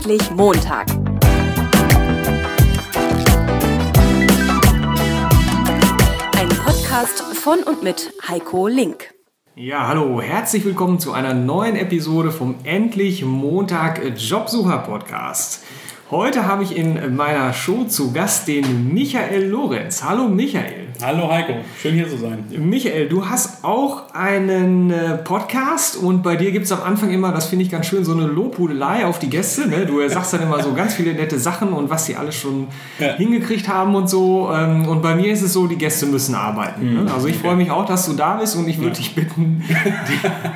Endlich 0.00 0.30
Montag. 0.30 0.86
Ein 6.38 6.48
Podcast 6.64 7.20
von 7.34 7.62
und 7.64 7.82
mit 7.82 8.10
Heiko 8.26 8.66
Link. 8.66 9.12
Ja, 9.54 9.88
hallo, 9.88 10.22
herzlich 10.22 10.64
willkommen 10.64 11.00
zu 11.00 11.12
einer 11.12 11.34
neuen 11.34 11.76
Episode 11.76 12.32
vom 12.32 12.54
Endlich 12.64 13.26
Montag 13.26 14.00
Jobsucher 14.16 14.78
Podcast. 14.78 15.64
Heute 16.10 16.44
habe 16.44 16.64
ich 16.64 16.76
in 16.76 17.14
meiner 17.14 17.52
Show 17.52 17.84
zu 17.84 18.12
Gast 18.12 18.48
den 18.48 18.92
Michael 18.92 19.46
Lorenz. 19.46 20.02
Hallo 20.02 20.26
Michael. 20.26 20.88
Hallo 21.02 21.30
Heiko, 21.32 21.54
schön 21.80 21.94
hier 21.94 22.10
zu 22.10 22.18
sein. 22.18 22.44
Michael, 22.50 23.08
du 23.08 23.26
hast 23.26 23.64
auch 23.64 24.12
einen 24.12 24.90
äh, 24.90 25.16
Podcast 25.16 25.96
und 25.96 26.22
bei 26.22 26.36
dir 26.36 26.50
gibt 26.50 26.66
es 26.66 26.72
am 26.72 26.82
Anfang 26.82 27.10
immer, 27.10 27.32
das 27.32 27.46
finde 27.46 27.64
ich 27.64 27.70
ganz 27.70 27.86
schön, 27.86 28.04
so 28.04 28.12
eine 28.12 28.26
Lobhudelei 28.26 29.06
auf 29.06 29.18
die 29.18 29.30
Gäste. 29.30 29.66
Ne? 29.66 29.86
Du 29.86 30.06
sagst 30.08 30.34
dann 30.34 30.42
immer 30.42 30.62
so 30.62 30.74
ganz 30.74 30.94
viele 30.94 31.14
nette 31.14 31.38
Sachen 31.38 31.72
und 31.72 31.88
was 31.88 32.04
sie 32.04 32.16
alles 32.16 32.34
schon 32.34 32.66
ja. 32.98 33.14
hingekriegt 33.14 33.66
haben 33.66 33.94
und 33.94 34.10
so. 34.10 34.50
Ähm, 34.52 34.86
und 34.88 35.00
bei 35.00 35.14
mir 35.14 35.32
ist 35.32 35.40
es 35.40 35.54
so, 35.54 35.66
die 35.66 35.78
Gäste 35.78 36.04
müssen 36.04 36.34
arbeiten. 36.34 36.92
Ne? 36.92 37.00
Mhm. 37.02 37.08
Also 37.08 37.28
ich 37.28 37.38
freue 37.38 37.56
mich 37.56 37.70
auch, 37.70 37.86
dass 37.86 38.04
du 38.04 38.12
da 38.12 38.34
bist 38.34 38.56
und 38.56 38.68
ich 38.68 38.76
würde 38.78 38.90
ja. 38.90 38.96
dich 38.96 39.14
bitten, 39.14 39.64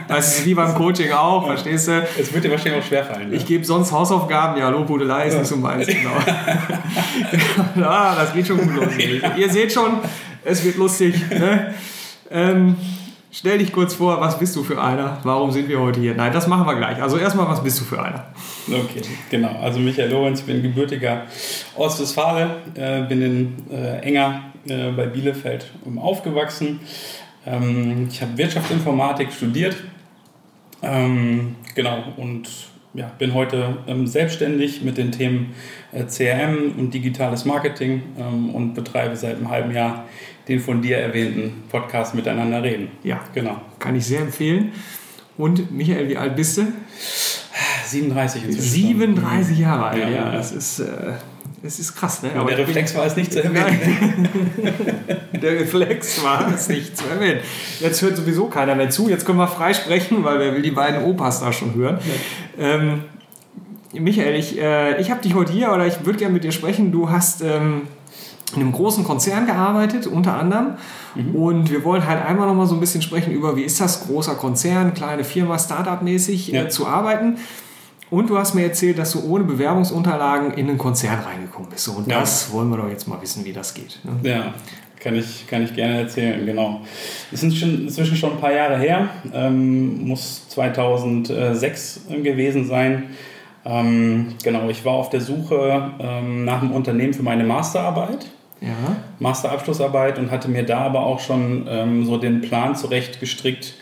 das 0.08 0.38
ist 0.38 0.46
wie 0.46 0.54
beim 0.54 0.74
Coaching 0.74 1.12
auch, 1.12 1.42
ja. 1.42 1.48
verstehst 1.52 1.88
du? 1.88 2.06
Es 2.20 2.34
wird 2.34 2.44
dir 2.44 2.50
wahrscheinlich 2.50 2.82
auch 2.82 2.86
schwerfallen. 2.86 3.30
Ne? 3.30 3.36
Ich 3.36 3.46
gebe 3.46 3.64
sonst 3.64 3.92
Hausaufgaben, 3.92 4.58
ja, 4.58 4.68
Lobhudelei 4.68 5.28
ist 5.28 5.43
nicht 5.44 5.50
so 5.50 5.56
meins, 5.56 5.86
genau. 5.86 6.16
ja, 7.76 8.14
das 8.18 8.32
geht 8.32 8.46
schon 8.46 8.58
gut 8.58 8.74
los. 8.74 8.92
Ihr 9.36 9.50
seht 9.50 9.72
schon, 9.72 9.98
es 10.44 10.64
wird 10.64 10.76
lustig. 10.76 11.14
Ne? 11.30 11.74
Ähm, 12.30 12.76
stell 13.30 13.58
dich 13.58 13.72
kurz 13.72 13.94
vor, 13.94 14.20
was 14.20 14.38
bist 14.38 14.56
du 14.56 14.64
für 14.64 14.82
einer? 14.82 15.18
Warum 15.22 15.50
sind 15.50 15.68
wir 15.68 15.80
heute 15.80 16.00
hier? 16.00 16.14
Nein, 16.14 16.32
das 16.32 16.46
machen 16.46 16.66
wir 16.66 16.74
gleich. 16.74 17.02
Also 17.02 17.18
erstmal, 17.18 17.46
was 17.48 17.62
bist 17.62 17.80
du 17.80 17.84
für 17.84 18.02
einer? 18.02 18.26
Okay, 18.68 19.02
genau. 19.30 19.60
Also 19.60 19.78
Michael 19.78 20.10
Lorenz, 20.10 20.40
ich 20.40 20.46
bin 20.46 20.62
gebürtiger 20.62 21.22
Ostwestfale, 21.76 22.56
äh, 22.74 23.02
bin 23.02 23.22
in 23.22 23.70
äh, 23.70 23.98
Enger 23.98 24.44
äh, 24.66 24.90
bei 24.92 25.06
Bielefeld 25.06 25.70
aufgewachsen. 25.96 26.80
Ähm, 27.46 28.08
ich 28.10 28.22
habe 28.22 28.36
Wirtschaftsinformatik 28.38 29.32
studiert. 29.32 29.76
Ähm, 30.82 31.56
genau, 31.74 32.02
und 32.16 32.48
ja, 32.94 33.10
bin 33.18 33.34
heute 33.34 33.78
ähm, 33.86 34.06
selbstständig 34.06 34.82
mit 34.82 34.96
den 34.96 35.12
Themen 35.12 35.54
äh, 35.92 36.04
CRM 36.04 36.74
und 36.78 36.94
digitales 36.94 37.44
Marketing 37.44 38.02
ähm, 38.18 38.54
und 38.54 38.74
betreibe 38.74 39.16
seit 39.16 39.36
einem 39.36 39.50
halben 39.50 39.72
Jahr 39.72 40.06
den 40.48 40.60
von 40.60 40.80
dir 40.80 40.98
erwähnten 40.98 41.64
Podcast 41.70 42.14
Miteinander 42.14 42.62
reden. 42.62 42.88
Ja, 43.02 43.20
genau. 43.34 43.60
Kann 43.78 43.96
ich 43.96 44.06
sehr 44.06 44.20
empfehlen. 44.20 44.72
Und 45.36 45.72
Michael, 45.72 46.08
wie 46.08 46.16
alt 46.16 46.36
bist 46.36 46.58
du? 46.58 46.66
37 47.86 48.44
inzwischen. 48.44 48.70
37 48.70 49.58
Jahre 49.58 49.86
alt, 49.86 50.02
ja. 50.02 50.08
ja. 50.10 50.32
Das 50.32 50.52
ist. 50.52 50.80
Äh, 50.80 51.14
das 51.64 51.78
ist 51.78 51.96
krass, 51.96 52.22
ne? 52.22 52.30
Aber 52.36 52.50
der 52.50 52.58
Reflex 52.58 52.94
war 52.94 53.06
es 53.06 53.16
nicht 53.16 53.32
zu 53.32 53.38
erwähnen. 53.42 54.28
der 55.32 55.60
Reflex 55.60 56.22
war 56.22 56.52
es 56.52 56.68
nicht 56.68 56.94
zu 56.94 57.06
erwähnen. 57.06 57.40
Jetzt 57.80 58.02
hört 58.02 58.18
sowieso 58.18 58.48
keiner 58.48 58.74
mehr 58.74 58.90
zu. 58.90 59.08
Jetzt 59.08 59.24
können 59.24 59.38
wir 59.38 59.48
frei 59.48 59.72
sprechen, 59.72 60.24
weil 60.24 60.38
wer 60.40 60.54
will 60.54 60.60
die 60.60 60.72
beiden 60.72 61.02
Opas 61.04 61.40
da 61.40 61.54
schon 61.54 61.74
hören. 61.74 61.98
Ja. 62.58 62.64
Ähm, 62.66 63.04
Michael, 63.94 64.34
ich, 64.34 64.60
äh, 64.60 65.00
ich 65.00 65.10
habe 65.10 65.22
dich 65.22 65.34
heute 65.34 65.54
hier 65.54 65.72
oder 65.72 65.86
ich 65.86 66.04
würde 66.04 66.18
gerne 66.18 66.34
mit 66.34 66.44
dir 66.44 66.52
sprechen. 66.52 66.92
Du 66.92 67.08
hast 67.08 67.40
ähm, 67.40 67.82
in 68.54 68.60
einem 68.60 68.72
großen 68.72 69.02
Konzern 69.02 69.46
gearbeitet, 69.46 70.06
unter 70.06 70.34
anderem. 70.34 70.74
Mhm. 71.14 71.34
Und 71.34 71.70
wir 71.70 71.82
wollen 71.82 72.06
halt 72.06 72.26
einmal 72.26 72.46
noch 72.46 72.54
mal 72.54 72.66
so 72.66 72.74
ein 72.74 72.80
bisschen 72.80 73.00
sprechen 73.00 73.32
über, 73.32 73.56
wie 73.56 73.62
ist 73.62 73.80
das, 73.80 74.06
großer 74.06 74.34
Konzern, 74.34 74.92
kleine 74.92 75.24
Firma, 75.24 75.58
Startup-mäßig 75.58 76.52
äh, 76.52 76.56
ja. 76.56 76.62
äh, 76.64 76.68
zu 76.68 76.86
arbeiten. 76.86 77.38
Und 78.14 78.30
du 78.30 78.38
hast 78.38 78.54
mir 78.54 78.62
erzählt, 78.62 78.98
dass 78.98 79.10
du 79.10 79.28
ohne 79.28 79.42
Bewerbungsunterlagen 79.42 80.52
in 80.52 80.68
einen 80.68 80.78
Konzern 80.78 81.18
reingekommen 81.18 81.68
bist. 81.68 81.88
Und 81.88 82.06
ja. 82.08 82.20
das 82.20 82.52
wollen 82.52 82.70
wir 82.70 82.76
doch 82.76 82.88
jetzt 82.88 83.08
mal 83.08 83.20
wissen, 83.20 83.44
wie 83.44 83.52
das 83.52 83.74
geht. 83.74 83.98
Ne? 84.04 84.30
Ja, 84.30 84.54
kann 85.00 85.16
ich, 85.16 85.48
kann 85.48 85.64
ich 85.64 85.74
gerne 85.74 86.02
erzählen, 86.02 86.46
genau. 86.46 86.82
Es 87.32 87.40
sind 87.40 87.52
schon, 87.52 87.86
inzwischen 87.86 88.16
schon 88.16 88.30
ein 88.30 88.38
paar 88.38 88.52
Jahre 88.52 88.78
her, 88.78 89.08
ähm, 89.32 90.06
muss 90.06 90.48
2006 90.48 92.02
gewesen 92.22 92.68
sein. 92.68 93.10
Ähm, 93.64 94.28
genau, 94.44 94.68
ich 94.68 94.84
war 94.84 94.92
auf 94.92 95.10
der 95.10 95.20
Suche 95.20 95.90
ähm, 95.98 96.44
nach 96.44 96.62
einem 96.62 96.70
Unternehmen 96.70 97.14
für 97.14 97.24
meine 97.24 97.42
Masterarbeit. 97.42 98.26
Ja. 98.60 98.96
Masterabschlussarbeit 99.18 100.20
und 100.20 100.30
hatte 100.30 100.48
mir 100.48 100.62
da 100.62 100.82
aber 100.82 101.00
auch 101.00 101.18
schon 101.18 101.66
ähm, 101.68 102.06
so 102.06 102.16
den 102.16 102.42
Plan 102.42 102.76
zurechtgestrickt. 102.76 103.74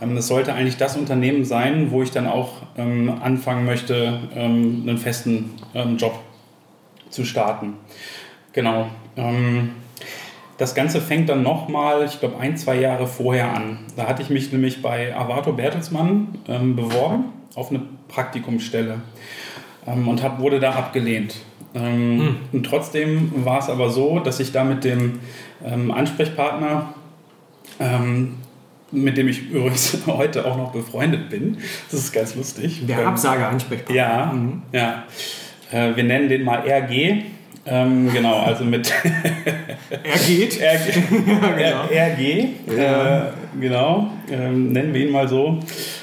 Ähm, 0.00 0.16
es 0.16 0.28
sollte 0.28 0.52
eigentlich 0.54 0.76
das 0.76 0.96
Unternehmen 0.96 1.44
sein, 1.44 1.90
wo 1.90 2.02
ich 2.02 2.10
dann 2.10 2.26
auch 2.26 2.62
ähm, 2.76 3.12
anfangen 3.22 3.64
möchte, 3.64 4.18
ähm, 4.34 4.84
einen 4.86 4.98
festen 4.98 5.50
Job 5.96 6.18
zu 7.10 7.24
starten. 7.24 7.74
Genau. 8.52 8.86
das 10.58 10.74
Ganze 10.74 11.00
fängt 11.00 11.28
dann 11.28 11.44
nochmal, 11.44 12.04
ich 12.04 12.18
glaube, 12.18 12.38
ein, 12.38 12.56
zwei 12.56 12.80
Jahre 12.80 13.06
vorher 13.06 13.54
an. 13.54 13.78
Da 13.96 14.08
hatte 14.08 14.22
ich 14.22 14.30
mich 14.30 14.50
nämlich 14.50 14.82
bei 14.82 15.14
Avato 15.14 15.52
Bertelsmann 15.52 16.28
beworben 16.74 17.26
auf 17.54 17.70
eine 17.70 17.82
Praktikumsstelle 18.08 19.00
und 19.86 20.22
hab, 20.22 20.40
wurde 20.40 20.58
da 20.58 20.72
abgelehnt. 20.72 21.36
Hm. 21.74 22.36
Und 22.52 22.66
trotzdem 22.66 23.44
war 23.44 23.60
es 23.60 23.68
aber 23.68 23.90
so, 23.90 24.18
dass 24.18 24.40
ich 24.40 24.50
da 24.50 24.64
mit 24.64 24.82
dem 24.82 25.20
Ansprechpartner, 25.62 26.92
ähm, 27.78 28.39
mit 28.92 29.16
dem 29.16 29.28
ich 29.28 29.50
übrigens 29.50 29.98
heute 30.06 30.46
auch 30.46 30.56
noch 30.56 30.72
befreundet 30.72 31.30
bin, 31.30 31.58
das 31.90 32.00
ist 32.00 32.12
ganz 32.12 32.34
lustig. 32.34 32.86
Der 32.86 33.06
Absage-Ansprechpartner. 33.06 33.96
Ja, 33.96 34.32
mhm. 34.32 34.62
ja. 34.72 35.04
Äh, 35.70 35.96
wir 35.96 36.04
nennen 36.04 36.28
den 36.28 36.44
mal 36.44 36.60
RG. 36.66 37.22
Ähm, 37.66 38.10
genau, 38.12 38.40
also 38.40 38.64
mit. 38.64 38.92
er 39.90 40.18
geht. 40.26 40.58
Er, 40.60 40.74
ja, 40.74 40.78
genau. 41.56 41.82
RG. 41.84 42.48
Ja. 42.76 43.28
Äh, 43.28 43.32
genau, 43.60 44.10
ähm, 44.30 44.72
nennen 44.72 44.94
wir 44.94 45.06
ihn 45.06 45.12
mal 45.12 45.28
so. 45.28 45.60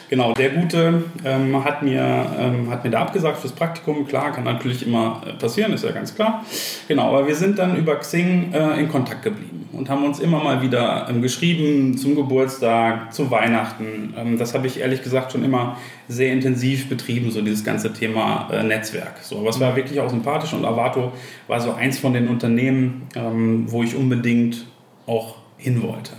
Genau, 0.09 0.33
der 0.33 0.51
Gute 0.51 1.03
ähm, 1.25 1.63
hat, 1.63 1.83
mir, 1.83 2.25
ähm, 2.39 2.69
hat 2.69 2.83
mir 2.83 2.91
da 2.91 3.01
abgesagt 3.01 3.39
fürs 3.39 3.51
Praktikum. 3.51 4.07
Klar, 4.07 4.31
kann 4.31 4.45
natürlich 4.45 4.85
immer 4.87 5.21
äh, 5.25 5.33
passieren, 5.33 5.73
ist 5.73 5.83
ja 5.83 5.91
ganz 5.91 6.15
klar. 6.15 6.45
Genau, 6.87 7.09
aber 7.09 7.27
wir 7.27 7.35
sind 7.35 7.59
dann 7.59 7.75
über 7.75 7.95
Xing 7.95 8.53
äh, 8.53 8.79
in 8.79 8.87
Kontakt 8.87 9.23
geblieben 9.23 9.67
und 9.73 9.89
haben 9.89 10.05
uns 10.05 10.19
immer 10.19 10.41
mal 10.41 10.61
wieder 10.61 11.07
ähm, 11.09 11.21
geschrieben 11.21 11.97
zum 11.97 12.15
Geburtstag, 12.15 13.13
zu 13.13 13.29
Weihnachten. 13.31 14.13
Ähm, 14.17 14.37
das 14.37 14.53
habe 14.53 14.67
ich 14.67 14.79
ehrlich 14.79 15.03
gesagt 15.03 15.33
schon 15.33 15.43
immer 15.43 15.77
sehr 16.07 16.31
intensiv 16.31 16.87
betrieben, 16.87 17.29
so 17.31 17.41
dieses 17.41 17.65
ganze 17.65 17.91
Thema 17.91 18.49
äh, 18.51 18.63
Netzwerk. 18.63 19.17
So, 19.21 19.39
aber 19.39 19.49
es 19.49 19.59
war 19.59 19.75
wirklich 19.75 19.99
auch 19.99 20.09
sympathisch 20.09 20.53
und 20.53 20.63
Avato 20.63 21.11
war 21.47 21.59
so 21.59 21.73
eins 21.73 21.99
von 21.99 22.13
den 22.13 22.29
Unternehmen, 22.29 23.07
ähm, 23.15 23.65
wo 23.67 23.83
ich 23.83 23.95
unbedingt 23.95 24.65
auch 25.05 25.35
hin 25.57 25.83
wollte. 25.83 26.11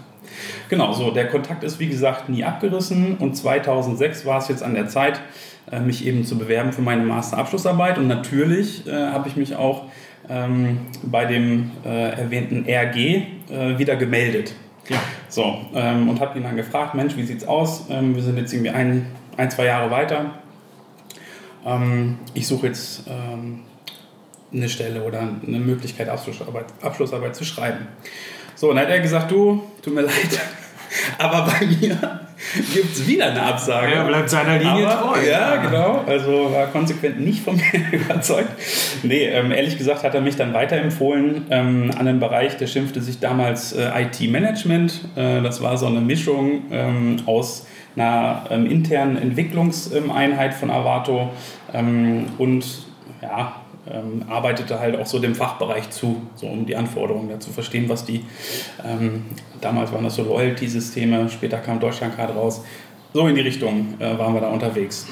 Genau, 0.68 0.92
so 0.92 1.10
der 1.10 1.28
Kontakt 1.28 1.64
ist 1.64 1.78
wie 1.78 1.88
gesagt 1.88 2.28
nie 2.28 2.44
abgerissen 2.44 3.16
und 3.18 3.36
2006 3.36 4.26
war 4.26 4.38
es 4.38 4.48
jetzt 4.48 4.62
an 4.62 4.74
der 4.74 4.88
Zeit, 4.88 5.20
äh, 5.70 5.80
mich 5.80 6.06
eben 6.06 6.24
zu 6.24 6.38
bewerben 6.38 6.72
für 6.72 6.82
meine 6.82 7.02
Masterabschlussarbeit 7.02 7.98
und 7.98 8.06
natürlich 8.06 8.86
äh, 8.86 8.92
habe 8.92 9.28
ich 9.28 9.36
mich 9.36 9.56
auch 9.56 9.86
ähm, 10.28 10.78
bei 11.02 11.24
dem 11.24 11.70
äh, 11.84 12.10
erwähnten 12.10 12.66
RG 12.68 12.96
äh, 13.50 13.78
wieder 13.78 13.96
gemeldet. 13.96 14.54
Ja. 14.88 14.96
So, 15.28 15.58
ähm, 15.74 16.08
und 16.08 16.20
habe 16.20 16.38
ihn 16.38 16.44
dann 16.44 16.56
gefragt, 16.56 16.94
Mensch, 16.94 17.16
wie 17.16 17.22
sieht's 17.22 17.46
aus? 17.46 17.86
Ähm, 17.90 18.14
wir 18.14 18.22
sind 18.22 18.38
jetzt 18.38 18.52
irgendwie 18.52 18.70
ein, 18.70 19.06
ein 19.36 19.50
zwei 19.50 19.66
Jahre 19.66 19.90
weiter. 19.90 20.32
Ähm, 21.66 22.18
ich 22.34 22.46
suche 22.46 22.68
jetzt 22.68 23.04
ähm, 23.06 23.60
eine 24.52 24.68
Stelle 24.68 25.02
oder 25.02 25.20
eine 25.20 25.58
Möglichkeit, 25.58 26.08
Abschlussarbeit, 26.08 26.66
Abschlussarbeit 26.82 27.36
zu 27.36 27.44
schreiben. 27.44 27.86
So, 28.54 28.70
und 28.70 28.76
dann 28.76 28.86
hat 28.86 28.92
er 28.92 29.00
gesagt, 29.00 29.30
du, 29.30 29.62
tut 29.82 29.94
mir 29.94 30.02
leid, 30.02 30.40
aber 31.18 31.46
bei 31.46 31.66
mir 31.66 32.28
gibt 32.74 32.92
es 32.92 33.06
wieder 33.06 33.26
eine 33.26 33.42
Absage. 33.42 33.92
Er 33.92 34.04
bleibt 34.04 34.30
seiner 34.30 34.58
Linie 34.58 34.88
aber, 34.88 35.14
treu. 35.14 35.28
Ja, 35.28 35.56
genau. 35.56 36.04
Also 36.06 36.52
war 36.52 36.66
konsequent 36.68 37.20
nicht 37.20 37.42
von 37.42 37.56
mir 37.90 38.00
überzeugt. 38.00 38.50
Nee, 39.02 39.24
ähm, 39.26 39.52
ehrlich 39.52 39.76
gesagt 39.76 40.02
hat 40.02 40.14
er 40.14 40.20
mich 40.20 40.36
dann 40.36 40.54
weiterempfohlen 40.54 41.46
ähm, 41.50 41.90
an 41.96 42.08
einen 42.08 42.20
Bereich, 42.20 42.56
der 42.56 42.66
schimpfte 42.66 43.02
sich 43.02 43.18
damals 43.18 43.72
äh, 43.72 43.90
IT-Management. 44.02 45.00
Äh, 45.16 45.42
das 45.42 45.62
war 45.62 45.76
so 45.76 45.86
eine 45.86 46.00
Mischung 46.00 46.62
ähm, 46.70 47.16
aus 47.26 47.66
einer 47.96 48.44
ähm, 48.50 48.66
internen 48.66 49.16
Entwicklungseinheit 49.16 50.54
von 50.54 50.70
Avato 50.70 51.30
ähm, 51.74 52.26
und 52.38 52.64
ja, 53.20 53.56
ähm, 53.90 54.24
arbeitete 54.28 54.78
halt 54.78 54.98
auch 54.98 55.06
so 55.06 55.18
dem 55.18 55.34
Fachbereich 55.34 55.90
zu, 55.90 56.22
so 56.34 56.46
um 56.46 56.66
die 56.66 56.76
Anforderungen 56.76 57.30
ja, 57.30 57.40
zu 57.40 57.50
verstehen, 57.50 57.88
was 57.88 58.04
die, 58.04 58.24
ähm, 58.84 59.24
damals 59.60 59.92
waren 59.92 60.04
das 60.04 60.16
so 60.16 60.22
Loyalty-Systeme, 60.22 61.28
später 61.30 61.58
kam 61.58 61.80
Deutschlandcard 61.80 62.34
raus, 62.34 62.64
so 63.12 63.26
in 63.26 63.34
die 63.34 63.40
Richtung 63.40 63.94
äh, 63.98 64.18
waren 64.18 64.34
wir 64.34 64.40
da 64.40 64.48
unterwegs. 64.48 65.06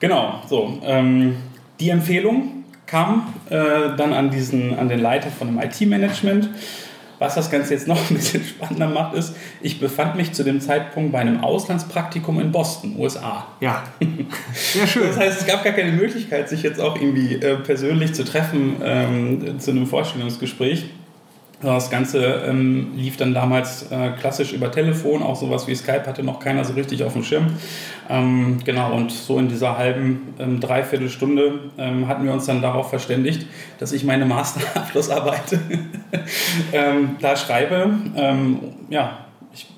Genau, 0.00 0.40
so. 0.48 0.80
Ähm, 0.84 1.36
die 1.78 1.90
Empfehlung 1.90 2.64
kam 2.86 3.32
äh, 3.50 3.96
dann 3.96 4.12
an, 4.12 4.30
diesen, 4.30 4.76
an 4.76 4.88
den 4.88 5.00
Leiter 5.00 5.30
von 5.30 5.46
dem 5.46 5.60
IT-Management 5.60 6.50
Was 7.18 7.34
das 7.34 7.50
Ganze 7.50 7.74
jetzt 7.74 7.86
noch 7.86 8.10
ein 8.10 8.16
bisschen 8.16 8.44
spannender 8.48 8.88
macht, 8.88 9.14
ist, 9.14 9.34
ich 9.60 9.80
befand 9.80 10.16
mich 10.16 10.32
zu 10.32 10.44
dem 10.44 10.60
Zeitpunkt 10.60 11.12
bei 11.12 11.20
einem 11.20 11.40
Auslandspraktikum 11.42 12.40
in 12.40 12.52
Boston, 12.52 12.96
USA. 12.98 13.46
Ja, 13.60 13.84
sehr 14.52 14.86
schön. 14.86 15.06
Das 15.06 15.18
heißt, 15.18 15.40
es 15.42 15.46
gab 15.46 15.64
gar 15.64 15.72
keine 15.72 15.92
Möglichkeit, 15.92 16.48
sich 16.48 16.62
jetzt 16.62 16.80
auch 16.80 16.96
irgendwie 16.96 17.34
äh, 17.36 17.56
persönlich 17.56 18.14
zu 18.14 18.24
treffen 18.24 18.76
ähm, 18.82 19.58
zu 19.58 19.70
einem 19.70 19.86
Vorstellungsgespräch. 19.86 20.86
Das 21.62 21.90
Ganze 21.90 22.42
ähm, 22.48 22.88
lief 22.96 23.16
dann 23.16 23.34
damals 23.34 23.90
äh, 23.92 24.10
klassisch 24.18 24.52
über 24.52 24.72
Telefon, 24.72 25.22
auch 25.22 25.36
sowas 25.36 25.68
wie 25.68 25.74
Skype 25.76 26.04
hatte 26.06 26.24
noch 26.24 26.40
keiner 26.40 26.64
so 26.64 26.72
richtig 26.72 27.04
auf 27.04 27.12
dem 27.12 27.22
Schirm. 27.22 27.54
Ähm, 28.10 28.58
genau, 28.64 28.92
und 28.92 29.12
so 29.12 29.38
in 29.38 29.48
dieser 29.48 29.78
halben 29.78 30.34
ähm, 30.40 30.58
Dreiviertelstunde 30.58 31.70
ähm, 31.78 32.08
hatten 32.08 32.24
wir 32.24 32.32
uns 32.32 32.46
dann 32.46 32.62
darauf 32.62 32.90
verständigt, 32.90 33.46
dass 33.78 33.92
ich 33.92 34.02
meine 34.02 34.24
Masterabschlussarbeit 34.24 35.58
ähm, 36.72 37.16
da 37.20 37.36
schreibe. 37.36 37.90
Ähm, 38.16 38.58
ja, 38.90 39.18
ich, 39.54 39.68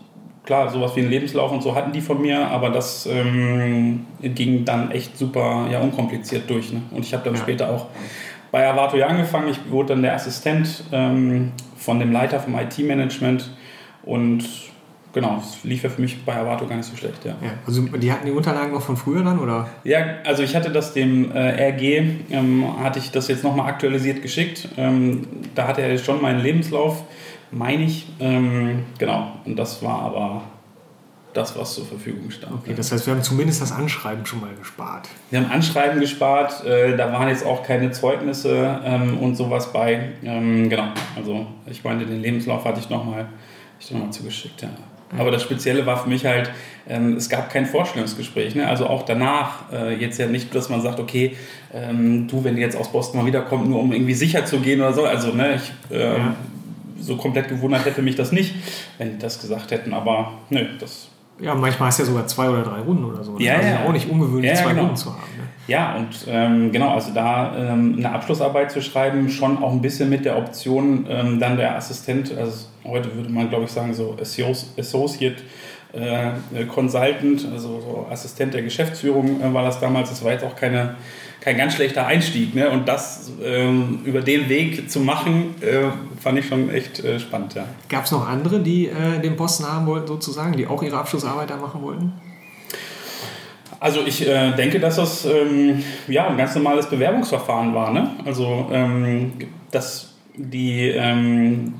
klar, 0.46 0.70
sowas 0.70 0.96
wie 0.96 1.00
einen 1.00 1.10
Lebenslauf 1.10 1.52
und 1.52 1.62
so 1.62 1.74
hatten 1.74 1.92
die 1.92 2.00
von 2.00 2.20
mir, 2.20 2.48
aber 2.48 2.70
das 2.70 3.06
ging 4.22 4.64
dann 4.64 4.90
echt 4.90 5.18
super 5.18 5.68
ja, 5.70 5.80
unkompliziert 5.80 6.48
durch. 6.48 6.72
Ne? 6.72 6.80
Und 6.92 7.04
ich 7.04 7.12
habe 7.12 7.24
dann 7.24 7.36
später 7.36 7.68
auch 7.68 7.86
bei 8.54 8.68
Avato 8.68 8.96
ja 8.96 9.08
angefangen. 9.08 9.48
Ich 9.48 9.58
wurde 9.68 9.88
dann 9.88 10.02
der 10.02 10.14
Assistent 10.14 10.84
ähm, 10.92 11.50
von 11.84 12.00
dem 12.00 12.12
Leiter 12.12 12.40
vom 12.40 12.54
IT-Management 12.58 13.50
und 14.04 14.44
genau, 15.12 15.38
es 15.38 15.62
lief 15.64 15.82
ja 15.82 15.90
für 15.90 16.00
mich 16.00 16.24
bei 16.24 16.34
Avato 16.34 16.66
gar 16.66 16.76
nicht 16.76 16.90
so 16.90 16.96
schlecht. 16.96 17.24
Ja. 17.24 17.32
ja. 17.42 17.50
also 17.66 17.82
die 17.82 18.10
hatten 18.10 18.26
die 18.26 18.32
Unterlagen 18.32 18.72
noch 18.72 18.82
von 18.82 18.96
früher 18.96 19.22
dann, 19.22 19.38
oder? 19.38 19.68
Ja, 19.84 19.98
also 20.24 20.42
ich 20.42 20.56
hatte 20.56 20.70
das 20.70 20.94
dem 20.94 21.30
äh, 21.32 21.70
RG, 21.70 22.02
ähm, 22.30 22.64
hatte 22.82 22.98
ich 22.98 23.10
das 23.10 23.28
jetzt 23.28 23.44
nochmal 23.44 23.68
aktualisiert 23.68 24.22
geschickt. 24.22 24.68
Ähm, 24.76 25.26
da 25.54 25.68
hatte 25.68 25.82
er 25.82 25.96
schon 25.98 26.22
meinen 26.22 26.42
Lebenslauf, 26.42 27.04
meine 27.50 27.84
ich. 27.84 28.06
Ähm, 28.18 28.84
genau, 28.98 29.32
und 29.44 29.56
das 29.56 29.82
war 29.82 30.00
aber 30.02 30.42
das, 31.34 31.58
was 31.58 31.74
zur 31.74 31.84
Verfügung 31.84 32.30
stand. 32.30 32.54
Okay, 32.54 32.74
das 32.76 32.90
heißt, 32.92 33.06
wir 33.06 33.14
haben 33.14 33.22
zumindest 33.22 33.60
das 33.60 33.72
Anschreiben 33.72 34.24
schon 34.24 34.40
mal 34.40 34.54
gespart. 34.58 35.08
Wir 35.30 35.40
haben 35.40 35.50
Anschreiben 35.50 36.00
gespart, 36.00 36.64
äh, 36.64 36.96
da 36.96 37.12
waren 37.12 37.28
jetzt 37.28 37.44
auch 37.44 37.62
keine 37.62 37.90
Zeugnisse 37.90 38.80
ähm, 38.84 39.18
und 39.18 39.36
sowas 39.36 39.72
bei. 39.72 40.12
Ähm, 40.22 40.70
genau, 40.70 40.88
also 41.16 41.46
ich 41.66 41.84
meine, 41.84 42.06
den 42.06 42.22
Lebenslauf 42.22 42.64
hatte 42.64 42.80
ich 42.80 42.88
nochmal 42.88 43.26
noch 43.90 44.10
zugeschickt, 44.10 44.62
ja. 44.62 44.70
Aber 45.16 45.30
das 45.30 45.42
Spezielle 45.42 45.86
war 45.86 46.02
für 46.02 46.08
mich 46.08 46.24
halt, 46.26 46.50
ähm, 46.88 47.16
es 47.16 47.28
gab 47.28 47.50
kein 47.50 47.66
Vorstellungsgespräch. 47.66 48.54
Ne? 48.54 48.66
Also 48.66 48.86
auch 48.86 49.04
danach, 49.04 49.72
äh, 49.72 49.94
jetzt 49.94 50.18
ja 50.18 50.26
nicht, 50.26 50.54
dass 50.54 50.68
man 50.68 50.80
sagt, 50.80 50.98
okay, 50.98 51.36
ähm, 51.72 52.26
du, 52.26 52.42
wenn 52.42 52.56
du 52.56 52.60
jetzt 52.60 52.76
aus 52.76 52.90
Boston 52.90 53.20
mal 53.20 53.26
wiederkommst, 53.26 53.68
nur 53.68 53.80
um 53.80 53.92
irgendwie 53.92 54.14
sicher 54.14 54.44
zu 54.44 54.58
gehen 54.58 54.80
oder 54.80 54.92
so. 54.92 55.04
Also 55.04 55.32
ne, 55.32 55.56
ich, 55.56 55.94
äh, 55.94 56.16
ja. 56.16 56.34
so 56.98 57.16
komplett 57.16 57.48
gewundert 57.48 57.84
hätte 57.84 58.02
mich 58.02 58.16
das 58.16 58.32
nicht, 58.32 58.54
wenn 58.98 59.12
die 59.12 59.18
das 59.18 59.40
gesagt 59.40 59.70
hätten. 59.70 59.92
Aber 59.92 60.32
nö, 60.50 60.66
das 60.80 61.08
ja, 61.40 61.54
manchmal 61.54 61.88
hast 61.88 61.98
du 61.98 62.02
ja 62.04 62.08
sogar 62.08 62.26
zwei 62.26 62.48
oder 62.48 62.62
drei 62.62 62.80
Runden 62.80 63.04
oder 63.04 63.24
so. 63.24 63.32
Ne? 63.32 63.44
Ja, 63.44 63.56
also 63.56 63.68
ja. 63.68 63.84
auch 63.84 63.92
nicht 63.92 64.08
ungewöhnlich, 64.08 64.52
ja, 64.52 64.56
zwei 64.56 64.70
genau. 64.70 64.82
Runden 64.82 64.96
zu 64.96 65.10
haben. 65.10 65.36
Ne? 65.36 65.44
Ja, 65.66 65.96
und 65.96 66.26
ähm, 66.28 66.72
genau, 66.72 66.94
also 66.94 67.12
da 67.12 67.56
ähm, 67.56 67.94
eine 67.98 68.12
Abschlussarbeit 68.12 68.70
zu 68.70 68.82
schreiben, 68.82 69.28
schon 69.30 69.62
auch 69.62 69.72
ein 69.72 69.80
bisschen 69.80 70.10
mit 70.10 70.24
der 70.24 70.36
Option, 70.36 71.06
ähm, 71.08 71.40
dann 71.40 71.56
der 71.56 71.76
Assistent, 71.76 72.36
also 72.36 72.66
heute 72.84 73.14
würde 73.16 73.30
man 73.30 73.48
glaube 73.48 73.64
ich 73.64 73.70
sagen, 73.70 73.94
so 73.94 74.16
Associate 74.20 75.36
äh, 75.94 76.64
Consultant, 76.64 77.46
also 77.52 77.80
so 77.80 78.06
Assistent 78.10 78.54
der 78.54 78.62
Geschäftsführung 78.62 79.40
äh, 79.40 79.52
war 79.52 79.64
das 79.64 79.80
damals. 79.80 80.10
Das 80.10 80.24
war 80.24 80.32
jetzt 80.32 80.44
auch 80.44 80.56
keine 80.56 80.96
kein 81.44 81.58
ganz 81.58 81.74
schlechter 81.74 82.06
Einstieg. 82.06 82.54
Ne? 82.54 82.70
Und 82.70 82.88
das 82.88 83.30
ähm, 83.42 84.00
über 84.04 84.22
den 84.22 84.48
Weg 84.48 84.90
zu 84.90 85.00
machen, 85.00 85.54
äh, 85.60 85.90
fand 86.18 86.38
ich 86.38 86.46
schon 86.46 86.70
echt 86.70 87.04
äh, 87.04 87.20
spannend. 87.20 87.54
Ja. 87.54 87.66
Gab 87.90 88.04
es 88.04 88.12
noch 88.12 88.26
andere, 88.26 88.60
die 88.60 88.86
äh, 88.86 89.20
den 89.22 89.36
Posten 89.36 89.66
haben 89.70 89.86
wollten, 89.86 90.06
sozusagen, 90.06 90.56
die 90.56 90.66
auch 90.66 90.82
ihre 90.82 90.96
Abschlussarbeit 90.96 91.50
da 91.50 91.56
machen 91.56 91.82
wollten? 91.82 92.14
Also 93.78 94.00
ich 94.06 94.26
äh, 94.26 94.52
denke, 94.52 94.80
dass 94.80 94.96
das 94.96 95.26
ähm, 95.26 95.84
ja, 96.08 96.28
ein 96.28 96.38
ganz 96.38 96.54
normales 96.54 96.88
Bewerbungsverfahren 96.88 97.74
war. 97.74 97.92
Ne? 97.92 98.12
Also 98.24 98.70
ähm, 98.72 99.34
dass 99.70 100.14
die, 100.34 100.88
ähm, 100.88 101.74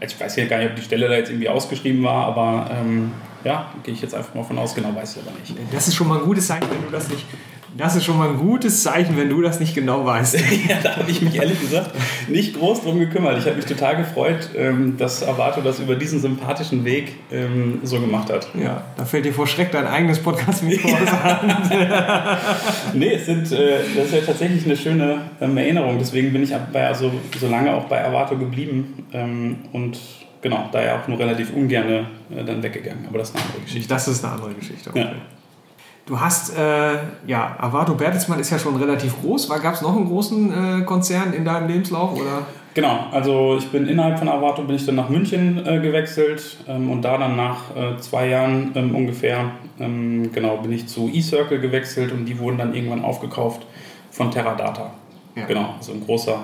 ich 0.00 0.18
weiß 0.18 0.34
ja 0.34 0.46
gar 0.46 0.58
nicht, 0.58 0.70
ob 0.70 0.76
die 0.76 0.82
Stelle 0.82 1.08
da 1.08 1.14
jetzt 1.14 1.30
irgendwie 1.30 1.48
ausgeschrieben 1.48 2.02
war, 2.02 2.26
aber 2.26 2.68
ähm, 2.72 3.12
ja, 3.46 3.70
gehe 3.84 3.94
ich 3.94 4.02
jetzt 4.02 4.12
einfach 4.12 4.34
mal 4.34 4.42
von 4.42 4.58
aus, 4.58 4.74
genau 4.74 4.92
weiß 4.92 5.16
ich 5.16 5.22
aber 5.22 5.30
nicht. 5.38 5.54
Das 5.72 5.86
ist 5.86 5.94
schon 5.94 6.08
mal 6.08 6.18
ein 6.18 6.24
gutes 6.24 6.48
Zeichen, 6.48 6.68
wenn 6.68 6.82
du 6.84 6.90
das 6.90 7.08
nicht 7.08 7.24
das 7.76 7.94
ist 7.94 8.04
schon 8.04 8.16
mal 8.16 8.30
ein 8.30 8.38
gutes 8.38 8.82
Zeichen, 8.82 9.16
wenn 9.18 9.28
du 9.28 9.42
das 9.42 9.60
nicht 9.60 9.74
genau 9.74 10.04
weißt. 10.06 10.34
ja, 10.68 10.76
da 10.82 10.96
habe 10.96 11.10
ich 11.10 11.20
mich 11.20 11.34
ehrlich 11.34 11.60
gesagt 11.60 11.90
nicht 12.28 12.58
groß 12.58 12.82
drum 12.82 12.98
gekümmert. 12.98 13.38
Ich 13.38 13.44
habe 13.44 13.56
mich 13.56 13.66
total 13.66 13.98
gefreut, 13.98 14.48
ähm, 14.56 14.96
dass 14.96 15.22
Avato 15.22 15.60
das 15.60 15.78
über 15.78 15.94
diesen 15.94 16.20
sympathischen 16.20 16.84
Weg 16.86 17.16
ähm, 17.30 17.80
so 17.82 18.00
gemacht 18.00 18.30
hat. 18.30 18.48
Ja, 18.54 18.82
da 18.96 19.04
fällt 19.04 19.26
dir 19.26 19.34
vor 19.34 19.46
Schreck 19.46 19.72
dein 19.72 19.86
eigenes 19.86 20.20
Podcast-Mikro 20.20 20.88
aus 20.88 20.96
nee, 22.94 23.12
es 23.12 23.26
sind, 23.26 23.52
äh, 23.52 23.80
das 23.94 24.06
ist 24.06 24.14
ja 24.14 24.20
tatsächlich 24.20 24.64
eine 24.64 24.76
schöne 24.76 25.18
ähm, 25.40 25.56
Erinnerung. 25.58 25.98
Deswegen 25.98 26.32
bin 26.32 26.42
ich 26.42 26.54
bei, 26.72 26.86
also, 26.86 27.12
so 27.38 27.48
lange 27.48 27.74
auch 27.74 27.84
bei 27.84 28.02
Avato 28.02 28.38
geblieben 28.38 29.04
und 29.72 29.98
genau, 30.46 30.68
da 30.70 30.80
ja 30.82 31.00
auch 31.00 31.08
nur 31.08 31.18
relativ 31.18 31.52
ungern 31.52 31.88
äh, 32.30 32.44
dann 32.44 32.62
weggegangen. 32.62 33.04
Aber 33.08 33.18
das 33.18 33.30
ist 33.30 33.36
eine 33.36 33.44
andere 33.44 33.62
Geschichte. 33.62 33.88
Das 33.88 34.08
ist 34.08 34.24
eine 34.24 34.34
andere 34.34 34.54
Geschichte. 34.54 34.90
Okay. 34.90 35.00
Ja. 35.00 35.12
Du 36.06 36.20
hast, 36.20 36.56
äh, 36.56 36.98
ja, 37.26 37.56
Avato 37.58 37.94
Bertelsmann 37.94 38.38
ist 38.38 38.50
ja 38.50 38.58
schon 38.60 38.76
relativ 38.76 39.20
groß. 39.20 39.48
Gab 39.48 39.74
es 39.74 39.82
noch 39.82 39.96
einen 39.96 40.06
großen 40.06 40.82
äh, 40.82 40.84
Konzern 40.84 41.32
in 41.32 41.44
deinem 41.44 41.66
Lebenslauf? 41.66 42.12
Oder? 42.14 42.46
Genau, 42.74 43.06
also 43.10 43.56
ich 43.58 43.68
bin 43.72 43.88
innerhalb 43.88 44.20
von 44.20 44.28
Avato 44.28 44.62
bin 44.62 44.76
ich 44.76 44.86
dann 44.86 44.94
nach 44.94 45.08
München 45.08 45.66
äh, 45.66 45.80
gewechselt 45.80 46.58
ähm, 46.68 46.90
und 46.90 47.02
da 47.02 47.18
dann 47.18 47.34
nach 47.34 47.74
äh, 47.74 47.96
zwei 47.98 48.28
Jahren 48.28 48.70
ähm, 48.76 48.94
ungefähr, 48.94 49.50
ähm, 49.80 50.30
genau, 50.32 50.58
bin 50.58 50.70
ich 50.70 50.86
zu 50.86 51.08
eCircle 51.08 51.58
gewechselt 51.58 52.12
und 52.12 52.26
die 52.26 52.38
wurden 52.38 52.58
dann 52.58 52.72
irgendwann 52.72 53.02
aufgekauft 53.02 53.66
von 54.12 54.30
Teradata. 54.30 54.92
Ja. 55.34 55.46
Genau, 55.46 55.74
also 55.76 55.92
ein 55.92 56.04
großer 56.04 56.38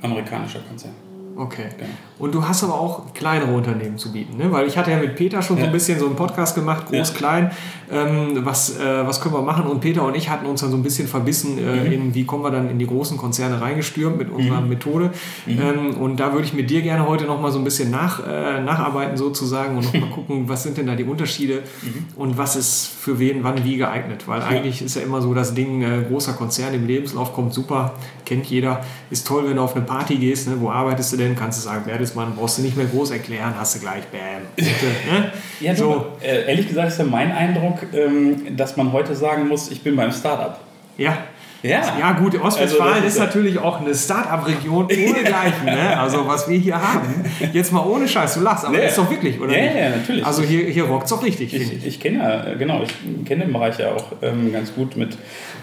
amerikanischer 0.00 0.60
Konzern. 0.60 1.03
Okay. 1.36 1.68
Genau. 1.76 1.90
Und 2.18 2.32
du 2.34 2.46
hast 2.46 2.62
aber 2.62 2.74
auch 2.74 3.12
kleinere 3.12 3.52
Unternehmen 3.52 3.98
zu 3.98 4.12
bieten, 4.12 4.36
ne? 4.36 4.50
weil 4.52 4.68
ich 4.68 4.78
hatte 4.78 4.92
ja 4.92 4.98
mit 4.98 5.16
Peter 5.16 5.42
schon 5.42 5.56
ja. 5.56 5.64
so 5.64 5.66
ein 5.66 5.72
bisschen 5.72 5.98
so 5.98 6.06
einen 6.06 6.14
Podcast 6.14 6.54
gemacht, 6.54 6.86
groß, 6.86 7.10
ja. 7.10 7.16
klein, 7.16 7.50
ähm, 7.90 8.44
was, 8.44 8.78
äh, 8.78 9.06
was 9.06 9.20
können 9.20 9.34
wir 9.34 9.42
machen 9.42 9.66
und 9.66 9.80
Peter 9.80 10.04
und 10.04 10.14
ich 10.16 10.30
hatten 10.30 10.46
uns 10.46 10.60
dann 10.60 10.70
so 10.70 10.76
ein 10.76 10.84
bisschen 10.84 11.08
verbissen, 11.08 11.58
äh, 11.58 11.84
mhm. 11.84 11.92
in, 11.92 12.14
wie 12.14 12.24
kommen 12.24 12.44
wir 12.44 12.52
dann 12.52 12.70
in 12.70 12.78
die 12.78 12.86
großen 12.86 13.16
Konzerne 13.16 13.60
reingestürmt 13.60 14.16
mit 14.16 14.30
unserer 14.30 14.60
mhm. 14.60 14.68
Methode 14.68 15.10
mhm. 15.46 15.60
Ähm, 15.60 15.96
und 15.96 16.20
da 16.20 16.32
würde 16.32 16.46
ich 16.46 16.54
mit 16.54 16.70
dir 16.70 16.82
gerne 16.82 17.06
heute 17.06 17.24
nochmal 17.24 17.50
so 17.50 17.58
ein 17.58 17.64
bisschen 17.64 17.90
nach, 17.90 18.24
äh, 18.24 18.60
nacharbeiten 18.60 19.16
sozusagen 19.16 19.76
und 19.76 19.92
nochmal 19.92 20.10
gucken, 20.14 20.48
was 20.48 20.62
sind 20.62 20.78
denn 20.78 20.86
da 20.86 20.94
die 20.94 21.04
Unterschiede 21.04 21.62
mhm. 21.82 22.06
und 22.14 22.38
was 22.38 22.54
ist 22.54 22.86
für 22.86 23.18
wen 23.18 23.42
wann 23.42 23.64
wie 23.64 23.76
geeignet, 23.76 24.28
weil 24.28 24.40
eigentlich 24.42 24.82
ist 24.82 24.94
ja 24.94 25.02
immer 25.02 25.20
so 25.20 25.34
das 25.34 25.54
Ding, 25.54 25.82
äh, 25.82 26.04
großer 26.08 26.34
Konzern 26.34 26.74
im 26.74 26.86
Lebenslauf 26.86 27.32
kommt 27.32 27.52
super, 27.52 27.94
kennt 28.24 28.46
jeder, 28.46 28.82
ist 29.10 29.26
toll, 29.26 29.44
wenn 29.48 29.56
du 29.56 29.62
auf 29.62 29.74
eine 29.74 29.84
Party 29.84 30.16
gehst, 30.16 30.48
ne? 30.48 30.54
wo 30.60 30.70
arbeitest 30.70 31.12
du 31.12 31.16
denn, 31.16 31.23
kannst 31.36 31.58
du 31.58 31.62
sagen, 31.62 31.82
wer 31.84 31.92
Bertelsmann, 31.92 32.34
brauchst 32.36 32.58
du 32.58 32.62
nicht 32.62 32.76
mehr 32.76 32.86
groß 32.86 33.10
erklären, 33.10 33.54
hast 33.58 33.76
du 33.76 33.80
gleich, 33.80 34.04
bam. 34.08 34.42
Ne? 34.56 35.32
ja, 35.60 35.74
so. 35.74 36.06
äh, 36.20 36.48
ehrlich 36.48 36.68
gesagt 36.68 36.88
ist 36.88 36.98
ja 36.98 37.04
mein 37.04 37.32
Eindruck, 37.32 37.78
ähm, 37.92 38.56
dass 38.56 38.76
man 38.76 38.92
heute 38.92 39.14
sagen 39.14 39.48
muss, 39.48 39.70
ich 39.70 39.82
bin 39.82 39.96
beim 39.96 40.12
Startup. 40.12 40.58
Ja, 40.96 41.18
ja. 41.64 41.98
ja, 41.98 42.12
gut, 42.12 42.38
Ostwestfalen 42.38 42.94
also 42.94 43.06
ist, 43.06 43.14
ist 43.14 43.20
natürlich 43.20 43.58
auch 43.58 43.80
eine 43.80 43.94
Start-up-Region 43.94 44.84
ohnegleichen. 44.90 45.64
ne? 45.64 45.98
Also, 45.98 46.26
was 46.26 46.46
wir 46.46 46.58
hier 46.58 46.80
haben. 46.80 47.24
Jetzt 47.54 47.72
mal 47.72 47.80
ohne 47.86 48.06
Scheiß, 48.06 48.34
du 48.34 48.40
lachst, 48.40 48.66
aber 48.66 48.78
ja. 48.78 48.88
ist 48.88 48.98
doch 48.98 49.10
wirklich, 49.10 49.40
oder? 49.40 49.56
Ja, 49.56 49.64
ja, 49.64 49.90
natürlich. 49.96 50.26
Also, 50.26 50.42
hier, 50.42 50.66
hier 50.66 50.84
rockt 50.84 51.04
es 51.04 51.10
doch 51.10 51.22
richtig, 51.22 51.54
ich. 51.54 51.72
Ich, 51.72 51.86
ich 51.86 52.00
kenne 52.00 52.18
ja, 52.18 52.54
genau, 52.54 52.82
ich 52.82 53.24
kenne 53.24 53.44
den 53.44 53.52
Bereich 53.54 53.78
ja 53.78 53.92
auch 53.92 54.04
ähm, 54.20 54.52
ganz 54.52 54.74
gut 54.74 54.98
mit 54.98 55.16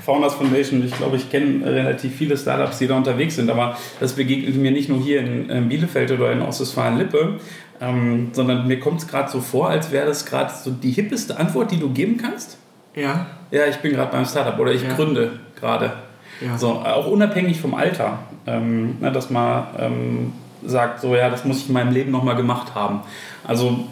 Founders 0.03 0.33
Foundation. 0.33 0.83
Ich 0.83 0.97
glaube, 0.97 1.17
ich 1.17 1.29
kenne 1.29 1.65
relativ 1.65 2.15
viele 2.15 2.35
Startups, 2.35 2.79
die 2.79 2.87
da 2.87 2.97
unterwegs 2.97 3.35
sind, 3.35 3.51
aber 3.51 3.77
das 3.99 4.13
begegnet 4.13 4.55
mir 4.55 4.71
nicht 4.71 4.89
nur 4.89 4.99
hier 4.99 5.19
in, 5.19 5.51
in 5.51 5.69
Bielefeld 5.69 6.11
oder 6.11 6.31
in 6.31 6.41
Ostwestfalen-Lippe, 6.41 7.39
ähm, 7.79 8.29
sondern 8.31 8.67
mir 8.67 8.79
kommt 8.79 9.01
es 9.01 9.07
gerade 9.07 9.29
so 9.29 9.39
vor, 9.39 9.69
als 9.69 9.91
wäre 9.91 10.07
das 10.07 10.25
gerade 10.25 10.51
so 10.51 10.71
die 10.71 10.91
hippeste 10.91 11.37
Antwort, 11.37 11.69
die 11.69 11.79
du 11.79 11.89
geben 11.89 12.17
kannst. 12.17 12.57
Ja. 12.95 13.27
Ja, 13.51 13.65
ich 13.67 13.77
bin 13.77 13.93
gerade 13.93 14.11
beim 14.11 14.25
Startup 14.25 14.57
oder 14.59 14.71
ich 14.71 14.81
ja. 14.81 14.93
gründe 14.95 15.40
gerade. 15.61 15.93
Ja. 16.41 16.57
So, 16.57 16.71
auch 16.71 17.07
unabhängig 17.07 17.61
vom 17.61 17.73
Alter, 17.73 18.19
ähm, 18.47 18.97
ne, 18.99 19.11
dass 19.11 19.29
man 19.29 19.67
ähm, 19.79 20.33
sagt, 20.65 21.01
so 21.01 21.15
ja, 21.15 21.29
das 21.29 21.45
muss 21.45 21.59
ich 21.59 21.67
in 21.67 21.73
meinem 21.73 21.93
Leben 21.93 22.11
nochmal 22.11 22.35
gemacht 22.35 22.73
haben. 22.75 23.01
Also 23.47 23.85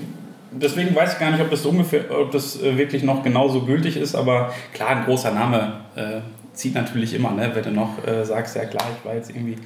deswegen 0.51 0.95
weiß 0.95 1.13
ich 1.13 1.19
gar 1.19 1.31
nicht, 1.31 1.41
ob 1.41 1.49
das, 1.49 1.65
ungefähr, 1.65 2.05
ob 2.09 2.31
das 2.31 2.61
äh, 2.61 2.77
wirklich 2.77 3.03
noch 3.03 3.23
genauso 3.23 3.61
gültig 3.61 3.97
ist, 3.97 4.15
aber 4.15 4.53
klar, 4.73 4.89
ein 4.89 5.05
großer 5.05 5.31
Name 5.31 5.73
äh, 5.95 6.21
zieht 6.53 6.73
natürlich 6.73 7.13
immer, 7.13 7.31
ne? 7.31 7.51
wenn 7.53 7.63
du 7.63 7.71
noch 7.71 8.05
äh, 8.05 8.25
sagst, 8.25 8.55
ja 8.55 8.65
klar, 8.65 8.85
ich 8.97 9.05
war 9.05 9.15
jetzt 9.15 9.29
irgendwie 9.29 9.57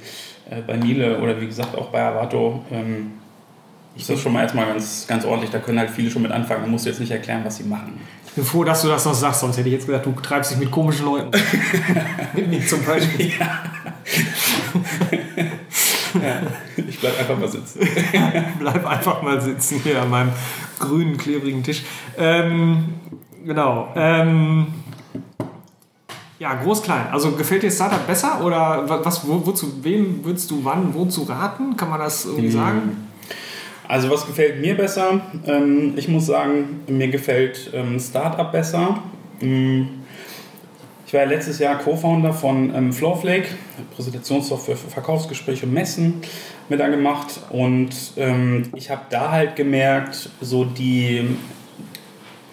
äh, 0.50 0.60
bei 0.66 0.76
Miele 0.76 1.18
oder 1.18 1.40
wie 1.40 1.46
gesagt 1.46 1.76
auch 1.76 1.86
bei 1.86 2.02
Avato. 2.02 2.62
Ähm, 2.70 3.12
ist 3.96 4.10
das 4.10 4.20
schon 4.20 4.32
mal 4.32 4.42
erstmal 4.42 4.66
ganz, 4.66 5.06
ganz 5.06 5.24
ordentlich. 5.24 5.50
Da 5.50 5.58
können 5.58 5.78
halt 5.78 5.90
viele 5.90 6.10
schon 6.10 6.22
mit 6.22 6.32
anfangen. 6.32 6.62
Man 6.62 6.72
muss 6.72 6.84
jetzt 6.84 6.98
nicht 6.98 7.12
erklären, 7.12 7.42
was 7.44 7.56
sie 7.56 7.64
machen. 7.64 8.00
Ich 8.34 8.36
bin 8.36 8.46
froh, 8.46 8.64
dass 8.64 8.82
du 8.82 8.88
das 8.88 9.04
noch 9.04 9.14
sagst, 9.14 9.42
sonst 9.42 9.58
hätte 9.58 9.68
ich 9.68 9.74
jetzt 9.74 9.86
gedacht, 9.86 10.04
du 10.04 10.10
treibst 10.10 10.50
dich 10.50 10.58
mit 10.58 10.68
komischen 10.68 11.04
Leuten. 11.04 11.30
mit 12.34 12.48
mir 12.48 12.66
zum 12.66 12.84
Beispiel. 12.84 13.30
Ja. 13.38 13.62
ja. 16.20 16.42
Ich 16.76 16.98
Bleib 16.98 17.16
einfach 17.20 17.38
mal 17.38 17.48
sitzen. 17.48 17.88
Bleib 18.58 18.84
einfach 18.84 19.22
mal 19.22 19.40
sitzen 19.40 19.78
hier 19.84 20.02
an 20.02 20.10
meinem 20.10 20.32
grünen, 20.80 21.16
klebrigen 21.16 21.62
Tisch. 21.62 21.84
Ähm, 22.18 22.94
genau. 23.44 23.92
Ähm, 23.94 24.66
ja, 26.40 26.54
groß, 26.54 26.82
klein. 26.82 27.06
Also 27.12 27.30
gefällt 27.36 27.62
dir 27.62 27.70
Startup 27.70 28.04
besser 28.04 28.44
oder 28.44 29.04
was, 29.04 29.28
wo, 29.28 29.46
wozu, 29.46 29.84
wem 29.84 30.24
würdest 30.24 30.50
du 30.50 30.64
wann, 30.64 30.92
wozu 30.92 31.22
raten? 31.22 31.76
Kann 31.76 31.88
man 31.88 32.00
das 32.00 32.24
irgendwie 32.24 32.46
hm. 32.48 32.52
sagen? 32.52 33.13
Also 33.86 34.10
was 34.10 34.26
gefällt 34.26 34.60
mir 34.60 34.76
besser? 34.76 35.20
Ähm, 35.46 35.92
ich 35.96 36.08
muss 36.08 36.26
sagen, 36.26 36.80
mir 36.88 37.08
gefällt 37.08 37.70
ähm, 37.74 38.00
Startup 38.00 38.50
besser. 38.50 39.02
Hm. 39.40 39.88
Ich 41.06 41.12
war 41.12 41.20
ja 41.20 41.28
letztes 41.28 41.58
Jahr 41.58 41.78
Co-Founder 41.78 42.32
von 42.32 42.74
ähm, 42.74 42.92
Flowflake, 42.92 43.48
Präsentationssoftware 43.94 44.76
für 44.76 44.88
Verkaufsgespräche 44.88 45.66
und 45.66 45.74
Messen 45.74 46.22
mit 46.68 46.80
da 46.80 46.88
gemacht 46.88 47.40
und 47.50 47.90
ich 48.74 48.90
habe 48.90 49.02
da 49.10 49.32
halt 49.32 49.54
gemerkt, 49.54 50.30
so 50.40 50.64
die 50.64 51.36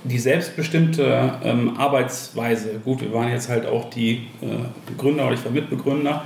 die 0.03 0.19
selbstbestimmte 0.19 1.33
Arbeitsweise, 1.77 2.81
gut, 2.83 3.01
wir 3.01 3.13
waren 3.13 3.29
jetzt 3.29 3.47
halt 3.47 3.65
auch 3.65 3.89
die 3.89 4.27
äh, 4.41 4.97
Gründer 4.97 5.27
oder 5.27 5.35
ich 5.35 5.45
war 5.45 5.51
Mitbegründer, 5.51 6.25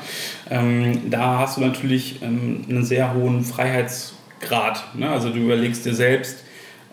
da 0.50 1.40
hast 1.40 1.58
du 1.58 1.62
natürlich 1.62 2.24
einen 2.24 2.84
sehr 2.84 3.14
hohen 3.14 3.44
Freiheitsgrad. 4.40 4.96
Ne? 4.96 5.10
Also 5.10 5.30
du 5.30 5.40
überlegst 5.40 5.86
dir 5.86 5.94
selbst, 5.94 6.44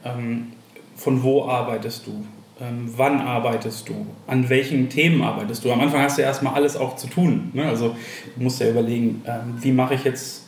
ähm, 0.05 0.49
von 0.97 1.23
wo 1.23 1.45
arbeitest 1.45 2.07
du, 2.07 2.25
ähm, 2.61 2.93
wann 2.97 3.21
arbeitest 3.21 3.89
du, 3.89 4.07
an 4.27 4.49
welchen 4.49 4.89
Themen 4.89 5.23
arbeitest 5.23 5.65
du. 5.65 5.73
Am 5.73 5.81
Anfang 5.81 6.03
hast 6.03 6.19
du 6.19 6.23
ja 6.23 6.29
erstmal 6.29 6.55
alles 6.55 6.77
auch 6.77 6.97
zu 6.97 7.09
tun. 7.09 7.51
Ne? 7.55 7.65
Also 7.65 7.97
du 8.37 8.43
musst 8.43 8.61
ja 8.61 8.69
überlegen, 8.69 9.23
ähm, 9.27 9.55
wie 9.61 9.73
mache 9.73 9.95
ich 9.95 10.05
jetzt 10.05 10.45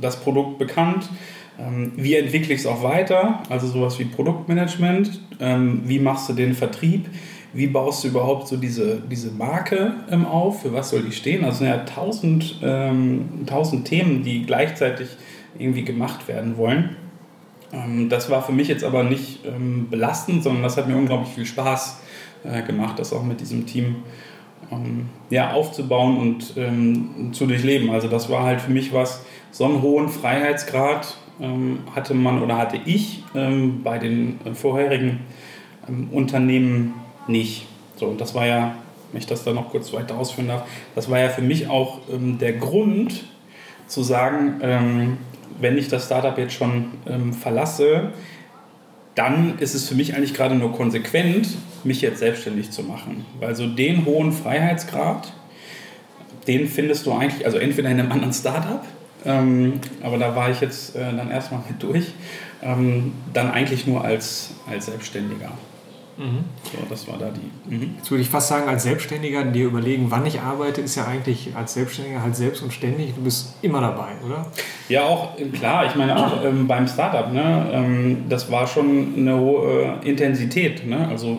das 0.00 0.20
Produkt 0.20 0.58
bekannt, 0.58 1.08
ähm, 1.58 1.92
wie 1.96 2.14
entwickle 2.14 2.54
ich 2.54 2.60
es 2.60 2.66
auch 2.66 2.84
weiter? 2.84 3.42
Also 3.48 3.66
sowas 3.66 3.98
wie 3.98 4.04
Produktmanagement. 4.04 5.20
Ähm, 5.40 5.82
wie 5.86 5.98
machst 5.98 6.28
du 6.28 6.32
den 6.32 6.54
Vertrieb? 6.54 7.06
Wie 7.52 7.66
baust 7.66 8.04
du 8.04 8.08
überhaupt 8.08 8.46
so 8.46 8.56
diese, 8.56 9.02
diese 9.10 9.32
Marke 9.32 9.94
ähm, 10.10 10.24
auf? 10.24 10.62
Für 10.62 10.72
was 10.72 10.90
soll 10.90 11.02
die 11.02 11.12
stehen? 11.12 11.44
Also 11.44 11.58
sind 11.58 11.68
ja 11.68 11.78
tausend, 11.78 12.60
tausend 13.46 13.86
Themen, 13.86 14.22
die 14.22 14.44
gleichzeitig 14.44 15.08
irgendwie 15.58 15.84
gemacht 15.84 16.28
werden 16.28 16.56
wollen. 16.56 16.96
das 18.08 18.30
war 18.30 18.42
für 18.42 18.52
mich 18.52 18.68
jetzt 18.68 18.84
aber 18.84 19.02
nicht 19.02 19.40
belastend, 19.90 20.42
sondern 20.42 20.62
das 20.62 20.76
hat 20.76 20.88
mir 20.88 20.96
unglaublich 20.96 21.34
viel 21.34 21.46
Spaß 21.46 22.00
äh, 22.44 22.62
gemacht, 22.62 22.98
das 22.98 23.12
auch 23.12 23.22
mit 23.22 23.40
diesem 23.40 23.66
Team 23.66 23.96
ja, 25.30 25.52
aufzubauen 25.52 26.18
und 26.18 27.34
zu 27.34 27.46
durchleben. 27.46 27.90
Also 27.90 28.08
das 28.08 28.28
war 28.28 28.44
halt 28.44 28.60
für 28.60 28.70
mich 28.70 28.92
was, 28.92 29.22
so 29.50 29.64
einen 29.64 29.82
hohen 29.82 30.08
Freiheitsgrad 30.08 31.16
ähm, 31.40 31.80
hatte 31.94 32.14
man 32.14 32.42
oder 32.42 32.58
hatte 32.58 32.78
ich 32.84 33.22
ähm, 33.34 33.82
bei 33.82 33.98
den 33.98 34.38
vorherigen 34.54 35.20
ähm, 35.88 36.08
Unternehmen 36.10 36.94
nicht. 37.26 37.66
So, 37.96 38.06
und 38.06 38.20
das 38.20 38.34
war 38.34 38.46
ja, 38.46 38.74
wenn 39.12 39.20
ich 39.20 39.26
das 39.26 39.44
da 39.44 39.52
noch 39.52 39.70
kurz 39.70 39.92
weiter 39.92 40.16
ausführen 40.16 40.48
darf, 40.48 40.64
das 40.94 41.10
war 41.10 41.18
ja 41.18 41.28
für 41.28 41.42
mich 41.42 41.68
auch 41.68 42.00
ähm, 42.12 42.38
der 42.38 42.52
Grund 42.54 43.24
zu 43.86 44.02
sagen, 44.02 44.60
ähm, 44.62 45.18
wenn 45.60 45.76
ich 45.78 45.88
das 45.88 46.06
Startup 46.06 46.36
jetzt 46.38 46.54
schon 46.54 46.92
ähm, 47.06 47.32
verlasse, 47.32 48.12
dann 49.14 49.58
ist 49.58 49.74
es 49.74 49.88
für 49.88 49.94
mich 49.94 50.14
eigentlich 50.14 50.34
gerade 50.34 50.54
nur 50.54 50.72
konsequent, 50.72 51.48
mich 51.84 52.00
jetzt 52.00 52.18
selbstständig 52.18 52.70
zu 52.70 52.82
machen. 52.82 53.26
Weil 53.40 53.54
so 53.56 53.66
den 53.66 54.04
hohen 54.04 54.32
Freiheitsgrad, 54.32 55.32
den 56.46 56.68
findest 56.68 57.06
du 57.06 57.12
eigentlich, 57.12 57.44
also 57.44 57.58
entweder 57.58 57.90
in 57.90 57.98
einem 57.98 58.12
anderen 58.12 58.32
Startup 58.32 58.84
ähm, 59.24 59.80
aber 60.02 60.18
da 60.18 60.34
war 60.34 60.50
ich 60.50 60.60
jetzt 60.60 60.94
äh, 60.96 61.00
dann 61.00 61.30
erstmal 61.30 61.60
mit 61.68 61.82
durch. 61.82 62.12
Ähm, 62.62 63.12
dann 63.32 63.50
eigentlich 63.50 63.86
nur 63.86 64.04
als, 64.04 64.50
als 64.68 64.86
Selbstständiger. 64.86 65.50
Mhm. 66.18 66.44
So, 66.64 66.78
das 66.90 67.06
war 67.06 67.16
da 67.16 67.30
die. 67.30 67.74
Mhm. 67.74 67.94
Jetzt 67.96 68.10
würde 68.10 68.22
ich 68.22 68.28
fast 68.28 68.48
sagen, 68.48 68.68
als 68.68 68.82
Selbstständiger, 68.82 69.44
dir 69.44 69.66
überlegen, 69.66 70.10
wann 70.10 70.26
ich 70.26 70.40
arbeite, 70.40 70.80
ist 70.80 70.96
ja 70.96 71.06
eigentlich 71.06 71.50
als 71.54 71.74
Selbstständiger 71.74 72.22
halt 72.22 72.34
selbst 72.34 72.62
und 72.62 72.72
ständig. 72.72 73.14
Du 73.14 73.22
bist 73.22 73.54
immer 73.62 73.80
dabei, 73.80 74.12
oder? 74.26 74.46
Ja, 74.88 75.04
auch 75.04 75.36
klar. 75.52 75.86
Ich 75.86 75.94
meine, 75.94 76.16
auch 76.16 76.44
ähm, 76.44 76.66
beim 76.66 76.88
Startup, 76.88 77.32
ne, 77.32 77.70
ähm, 77.72 78.24
das 78.28 78.50
war 78.50 78.66
schon 78.66 79.14
eine 79.16 79.38
hohe 79.38 80.00
Intensität. 80.02 80.84
Ne? 80.86 81.06
Also 81.08 81.38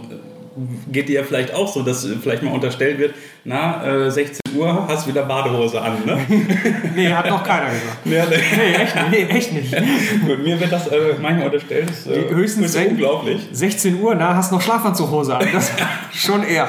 geht 0.91 1.10
dir 1.10 1.22
ja 1.22 1.24
vielleicht 1.24 1.53
auch 1.53 1.68
so, 1.68 1.84
dass 1.84 2.08
vielleicht 2.22 2.44
mal 2.44 2.53
unterstellt 2.53 3.00
wird, 3.00 3.13
na, 3.44 4.06
äh, 4.06 4.12
16 4.12 4.39
Uhr 4.56 4.88
hast 4.88 5.06
du 5.06 5.12
wieder 5.12 5.24
Badehose 5.24 5.82
an, 5.82 5.94
ne? 6.06 6.18
nee, 6.96 7.10
hat 7.10 7.29
noch 7.29 7.44
keiner 7.44 7.68
gesagt. 7.68 8.00
Nee. 8.06 8.18
echt, 8.18 8.96
nee, 9.12 9.24
echt 9.24 9.53
nicht. 9.53 9.72
Mir 10.44 10.60
wird 10.60 10.72
das 10.72 10.88
äh, 10.88 11.15
manchmal 11.22 11.46
unterstellt, 11.46 11.89
das 11.89 12.08
äh, 12.08 12.29
höchstens 12.29 12.75
ist 12.75 12.88
unglaublich. 12.88 13.48
16 13.51 14.01
Uhr, 14.01 14.15
na, 14.15 14.36
hast 14.36 14.51
noch 14.51 14.62
Schlafanzughose 14.62 15.36
an, 15.36 15.48
das 15.51 15.72
schon 16.13 16.44
eher. 16.44 16.68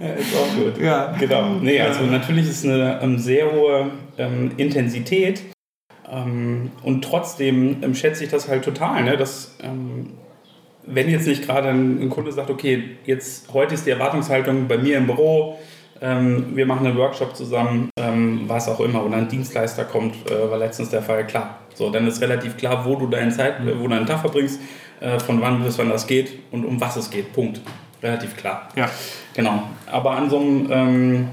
Ja, 0.00 0.08
ist 0.14 0.34
auch 0.34 0.54
gut. 0.56 0.82
Ja. 0.82 1.14
Genau. 1.18 1.56
Nee, 1.60 1.80
also 1.80 2.04
natürlich 2.04 2.48
ist 2.48 2.64
eine 2.64 3.00
ähm, 3.02 3.18
sehr 3.18 3.52
hohe 3.52 3.90
ähm, 4.16 4.52
Intensität 4.56 5.42
ähm, 6.10 6.70
und 6.82 7.04
trotzdem 7.04 7.82
ähm, 7.82 7.94
schätze 7.94 8.24
ich 8.24 8.30
das 8.30 8.48
halt 8.48 8.64
total, 8.64 9.04
ne? 9.04 9.16
dass 9.16 9.56
ähm, 9.62 10.12
wenn 10.84 11.08
jetzt 11.10 11.26
nicht 11.26 11.46
gerade 11.46 11.68
ein, 11.68 12.00
ein, 12.02 12.10
Kunde 12.10 12.32
sagt, 12.32 12.50
okay, 12.50 12.96
jetzt 13.04 13.52
heute 13.52 13.74
ist 13.74 13.86
die 13.86 13.90
Erwartungshaltung 13.90 14.66
bei 14.66 14.78
mir 14.78 14.98
im 14.98 15.06
Büro, 15.06 15.58
ähm, 16.00 16.56
wir 16.56 16.66
machen 16.66 16.86
einen 16.86 16.96
Workshop 16.96 17.36
zusammen, 17.36 17.90
ähm, 17.98 18.42
was 18.46 18.68
auch 18.68 18.80
immer, 18.80 19.04
oder 19.04 19.16
ein 19.16 19.28
Dienstleister 19.28 19.84
kommt, 19.84 20.14
äh, 20.30 20.50
war 20.50 20.58
letztens 20.58 20.90
der 20.90 21.02
Fall, 21.02 21.26
klar. 21.26 21.58
So, 21.74 21.90
dann 21.90 22.06
ist 22.06 22.20
relativ 22.20 22.56
klar, 22.56 22.84
wo 22.84 22.96
du 22.96 23.06
deine 23.06 23.30
Zeit, 23.30 23.62
mhm. 23.62 23.78
wo 23.78 23.84
du 23.84 23.90
deinen 23.90 24.06
Tag 24.06 24.20
verbringst, 24.20 24.60
äh, 25.00 25.18
von 25.18 25.40
wann 25.40 25.62
bis 25.62 25.78
wann 25.78 25.90
das 25.90 26.06
geht 26.06 26.32
und 26.50 26.64
um 26.64 26.80
was 26.80 26.96
es 26.96 27.10
geht. 27.10 27.32
Punkt. 27.32 27.60
Relativ 28.02 28.36
klar. 28.36 28.68
Ja. 28.76 28.88
Genau. 29.34 29.64
Aber 29.86 30.12
an 30.12 30.30
so 30.30 30.38
einem, 30.38 30.68
ähm, 30.70 31.28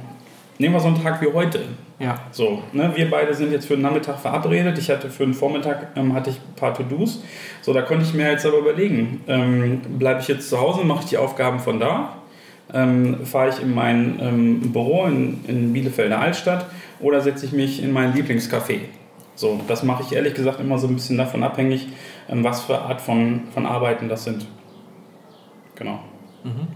nehmen 0.57 0.73
wir 0.73 0.79
so 0.79 0.87
einen 0.87 1.01
Tag 1.01 1.21
wie 1.21 1.31
heute. 1.31 1.61
Ja. 1.99 2.19
So, 2.31 2.61
ne, 2.73 2.91
wir 2.95 3.09
beide 3.09 3.33
sind 3.33 3.51
jetzt 3.51 3.65
für 3.65 3.73
den 3.73 3.81
Nachmittag 3.81 4.19
verabredet. 4.19 4.77
Ich 4.77 4.89
hatte 4.89 5.09
für 5.09 5.23
den 5.23 5.33
Vormittag 5.33 5.87
ähm, 5.95 6.13
hatte 6.13 6.29
ich 6.29 6.37
ein 6.37 6.55
paar 6.55 6.73
To-Dos. 6.75 7.23
So, 7.61 7.73
da 7.73 7.81
konnte 7.81 8.03
ich 8.03 8.13
mir 8.13 8.29
jetzt 8.29 8.45
aber 8.45 8.59
überlegen, 8.59 9.21
ähm, 9.27 9.81
bleibe 9.97 10.21
ich 10.21 10.27
jetzt 10.27 10.49
zu 10.49 10.59
Hause, 10.59 10.85
mache 10.85 11.03
ich 11.03 11.09
die 11.09 11.17
Aufgaben 11.17 11.59
von 11.59 11.79
da, 11.79 12.13
ähm, 12.71 13.25
fahre 13.25 13.49
ich 13.49 13.61
in 13.61 13.73
mein 13.73 14.19
ähm, 14.21 14.71
Büro 14.71 15.05
in, 15.05 15.43
in 15.47 15.73
Bielefelder 15.73 16.19
Altstadt 16.19 16.67
oder 16.99 17.21
setze 17.21 17.47
ich 17.47 17.51
mich 17.51 17.81
in 17.81 17.91
mein 17.91 18.13
Lieblingscafé. 18.13 18.79
So, 19.33 19.59
das 19.67 19.81
mache 19.83 20.03
ich 20.03 20.13
ehrlich 20.13 20.35
gesagt 20.35 20.59
immer 20.59 20.77
so 20.77 20.87
ein 20.87 20.95
bisschen 20.95 21.17
davon 21.17 21.43
abhängig, 21.43 21.87
ähm, 22.29 22.43
was 22.43 22.61
für 22.61 22.79
Art 22.79 23.01
von, 23.01 23.41
von 23.53 23.65
Arbeiten 23.65 24.07
das 24.07 24.23
sind. 24.23 24.45
Genau. 25.73 25.99
Mhm. 26.43 26.67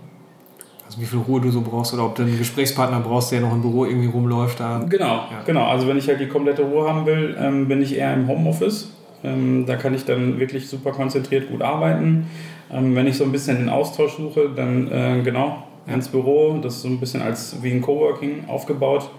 Also 0.91 1.01
wie 1.01 1.05
viel 1.05 1.19
Ruhe 1.19 1.39
du 1.39 1.49
so 1.51 1.61
brauchst 1.61 1.93
oder 1.93 2.03
ob 2.03 2.15
du 2.15 2.23
einen 2.23 2.37
Gesprächspartner 2.37 2.99
brauchst, 2.99 3.31
der 3.31 3.39
noch 3.39 3.53
im 3.53 3.61
Büro 3.61 3.85
irgendwie 3.85 4.09
rumläuft. 4.09 4.59
Da. 4.59 4.83
Genau, 4.89 5.05
ja. 5.05 5.41
genau. 5.45 5.65
Also 5.65 5.87
wenn 5.87 5.97
ich 5.97 6.09
halt 6.09 6.19
die 6.19 6.27
komplette 6.27 6.63
Ruhe 6.63 6.85
haben 6.85 7.05
will, 7.05 7.37
ähm, 7.39 7.69
bin 7.69 7.81
ich 7.81 7.95
eher 7.95 8.13
im 8.13 8.27
Homeoffice. 8.27 8.91
Ähm, 9.23 9.65
da 9.65 9.77
kann 9.77 9.93
ich 9.93 10.03
dann 10.03 10.37
wirklich 10.37 10.67
super 10.67 10.91
konzentriert 10.91 11.49
gut 11.49 11.61
arbeiten. 11.61 12.27
Ähm, 12.69 12.93
wenn 12.93 13.07
ich 13.07 13.15
so 13.15 13.23
ein 13.23 13.31
bisschen 13.31 13.57
den 13.57 13.69
Austausch 13.69 14.17
suche, 14.17 14.49
dann 14.53 14.91
äh, 14.91 15.21
genau 15.23 15.63
ins 15.87 16.09
Büro. 16.09 16.59
Das 16.61 16.75
ist 16.75 16.81
so 16.81 16.89
ein 16.89 16.99
bisschen 16.99 17.21
als 17.21 17.55
wie 17.61 17.71
ein 17.71 17.81
Coworking 17.81 18.49
aufgebaut. 18.49 19.09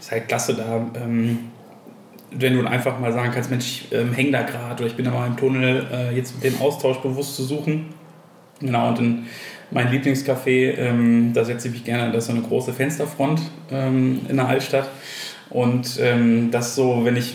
Ist 0.00 0.10
halt 0.10 0.26
klasse 0.26 0.54
da. 0.54 0.84
Ähm, 1.00 1.38
wenn 2.32 2.54
du 2.54 2.66
einfach 2.66 2.98
mal 2.98 3.12
sagen 3.12 3.30
kannst, 3.32 3.50
Mensch, 3.50 3.66
ich 3.66 3.92
ähm, 3.96 4.12
hänge 4.12 4.32
da 4.32 4.42
gerade 4.42 4.82
oder 4.82 4.86
ich 4.86 4.96
bin 4.96 5.04
da 5.04 5.12
mal 5.12 5.28
im 5.28 5.36
Tunnel, 5.36 5.86
äh, 5.92 6.16
jetzt 6.16 6.42
den 6.42 6.60
Austausch 6.60 6.98
bewusst 6.98 7.36
zu 7.36 7.44
suchen. 7.44 7.86
Genau, 8.60 8.88
und 8.88 8.98
dann 8.98 9.26
mein 9.70 9.90
Lieblingscafé, 9.90 10.76
ähm, 10.76 11.32
da 11.32 11.44
setze 11.44 11.68
ich 11.68 11.74
mich 11.74 11.84
gerne, 11.84 12.12
das 12.12 12.24
ist 12.24 12.30
so 12.30 12.36
eine 12.36 12.42
große 12.42 12.72
Fensterfront 12.72 13.40
ähm, 13.70 14.20
in 14.28 14.36
der 14.36 14.48
Altstadt. 14.48 14.88
Und 15.50 15.98
ähm, 16.00 16.50
das 16.50 16.74
so, 16.74 17.04
wenn 17.04 17.16
ich 17.16 17.34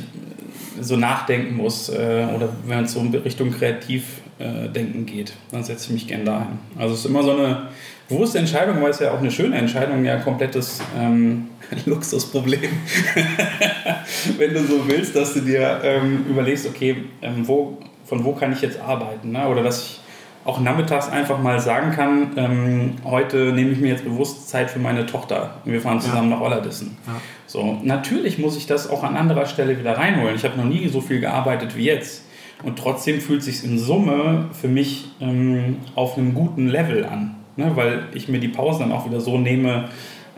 so 0.80 0.96
nachdenken 0.98 1.56
muss 1.56 1.90
äh, 1.90 2.28
oder 2.36 2.50
wenn 2.66 2.86
es 2.86 2.94
so 2.94 3.00
in 3.00 3.14
Richtung 3.14 3.52
Kreativdenken 3.52 5.08
äh, 5.08 5.12
geht, 5.12 5.34
dann 5.52 5.64
setze 5.64 5.88
ich 5.88 5.92
mich 5.92 6.08
gerne 6.08 6.26
dahin. 6.26 6.60
Also 6.78 6.94
es 6.94 7.02
ist 7.02 7.06
immer 7.06 7.24
so 7.24 7.32
eine 7.32 7.68
bewusste 8.08 8.40
Entscheidung, 8.40 8.82
weil 8.82 8.92
es 8.92 9.00
ja 9.00 9.12
auch 9.12 9.20
eine 9.20 9.32
schöne 9.32 9.58
Entscheidung, 9.58 10.04
ja 10.06 10.18
komplettes 10.18 10.82
ähm, 10.98 11.50
Luxusproblem. 11.86 12.62
wenn 14.38 14.54
du 14.54 14.64
so 14.64 14.88
willst, 14.88 15.16
dass 15.16 15.34
du 15.34 15.42
dir 15.42 15.80
ähm, 15.84 16.26
überlegst, 16.30 16.68
okay, 16.68 17.04
ähm, 17.22 17.48
wo, 17.48 17.78
von 18.06 18.24
wo 18.24 18.34
kann 18.34 18.54
ich 18.54 18.62
jetzt 18.62 18.80
arbeiten? 18.80 19.32
Ne? 19.32 19.48
Oder 19.48 19.64
dass 19.64 19.84
ich 19.84 20.00
auch 20.46 20.60
nachmittags 20.60 21.10
einfach 21.10 21.42
mal 21.42 21.60
sagen 21.60 21.92
kann, 21.92 22.32
ähm, 22.38 22.94
heute 23.04 23.52
nehme 23.52 23.72
ich 23.72 23.80
mir 23.80 23.90
jetzt 23.90 24.04
bewusst 24.04 24.48
Zeit 24.48 24.70
für 24.70 24.78
meine 24.78 25.08
Tochter. 25.08 25.56
Wir 25.66 25.82
fahren 25.82 26.00
zusammen 26.00 26.30
ja. 26.30 26.38
nach 26.38 26.44
Ollerdissen. 26.44 26.98
Ja. 27.08 27.14
So, 27.48 27.80
natürlich 27.84 28.38
muss 28.38 28.56
ich 28.56 28.68
das 28.68 28.88
auch 28.88 29.04
an 29.04 29.18
anderer 29.18 29.48
Stelle 29.48 29.78
wieder 29.80 29.98
reinholen. 29.98 30.36
Ich 30.36 30.44
habe 30.44 30.56
noch 30.56 30.66
nie 30.66 30.88
so 30.88 31.02
viel 31.02 31.20
gearbeitet 31.20 31.76
wie 31.76 31.86
jetzt. 31.86 32.24
Und 32.64 32.78
trotzdem 32.78 33.20
fühlt 33.20 33.40
es 33.40 33.46
sich 33.46 33.64
in 33.64 33.80
Summe 33.80 34.46
für 34.54 34.68
mich 34.68 35.10
ähm, 35.20 35.78
auf 35.96 36.18
einem 36.18 36.36
guten 36.36 36.68
Level 36.68 37.06
an. 37.06 37.36
Ne? 37.56 37.72
Weil 37.76 38.04
ich 38.14 38.28
mir 38.28 38.40
die 38.40 38.48
Pausen 38.48 38.82
dann 38.82 38.92
auch 38.92 39.08
wieder 39.08 39.22
so 39.22 39.40
nehme, 39.40 39.90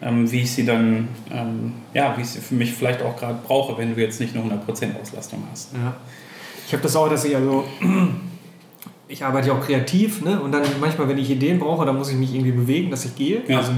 ähm, 0.02 0.32
wie 0.32 0.42
ich 0.42 0.52
sie 0.52 0.66
dann, 0.66 1.10
ähm, 1.32 1.74
ja, 1.94 2.16
wie 2.18 2.22
ich 2.22 2.30
sie 2.30 2.40
für 2.40 2.56
mich 2.56 2.74
vielleicht 2.74 3.02
auch 3.02 3.18
gerade 3.18 3.40
brauche, 3.46 3.78
wenn 3.78 3.94
du 3.94 4.02
jetzt 4.02 4.22
nicht 4.22 4.34
nur 4.34 4.46
100% 4.46 5.02
Auslastung 5.02 5.44
hast. 5.52 5.74
Ja. 5.74 5.96
Ich 6.66 6.74
habe 6.74 6.84
das 6.84 6.96
auch, 6.96 7.10
dass 7.10 7.26
ich 7.26 7.36
also, 7.36 7.66
ich 9.08 9.24
arbeite 9.24 9.48
ja 9.48 9.54
auch 9.54 9.62
kreativ, 9.62 10.22
ne? 10.22 10.40
Und 10.40 10.52
dann 10.52 10.64
manchmal, 10.82 11.08
wenn 11.08 11.18
ich 11.18 11.30
Ideen 11.30 11.60
brauche, 11.60 11.86
dann 11.86 11.98
muss 11.98 12.10
ich 12.10 12.18
mich 12.18 12.34
irgendwie 12.34 12.52
bewegen, 12.52 12.92
dass 12.92 13.06
ich 13.06 13.16
gehe. 13.16 13.42
Ja. 13.48 13.60
Also 13.60 13.72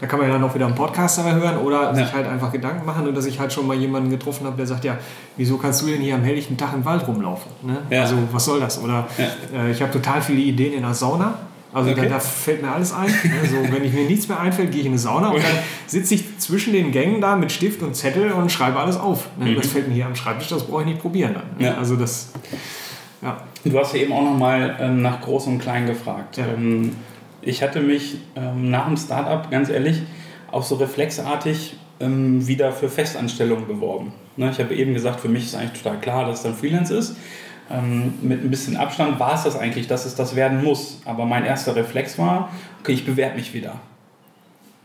da 0.00 0.06
kann 0.06 0.18
man 0.18 0.28
ja 0.28 0.34
dann 0.34 0.42
auch 0.42 0.54
wieder 0.54 0.66
einen 0.66 0.74
Podcast 0.74 1.18
dabei 1.18 1.34
hören 1.34 1.58
oder 1.58 1.82
ja. 1.82 1.94
sich 1.94 2.12
halt 2.12 2.26
einfach 2.26 2.50
Gedanken 2.50 2.86
machen 2.86 3.06
und 3.06 3.14
dass 3.14 3.26
ich 3.26 3.38
halt 3.38 3.52
schon 3.52 3.66
mal 3.66 3.76
jemanden 3.76 4.08
getroffen 4.08 4.46
habe, 4.46 4.56
der 4.56 4.66
sagt, 4.66 4.84
ja, 4.84 4.96
wieso 5.36 5.58
kannst 5.58 5.82
du 5.82 5.86
denn 5.86 6.00
hier 6.00 6.14
am 6.14 6.22
helllichten 6.22 6.56
Tag 6.56 6.72
im 6.72 6.84
Wald 6.84 7.06
rumlaufen? 7.06 7.50
Ne? 7.62 7.78
Ja. 7.90 8.02
Also 8.02 8.16
was 8.32 8.44
soll 8.44 8.60
das? 8.60 8.82
Oder 8.82 9.06
äh, 9.52 9.70
ich 9.70 9.82
habe 9.82 9.92
total 9.92 10.22
viele 10.22 10.40
Ideen 10.40 10.72
in 10.72 10.82
der 10.82 10.94
Sauna. 10.94 11.34
Also 11.72 11.90
okay. 11.90 12.02
da, 12.02 12.14
da, 12.14 12.20
fällt 12.20 12.62
mir 12.62 12.72
alles 12.72 12.92
ein. 12.92 13.14
Also 13.40 13.56
wenn 13.70 13.84
ich 13.84 13.92
mir 13.92 14.04
nichts 14.04 14.26
mehr 14.26 14.40
einfällt, 14.40 14.72
gehe 14.72 14.80
ich 14.80 14.86
in 14.86 14.92
eine 14.92 14.98
Sauna 14.98 15.28
und 15.28 15.38
dann 15.42 15.58
sitze 15.86 16.14
ich 16.14 16.38
zwischen 16.38 16.72
den 16.72 16.90
Gängen 16.90 17.20
da 17.20 17.36
mit 17.36 17.52
Stift 17.52 17.82
und 17.82 17.94
Zettel 17.94 18.32
und 18.32 18.50
schreibe 18.50 18.80
alles 18.80 18.96
auf. 18.96 19.28
Ne? 19.38 19.50
Mhm. 19.50 19.56
Das 19.56 19.66
fällt 19.68 19.86
mir 19.86 19.94
hier 19.94 20.06
am 20.06 20.16
Schreibtisch, 20.16 20.48
das 20.48 20.64
brauche 20.64 20.80
ich 20.80 20.88
nicht 20.88 21.00
probieren 21.00 21.34
dann. 21.34 21.44
Ne? 21.58 21.66
Ja. 21.66 21.78
Also 21.78 21.94
das, 21.94 22.32
ja. 23.22 23.36
Du 23.64 23.78
hast 23.78 23.94
ja 23.94 24.00
eben 24.00 24.12
auch 24.12 24.22
nochmal 24.22 24.76
ähm, 24.80 25.02
nach 25.02 25.20
Groß 25.20 25.46
und 25.46 25.58
Klein 25.58 25.86
gefragt. 25.86 26.38
Ja. 26.38 26.46
Ähm, 26.46 26.96
ich 27.42 27.62
hatte 27.62 27.80
mich 27.80 28.16
ähm, 28.36 28.70
nach 28.70 28.86
dem 28.86 28.96
Startup, 28.96 29.50
ganz 29.50 29.68
ehrlich, 29.68 30.02
auch 30.50 30.62
so 30.62 30.76
reflexartig 30.76 31.76
ähm, 32.00 32.46
wieder 32.46 32.72
für 32.72 32.88
Festanstellungen 32.88 33.66
beworben. 33.66 34.12
Ne? 34.36 34.50
Ich 34.50 34.58
habe 34.58 34.74
eben 34.74 34.94
gesagt, 34.94 35.20
für 35.20 35.28
mich 35.28 35.44
ist 35.44 35.54
eigentlich 35.54 35.82
total 35.82 36.00
klar, 36.00 36.26
dass 36.26 36.38
es 36.38 36.42
dann 36.42 36.54
Freelance 36.54 36.94
ist 36.94 37.16
ähm, 37.70 38.14
mit 38.20 38.42
ein 38.42 38.50
bisschen 38.50 38.76
Abstand 38.76 39.20
war 39.20 39.34
es 39.34 39.44
das 39.44 39.56
eigentlich, 39.56 39.86
dass 39.86 40.04
es 40.04 40.14
das 40.14 40.34
werden 40.34 40.64
muss. 40.64 41.00
Aber 41.04 41.24
mein 41.24 41.44
erster 41.44 41.76
Reflex 41.76 42.18
war, 42.18 42.50
okay, 42.80 42.92
ich 42.92 43.06
bewerbe 43.06 43.36
mich 43.36 43.54
wieder. 43.54 43.76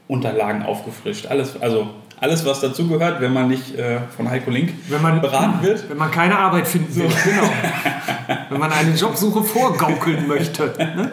Unterlagen 0.08 0.62
aufgefrischt, 0.62 1.26
alles, 1.26 1.60
also 1.60 1.90
alles, 2.20 2.46
was 2.46 2.62
dazugehört, 2.62 3.22
wenn 3.22 3.34
man 3.34 3.48
nicht 3.48 3.78
äh, 3.78 4.00
von 4.16 4.30
Heiko 4.30 4.50
Link 4.50 4.74
man, 5.02 5.22
beraten 5.22 5.62
wird. 5.62 5.90
Wenn 5.90 5.98
man 5.98 6.12
keine 6.12 6.38
Arbeit 6.38 6.68
finden 6.68 6.96
will, 6.96 7.10
so. 7.10 7.30
genau. 7.30 7.50
wenn 8.50 8.60
man 8.60 8.72
eine 8.72 8.96
Jobsuche 8.96 9.44
vorgaukeln 9.44 10.28
möchte. 10.28 10.74
Ne? 10.78 11.12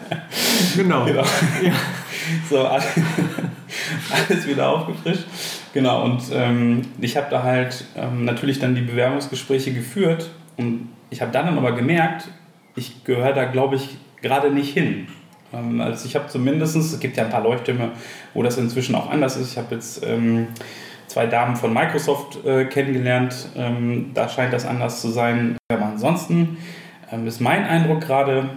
Genau. 0.75 1.05
genau. 1.05 1.23
Ja. 1.61 1.71
So, 2.49 2.65
alles, 2.65 2.85
alles 4.29 4.47
wieder 4.47 4.69
aufgefrischt. 4.69 5.25
Genau, 5.73 6.05
und 6.05 6.21
ähm, 6.31 6.83
ich 7.01 7.17
habe 7.17 7.27
da 7.29 7.43
halt 7.43 7.83
ähm, 7.97 8.23
natürlich 8.23 8.59
dann 8.59 8.75
die 8.75 8.81
Bewerbungsgespräche 8.81 9.73
geführt 9.73 10.29
und 10.55 10.87
ich 11.09 11.21
habe 11.21 11.31
dann 11.31 11.57
aber 11.57 11.73
gemerkt, 11.73 12.29
ich 12.75 13.03
gehöre 13.03 13.33
da, 13.33 13.45
glaube 13.45 13.75
ich, 13.75 13.97
gerade 14.21 14.51
nicht 14.51 14.73
hin. 14.73 15.07
Ähm, 15.53 15.81
also 15.81 16.05
ich 16.05 16.15
habe 16.15 16.27
zumindest, 16.27 16.75
es 16.75 16.99
gibt 16.99 17.17
ja 17.17 17.25
ein 17.25 17.29
paar 17.29 17.43
Leuchttürme, 17.43 17.91
wo 18.33 18.43
das 18.43 18.57
inzwischen 18.57 18.95
auch 18.95 19.09
anders 19.09 19.37
ist. 19.37 19.51
Ich 19.51 19.57
habe 19.57 19.75
jetzt 19.75 20.05
ähm, 20.05 20.47
zwei 21.13 21.27
Damen 21.27 21.55
von 21.55 21.71
Microsoft 21.71 22.43
äh, 22.43 22.65
kennengelernt. 22.65 23.49
Ähm, 23.55 24.11
da 24.15 24.27
scheint 24.27 24.51
das 24.51 24.65
anders 24.65 24.99
zu 24.99 25.09
sein. 25.09 25.57
Aber 25.71 25.85
ansonsten 25.85 26.57
ähm, 27.11 27.27
ist 27.27 27.39
mein 27.39 27.65
Eindruck 27.65 28.01
gerade, 28.01 28.49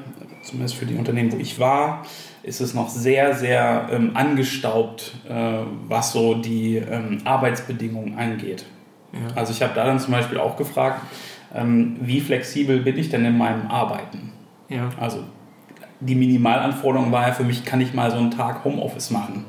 zumindest 0.43 0.77
für 0.77 0.87
die 0.87 0.95
Unternehmen, 0.95 1.31
wo 1.33 1.37
ich 1.37 1.61
war, 1.61 2.07
ist 2.43 2.61
es 2.61 2.73
noch 2.73 2.89
sehr, 2.89 3.35
sehr 3.35 3.89
ähm, 3.93 4.13
angestaubt, 4.15 5.13
äh, 5.29 5.59
was 5.87 6.13
so 6.13 6.35
die 6.35 6.77
ähm, 6.77 7.19
Arbeitsbedingungen 7.25 8.19
angeht. 8.19 8.65
Ja. 9.13 9.35
Also 9.35 9.53
ich 9.53 9.63
habe 9.63 9.73
da 9.75 9.85
dann 9.85 10.01
zum 10.01 10.15
Beispiel 10.15 10.39
auch 10.39 10.57
gefragt, 10.57 11.03
ähm, 11.55 11.97
wie 12.01 12.21
flexibel 12.21 12.81
bin 12.81 12.97
ich 12.97 13.11
denn 13.11 13.25
in 13.27 13.37
meinem 13.37 13.71
Arbeiten? 13.71 14.33
Ja. 14.69 14.89
Also 14.99 15.25
die 16.01 16.15
Minimalanforderung 16.15 17.13
war 17.13 17.29
ja 17.29 17.35
für 17.35 17.45
mich, 17.45 17.65
kann 17.67 17.83
ich 17.83 17.93
mal 17.93 18.11
so 18.11 18.17
einen 18.17 18.31
Tag 18.31 18.65
Homeoffice 18.65 19.11
machen? 19.11 19.45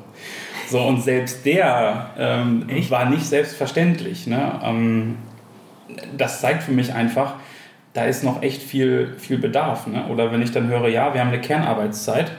So, 0.70 0.82
und 0.82 1.02
selbst 1.02 1.46
der 1.46 2.10
ähm, 2.18 2.66
war 2.90 3.06
nicht 3.06 3.24
selbstverständlich. 3.24 4.26
Ne? 4.26 4.60
Ähm, 4.62 5.16
das 6.16 6.40
zeigt 6.40 6.62
für 6.62 6.72
mich 6.72 6.92
einfach, 6.92 7.34
da 7.94 8.04
ist 8.04 8.22
noch 8.22 8.42
echt 8.42 8.62
viel, 8.62 9.14
viel 9.18 9.38
Bedarf. 9.38 9.86
Ne? 9.86 10.06
Oder 10.08 10.30
wenn 10.30 10.42
ich 10.42 10.52
dann 10.52 10.68
höre, 10.68 10.88
ja, 10.88 11.14
wir 11.14 11.20
haben 11.20 11.28
eine 11.28 11.40
Kernarbeitszeit 11.40 12.30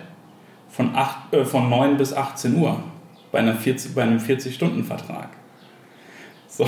von, 0.69 0.95
acht, 0.95 1.33
äh, 1.33 1.43
von 1.43 1.69
9 1.69 1.97
bis 1.97 2.13
18 2.13 2.55
Uhr 2.55 2.83
bei, 3.31 3.39
einer 3.39 3.55
40, 3.55 3.95
bei 3.95 4.03
einem 4.03 4.19
40-Stunden-Vertrag. 4.19 5.29
So, 6.51 6.63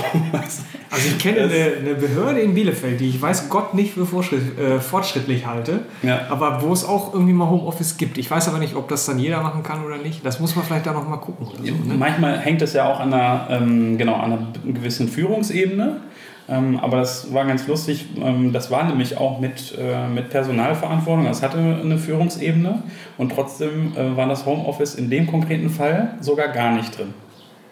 also 0.90 1.08
ich 1.08 1.18
kenne 1.18 1.40
eine, 1.40 1.72
eine, 1.80 1.94
Behörde 1.94 2.40
in 2.40 2.54
Bielefeld, 2.54 3.00
die 3.00 3.08
ich 3.08 3.20
weiß 3.20 3.48
Gott 3.48 3.74
nicht 3.74 3.94
für 3.94 4.02
äh, 4.02 4.78
fortschrittlich 4.78 5.44
halte, 5.44 5.80
ja. 6.02 6.28
aber 6.30 6.62
wo 6.62 6.72
es 6.72 6.84
auch 6.84 7.12
irgendwie 7.12 7.32
mal 7.32 7.50
Homeoffice 7.50 7.96
gibt. 7.96 8.16
Ich 8.16 8.30
weiß 8.30 8.48
aber 8.48 8.58
nicht, 8.58 8.76
ob 8.76 8.88
das 8.88 9.06
dann 9.06 9.18
jeder 9.18 9.42
machen 9.42 9.64
kann 9.64 9.84
oder 9.84 9.98
nicht. 9.98 10.24
Das 10.24 10.38
muss 10.38 10.54
man 10.54 10.64
vielleicht 10.64 10.86
da 10.86 10.92
noch 10.92 11.08
mal 11.08 11.16
gucken. 11.16 11.46
So, 11.46 11.62
ne? 11.64 11.94
Manchmal 11.98 12.38
hängt 12.38 12.62
es 12.62 12.74
ja 12.74 12.90
auch 12.90 13.00
an 13.00 13.12
einer, 13.12 13.48
ähm, 13.50 13.98
genau, 13.98 14.14
an 14.14 14.32
einer 14.32 14.46
gewissen 14.64 15.08
Führungsebene. 15.08 16.00
Ähm, 16.48 16.78
aber 16.80 16.98
das 16.98 17.32
war 17.32 17.44
ganz 17.44 17.66
lustig. 17.66 18.06
Ähm, 18.20 18.52
das 18.52 18.70
war 18.70 18.84
nämlich 18.84 19.16
auch 19.18 19.40
mit, 19.40 19.76
äh, 19.78 20.08
mit 20.08 20.30
Personalverantwortung. 20.30 21.24
Das 21.24 21.42
hatte 21.42 21.58
eine 21.58 21.98
Führungsebene 21.98 22.82
und 23.18 23.32
trotzdem 23.32 23.96
äh, 23.96 24.16
war 24.16 24.28
das 24.28 24.46
Homeoffice 24.46 24.94
in 24.94 25.10
dem 25.10 25.26
konkreten 25.26 25.70
Fall 25.70 26.14
sogar 26.20 26.48
gar 26.48 26.72
nicht 26.72 26.96
drin. 26.96 27.14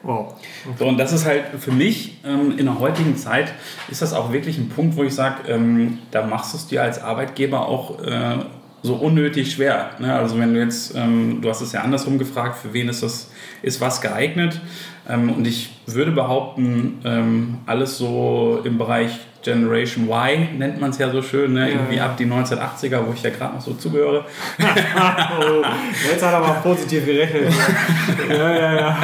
Wow. 0.02 0.34
Okay. 0.64 0.76
So, 0.78 0.86
und 0.86 0.98
das 0.98 1.12
ist 1.12 1.26
halt 1.26 1.44
für 1.58 1.72
mich 1.72 2.18
ähm, 2.24 2.58
in 2.58 2.66
der 2.66 2.78
heutigen 2.78 3.16
Zeit 3.16 3.52
ist 3.90 4.00
das 4.00 4.12
auch 4.12 4.32
wirklich 4.32 4.56
ein 4.58 4.68
Punkt, 4.68 4.96
wo 4.96 5.04
ich 5.04 5.14
sage, 5.14 5.48
ähm, 5.48 5.98
da 6.10 6.26
machst 6.26 6.52
du 6.52 6.56
es 6.56 6.66
dir 6.66 6.82
als 6.82 7.02
Arbeitgeber 7.02 7.68
auch 7.68 8.02
äh, 8.02 8.38
so 8.82 8.94
unnötig 8.94 9.52
schwer. 9.52 9.90
Ne? 9.98 10.14
Also 10.14 10.38
wenn 10.38 10.54
du 10.54 10.60
jetzt, 10.60 10.94
ähm, 10.96 11.40
du 11.42 11.48
hast 11.50 11.60
es 11.60 11.72
ja 11.72 11.82
andersrum 11.82 12.18
gefragt, 12.18 12.56
für 12.56 12.72
wen 12.72 12.88
ist 12.88 13.02
das, 13.02 13.30
ist 13.62 13.80
was 13.80 14.00
geeignet? 14.00 14.60
Ähm, 15.08 15.30
und 15.30 15.46
ich 15.46 15.70
würde 15.86 16.12
behaupten, 16.12 17.00
ähm, 17.04 17.58
alles 17.66 17.98
so 17.98 18.60
im 18.64 18.78
Bereich 18.78 19.18
Generation 19.42 20.09
Y 20.09 20.59
nennt 20.59 20.81
man 20.81 20.90
es 20.90 20.98
ja 20.98 21.11
so 21.11 21.22
schön, 21.22 21.55
ne? 21.55 21.70
irgendwie 21.70 21.96
ja. 21.96 22.07
ab 22.07 22.16
die 22.16 22.26
1980er, 22.26 23.07
wo 23.07 23.12
ich 23.14 23.22
ja 23.22 23.31
gerade 23.31 23.55
noch 23.55 23.61
so 23.61 23.72
zugehöre. 23.72 24.26
oh, 24.59 25.62
jetzt 26.11 26.22
hat 26.22 26.35
er 26.35 26.40
mal 26.40 26.61
positiv 26.62 27.07
gerechnet. 27.07 27.53
ja, 28.29 28.55
ja, 28.55 28.74
ja. 28.74 28.98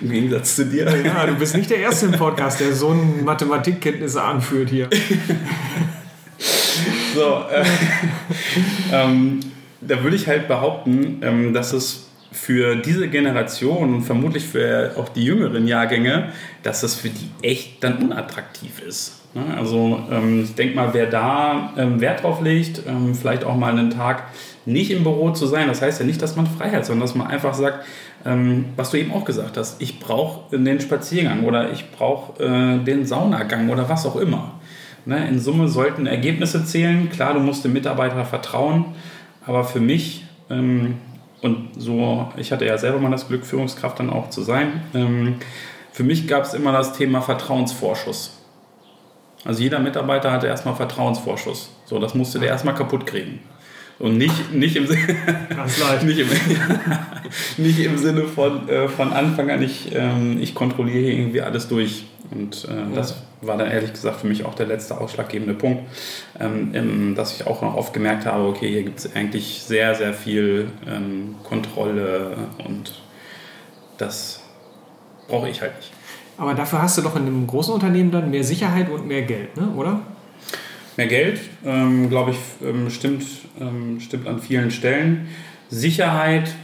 Im 0.00 0.10
Gegensatz 0.10 0.56
zu 0.56 0.66
dir. 0.66 0.92
Ja, 1.04 1.26
du 1.26 1.34
bist 1.34 1.56
nicht 1.56 1.70
der 1.70 1.78
Erste 1.78 2.06
im 2.06 2.12
Podcast, 2.12 2.60
der 2.60 2.72
so 2.72 2.94
Mathematikkenntnisse 2.94 4.22
anführt 4.22 4.70
hier. 4.70 4.88
so, 7.14 7.44
äh, 7.52 7.64
ähm, 8.92 9.40
da 9.80 10.02
würde 10.02 10.16
ich 10.16 10.26
halt 10.26 10.48
behaupten, 10.48 11.20
ähm, 11.22 11.54
dass 11.54 11.72
es 11.72 12.08
für 12.32 12.76
diese 12.76 13.08
Generation 13.08 13.94
und 13.94 14.02
vermutlich 14.02 14.44
für 14.44 14.94
auch 14.96 15.08
die 15.08 15.24
jüngeren 15.24 15.68
Jahrgänge, 15.68 16.32
dass 16.62 16.80
das 16.80 16.96
für 16.96 17.08
die 17.08 17.30
echt 17.42 17.84
dann 17.84 17.98
unattraktiv 17.98 18.80
ist. 18.80 19.25
Ne? 19.36 19.54
Also 19.54 20.00
ähm, 20.10 20.44
ich 20.44 20.54
denke 20.54 20.74
mal, 20.74 20.94
wer 20.94 21.06
da 21.06 21.74
ähm, 21.76 22.00
Wert 22.00 22.22
drauf 22.22 22.40
legt, 22.40 22.80
ähm, 22.88 23.14
vielleicht 23.14 23.44
auch 23.44 23.54
mal 23.54 23.70
einen 23.70 23.90
Tag 23.90 24.24
nicht 24.64 24.90
im 24.90 25.02
Büro 25.02 25.30
zu 25.30 25.46
sein, 25.46 25.68
das 25.68 25.82
heißt 25.82 26.00
ja 26.00 26.06
nicht, 26.06 26.22
dass 26.22 26.36
man 26.36 26.46
frei 26.46 26.70
hat, 26.70 26.86
sondern 26.86 27.06
dass 27.06 27.14
man 27.14 27.28
einfach 27.28 27.54
sagt, 27.54 27.84
was 28.74 28.90
du 28.90 28.96
eben 28.96 29.12
auch 29.12 29.24
gesagt 29.24 29.56
hast, 29.56 29.80
ich 29.80 30.00
brauche 30.00 30.58
den 30.58 30.80
Spaziergang 30.80 31.44
oder 31.44 31.70
ich 31.70 31.92
brauche 31.92 32.42
äh, 32.42 32.82
den 32.82 33.06
Saunagang 33.06 33.68
oder 33.68 33.88
was 33.88 34.04
auch 34.04 34.16
immer. 34.16 34.54
Ne? 35.04 35.28
In 35.28 35.38
Summe 35.38 35.68
sollten 35.68 36.06
Ergebnisse 36.06 36.64
zählen. 36.64 37.08
Klar, 37.08 37.34
du 37.34 37.40
musst 37.40 37.64
dem 37.64 37.72
Mitarbeiter 37.72 38.24
vertrauen, 38.24 38.86
aber 39.46 39.62
für 39.62 39.78
mich 39.78 40.24
und 40.48 40.96
so, 41.76 42.26
ich 42.36 42.50
hatte 42.50 42.66
ja 42.66 42.78
selber 42.78 42.98
mal 42.98 43.12
das 43.12 43.28
Glück, 43.28 43.46
Führungskraft 43.46 44.00
dann 44.00 44.10
auch 44.10 44.30
zu 44.30 44.42
sein. 44.42 45.36
Für 45.92 46.02
mich 46.02 46.26
gab 46.26 46.42
es 46.42 46.54
immer 46.54 46.72
das 46.72 46.94
Thema 46.94 47.20
Vertrauensvorschuss. 47.20 48.35
Also 49.46 49.62
jeder 49.62 49.78
Mitarbeiter 49.78 50.32
hatte 50.32 50.46
erstmal 50.46 50.74
Vertrauensvorschuss. 50.74 51.70
So, 51.84 51.98
das 51.98 52.14
musste 52.14 52.38
der 52.38 52.48
erstmal 52.48 52.74
kaputt 52.74 53.06
kriegen. 53.06 53.40
Und 53.98 54.18
nicht, 54.18 54.52
nicht, 54.52 54.76
im, 54.76 54.84
nicht, 56.04 56.18
im, 56.18 56.28
nicht 57.56 57.78
im 57.78 57.96
Sinne 57.96 58.24
von, 58.24 58.68
äh, 58.68 58.88
von 58.88 59.12
Anfang 59.12 59.50
an, 59.50 59.62
ich, 59.62 59.94
ähm, 59.94 60.38
ich 60.40 60.54
kontrolliere 60.54 60.98
hier 60.98 61.12
irgendwie 61.14 61.40
alles 61.40 61.68
durch. 61.68 62.04
Und 62.30 62.66
äh, 62.68 62.74
ja. 62.74 62.86
das 62.94 63.22
war 63.40 63.56
dann 63.56 63.70
ehrlich 63.70 63.92
gesagt 63.92 64.20
für 64.20 64.26
mich 64.26 64.44
auch 64.44 64.54
der 64.54 64.66
letzte 64.66 65.00
ausschlaggebende 65.00 65.54
Punkt, 65.54 65.84
ähm, 66.38 67.14
dass 67.14 67.36
ich 67.36 67.46
auch 67.46 67.62
noch 67.62 67.74
oft 67.74 67.94
gemerkt 67.94 68.26
habe, 68.26 68.44
okay, 68.48 68.68
hier 68.68 68.82
gibt 68.82 68.98
es 68.98 69.14
eigentlich 69.14 69.62
sehr, 69.62 69.94
sehr 69.94 70.12
viel 70.12 70.68
ähm, 70.86 71.36
Kontrolle 71.44 72.36
und 72.66 72.92
das 73.98 74.42
brauche 75.28 75.48
ich 75.48 75.62
halt 75.62 75.76
nicht. 75.76 75.95
Aber 76.38 76.54
dafür 76.54 76.82
hast 76.82 76.98
du 76.98 77.02
doch 77.02 77.16
in 77.16 77.22
einem 77.22 77.46
großen 77.46 77.72
Unternehmen 77.72 78.10
dann 78.10 78.30
mehr 78.30 78.44
Sicherheit 78.44 78.90
und 78.90 79.06
mehr 79.06 79.22
Geld, 79.22 79.56
ne? 79.56 79.68
oder? 79.76 80.00
Mehr 80.96 81.06
Geld, 81.06 81.40
ähm, 81.64 82.08
glaube 82.08 82.32
ich, 82.32 82.38
ähm, 82.66 82.90
stimmt, 82.90 83.24
ähm, 83.60 84.00
stimmt 84.00 84.26
an 84.26 84.40
vielen 84.40 84.70
Stellen. 84.70 85.28
Sicherheit, 85.68 86.54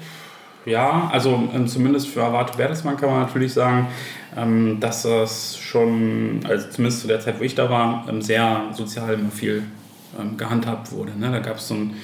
ja, 0.65 1.11
also 1.13 1.49
ähm, 1.55 1.67
zumindest 1.67 2.09
für 2.09 2.23
Avato 2.23 2.57
Bertelsmann 2.57 2.97
kann 2.97 3.11
man 3.11 3.21
natürlich 3.21 3.53
sagen, 3.53 3.89
ähm, 4.37 4.79
dass 4.81 5.03
das 5.03 5.59
schon, 5.59 6.41
also 6.45 6.69
zumindest 6.71 7.03
zu 7.03 7.09
der 7.09 7.21
Zeit, 7.21 7.41
wo 7.41 7.45
ich 7.45 7.55
da 7.55 7.69
war, 7.69 8.07
ähm, 8.09 8.23
sehr 8.23 8.69
sozial 8.73 9.15
immer 9.15 9.31
viel 9.31 9.65
gehandhabt 10.37 10.93
wurde. 10.93 11.19
Ne? 11.19 11.31
Da 11.31 11.39
gab 11.39 11.57
es 11.57 11.69
so 11.69 11.75
ein 11.75 11.95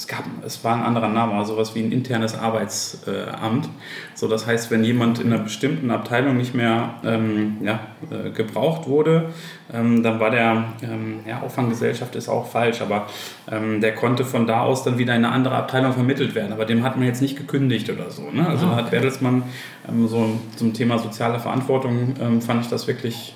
es 0.00 0.06
gab, 0.06 0.24
es 0.46 0.64
war 0.64 0.76
ein 0.76 0.82
anderer 0.82 1.08
Name, 1.08 1.34
also 1.34 1.52
sowas 1.52 1.74
wie 1.74 1.80
ein 1.80 1.92
internes 1.92 2.34
Arbeitsamt. 2.34 3.68
So, 4.14 4.28
das 4.28 4.46
heißt, 4.46 4.70
wenn 4.70 4.82
jemand 4.82 5.18
in 5.18 5.30
einer 5.30 5.42
bestimmten 5.42 5.90
Abteilung 5.90 6.38
nicht 6.38 6.54
mehr 6.54 6.94
ähm, 7.04 7.58
ja, 7.60 7.80
äh, 8.10 8.30
gebraucht 8.30 8.88
wurde, 8.88 9.28
ähm, 9.70 10.02
dann 10.02 10.18
war 10.18 10.30
der, 10.30 10.64
ähm, 10.82 11.20
ja, 11.28 11.42
Auffanggesellschaft 11.42 12.16
ist 12.16 12.30
auch 12.30 12.46
falsch, 12.46 12.80
aber 12.80 13.08
ähm, 13.50 13.82
der 13.82 13.94
konnte 13.94 14.24
von 14.24 14.46
da 14.46 14.62
aus 14.62 14.84
dann 14.84 14.96
wieder 14.96 15.14
in 15.14 15.22
eine 15.22 15.34
andere 15.34 15.56
Abteilung 15.56 15.92
vermittelt 15.92 16.34
werden. 16.34 16.54
Aber 16.54 16.64
dem 16.64 16.82
hat 16.82 16.96
man 16.96 17.04
jetzt 17.04 17.20
nicht 17.20 17.36
gekündigt 17.36 17.90
oder 17.90 18.10
so. 18.10 18.22
Ne? 18.30 18.48
Also 18.48 18.64
ah, 18.64 18.72
okay. 18.72 18.82
hat 18.82 18.90
Bertelsmann 18.90 19.42
ähm, 19.86 20.08
so 20.08 20.40
zum 20.56 20.72
Thema 20.72 20.98
soziale 20.98 21.38
Verantwortung, 21.38 22.14
ähm, 22.22 22.40
fand 22.40 22.62
ich 22.62 22.70
das 22.70 22.86
wirklich 22.86 23.34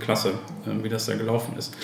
klasse, 0.00 0.30
äh, 0.66 0.82
wie 0.82 0.88
das 0.88 1.06
da 1.06 1.14
gelaufen 1.14 1.56
ist. 1.58 1.74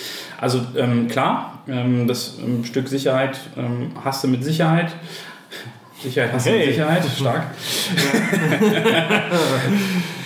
Also 0.41 0.61
ähm, 0.77 1.09
klar, 1.09 1.63
ähm, 1.69 2.07
das 2.07 2.39
ähm, 2.39 2.65
Stück 2.65 2.89
Sicherheit 2.89 3.39
ähm, 3.57 3.93
hast 4.05 4.25
du 4.25 4.29
mit 4.29 4.45
Sicherheit. 4.45 4.93
Sicherheit 6.03 6.33
hast 6.33 6.47
du 6.47 6.53
mit 6.53 6.65
Sicherheit, 6.65 7.05
stark. 7.05 7.43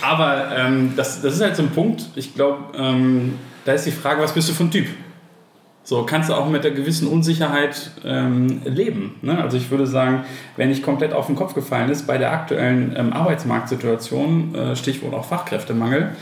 Aber 0.01 0.55
ähm, 0.55 0.93
das, 0.95 1.21
das 1.21 1.33
ist 1.33 1.41
halt 1.41 1.55
so 1.55 1.63
ein 1.63 1.71
Punkt, 1.71 2.05
ich 2.15 2.33
glaube, 2.33 3.33
da 3.65 3.73
ist 3.73 3.85
die 3.85 3.91
Frage, 3.91 4.21
was 4.21 4.33
bist 4.33 4.47
du 4.47 4.53
für 4.53 4.63
ein 4.63 4.71
Typ? 4.71 4.87
So 5.85 6.03
kannst 6.03 6.29
du 6.29 6.33
auch 6.33 6.49
mit 6.49 6.65
einer 6.65 6.73
gewissen 6.73 7.07
Unsicherheit 7.07 7.91
ähm, 8.03 8.61
leben. 8.65 9.17
Ne? 9.21 9.39
Also 9.39 9.55
ich 9.55 9.69
würde 9.69 9.85
sagen, 9.85 10.25
wenn 10.57 10.69
nicht 10.69 10.81
komplett 10.81 11.13
auf 11.13 11.27
den 11.27 11.35
Kopf 11.35 11.53
gefallen 11.53 11.91
ist, 11.91 12.07
bei 12.07 12.17
der 12.17 12.31
aktuellen 12.31 12.95
ähm, 12.97 13.13
Arbeitsmarktsituation, 13.13 14.55
äh, 14.55 14.75
Stichwort 14.75 15.13
auch 15.13 15.25
Fachkräftemangel, 15.25 16.15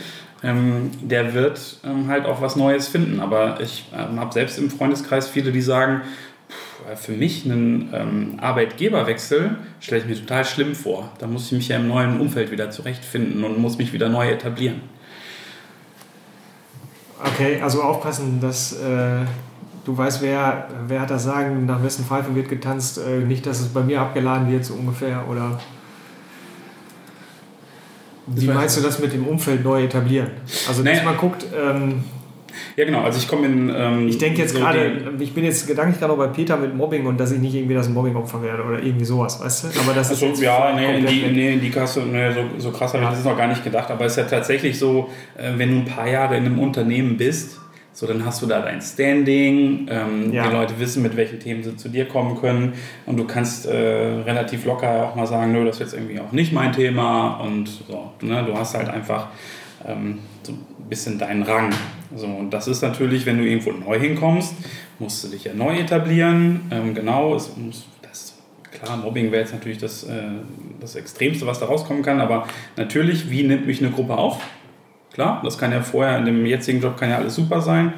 ähm, 0.43 0.91
der 1.01 1.33
wird 1.33 1.77
ähm, 1.83 2.07
halt 2.07 2.25
auch 2.25 2.41
was 2.41 2.55
Neues 2.55 2.87
finden. 2.87 3.19
Aber 3.19 3.59
ich 3.61 3.85
ähm, 3.93 4.19
habe 4.19 4.33
selbst 4.33 4.59
im 4.59 4.69
Freundeskreis 4.69 5.27
viele, 5.27 5.51
die 5.51 5.61
sagen, 5.61 6.01
für 6.95 7.13
mich 7.13 7.45
einen 7.45 7.89
ähm, 7.93 8.37
Arbeitgeberwechsel 8.41 9.55
stelle 9.79 10.01
ich 10.01 10.07
mir 10.07 10.15
total 10.15 10.43
schlimm 10.43 10.75
vor. 10.75 11.11
Da 11.17 11.27
muss 11.27 11.45
ich 11.45 11.51
mich 11.53 11.67
ja 11.69 11.77
im 11.77 11.87
neuen 11.87 12.19
Umfeld 12.19 12.51
wieder 12.51 12.71
zurechtfinden 12.71 13.43
und 13.43 13.57
muss 13.57 13.77
mich 13.77 13.93
wieder 13.93 14.09
neu 14.09 14.27
etablieren. 14.29 14.81
Okay, 17.23 17.61
also 17.61 17.81
aufpassen, 17.81 18.41
dass 18.41 18.73
äh, 18.73 19.21
du 19.85 19.97
weißt, 19.97 20.21
wer, 20.21 20.67
wer 20.87 21.01
hat 21.01 21.09
das 21.09 21.23
Sagen, 21.23 21.65
nach 21.65 21.81
wessen 21.81 22.03
Pfeife 22.03 22.35
wird 22.35 22.49
getanzt, 22.49 22.97
äh, 22.97 23.19
nicht, 23.19 23.45
dass 23.45 23.61
es 23.61 23.69
bei 23.69 23.81
mir 23.81 24.01
abgeladen 24.01 24.51
wird, 24.51 24.65
so 24.65 24.73
ungefähr, 24.73 25.27
oder... 25.29 25.59
Wie 28.27 28.47
meinst 28.47 28.77
du 28.77 28.81
das 28.81 28.99
mit 28.99 29.13
dem 29.13 29.27
Umfeld 29.27 29.63
neu 29.63 29.83
etablieren? 29.83 30.31
Also, 30.67 30.83
dass 30.83 30.93
naja. 30.93 31.03
man 31.03 31.17
guckt. 31.17 31.45
Ähm, 31.53 32.03
ja, 32.75 32.85
genau. 32.85 33.01
Also, 33.01 33.17
ich 33.17 33.27
komme 33.27 33.47
in. 33.47 33.69
Ähm, 33.75 34.07
ich 34.07 34.17
denke 34.17 34.41
jetzt 34.41 34.53
so 34.53 34.59
gerade, 34.59 35.13
ich 35.19 35.33
bin 35.33 35.43
jetzt 35.43 35.67
gedanklich 35.67 35.99
gerade 35.99 36.13
bei 36.15 36.27
Peter 36.27 36.55
mit 36.55 36.75
Mobbing 36.75 37.05
und 37.05 37.19
dass 37.19 37.31
ich 37.31 37.39
nicht 37.39 37.53
irgendwie 37.53 37.73
das 37.73 37.89
Mobbing-Opfer 37.89 38.41
werde 38.41 38.63
oder 38.63 38.81
irgendwie 38.81 39.05
sowas, 39.05 39.41
weißt 39.41 39.63
du? 39.65 39.79
Aber 39.81 39.93
das 39.93 40.09
also, 40.09 40.27
ist. 40.27 40.41
ja, 40.41 40.73
nee, 40.73 40.99
in 40.99 41.05
die, 41.05 41.21
nee, 41.31 41.53
in 41.53 41.61
die 41.61 41.69
Kasse, 41.69 42.01
nee, 42.01 42.31
so, 42.31 42.41
so 42.59 42.71
krass 42.71 42.93
habe 42.93 43.03
ich 43.03 43.09
das 43.09 43.23
noch 43.23 43.37
gar 43.37 43.47
nicht 43.47 43.63
gedacht. 43.63 43.91
Aber 43.91 44.05
es 44.05 44.13
ist 44.13 44.17
ja 44.17 44.23
tatsächlich 44.23 44.77
so, 44.79 45.09
äh, 45.37 45.51
wenn 45.57 45.71
du 45.71 45.75
ein 45.77 45.85
paar 45.85 46.07
Jahre 46.07 46.37
in 46.37 46.45
einem 46.45 46.59
Unternehmen 46.59 47.17
bist, 47.17 47.59
so, 47.93 48.07
dann 48.07 48.25
hast 48.25 48.41
du 48.41 48.47
da 48.47 48.59
dein 48.61 48.81
Standing, 48.81 49.87
ähm, 49.89 50.33
ja. 50.33 50.47
die 50.47 50.53
Leute 50.53 50.79
wissen, 50.79 51.03
mit 51.03 51.15
welchen 51.15 51.39
Themen 51.39 51.63
sie 51.63 51.77
zu 51.77 51.89
dir 51.89 52.05
kommen 52.05 52.39
können 52.41 52.73
und 53.05 53.17
du 53.17 53.25
kannst 53.25 53.67
äh, 53.67 53.75
relativ 53.75 54.65
locker 54.65 55.09
auch 55.09 55.15
mal 55.15 55.27
sagen, 55.27 55.51
nö, 55.51 55.63
das 55.63 55.75
ist 55.75 55.79
jetzt 55.81 55.93
irgendwie 55.93 56.19
auch 56.19 56.31
nicht 56.31 56.51
mein 56.51 56.73
Thema 56.73 57.37
und 57.37 57.67
so, 57.67 58.11
ne, 58.21 58.43
du 58.45 58.57
hast 58.57 58.75
halt 58.75 58.89
einfach 58.89 59.27
ähm, 59.85 60.19
so 60.41 60.53
ein 60.53 60.89
bisschen 60.89 61.19
deinen 61.19 61.43
Rang. 61.43 61.71
So, 62.15 62.25
und 62.25 62.51
das 62.51 62.67
ist 62.67 62.81
natürlich, 62.81 63.25
wenn 63.25 63.37
du 63.37 63.45
irgendwo 63.45 63.71
neu 63.71 63.99
hinkommst, 63.99 64.55
musst 64.99 65.23
du 65.23 65.27
dich 65.27 65.43
ja 65.43 65.53
neu 65.53 65.77
etablieren, 65.77 66.61
ähm, 66.71 66.95
genau, 66.95 67.35
es 67.35 67.55
muss, 67.55 67.87
das, 68.01 68.35
klar, 68.71 68.97
Mobbing 68.97 69.31
wäre 69.31 69.41
jetzt 69.41 69.53
natürlich 69.53 69.77
das, 69.77 70.03
äh, 70.03 70.23
das 70.79 70.95
Extremste, 70.95 71.45
was 71.45 71.59
da 71.59 71.67
rauskommen 71.67 72.01
kann, 72.01 72.19
aber 72.19 72.47
natürlich, 72.75 73.29
wie 73.29 73.43
nimmt 73.43 73.67
mich 73.67 73.81
eine 73.81 73.91
Gruppe 73.91 74.17
auf? 74.17 74.39
Klar, 75.13 75.41
das 75.43 75.57
kann 75.57 75.71
ja 75.71 75.81
vorher 75.81 76.17
in 76.17 76.25
dem 76.25 76.45
jetzigen 76.45 76.81
Job 76.81 76.97
kann 76.97 77.09
ja 77.09 77.17
alles 77.17 77.35
super 77.35 77.61
sein. 77.61 77.93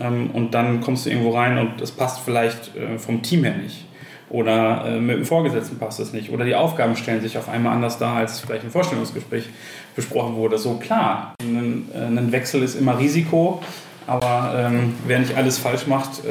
Ähm, 0.00 0.30
und 0.32 0.52
dann 0.52 0.80
kommst 0.80 1.06
du 1.06 1.10
irgendwo 1.10 1.30
rein 1.30 1.58
und 1.58 1.80
es 1.80 1.92
passt 1.92 2.20
vielleicht 2.20 2.76
äh, 2.76 2.98
vom 2.98 3.22
Team 3.22 3.44
her 3.44 3.54
nicht. 3.56 3.84
Oder 4.28 4.84
äh, 4.86 5.00
mit 5.00 5.18
dem 5.18 5.24
Vorgesetzten 5.24 5.78
passt 5.78 6.00
es 6.00 6.12
nicht. 6.12 6.30
Oder 6.30 6.44
die 6.44 6.56
Aufgaben 6.56 6.96
stellen 6.96 7.20
sich 7.20 7.38
auf 7.38 7.48
einmal 7.48 7.72
anders 7.72 7.98
dar, 7.98 8.16
als 8.16 8.40
vielleicht 8.40 8.64
im 8.64 8.70
Vorstellungsgespräch 8.70 9.48
besprochen 9.94 10.34
wurde. 10.34 10.58
So 10.58 10.74
klar, 10.74 11.34
ein, 11.40 11.88
äh, 11.94 12.32
Wechsel 12.32 12.62
ist 12.62 12.74
immer 12.74 12.98
Risiko, 12.98 13.62
aber 14.08 14.54
ähm, 14.56 14.94
wer 15.06 15.20
nicht 15.20 15.36
alles 15.36 15.58
falsch 15.58 15.86
macht, 15.86 16.22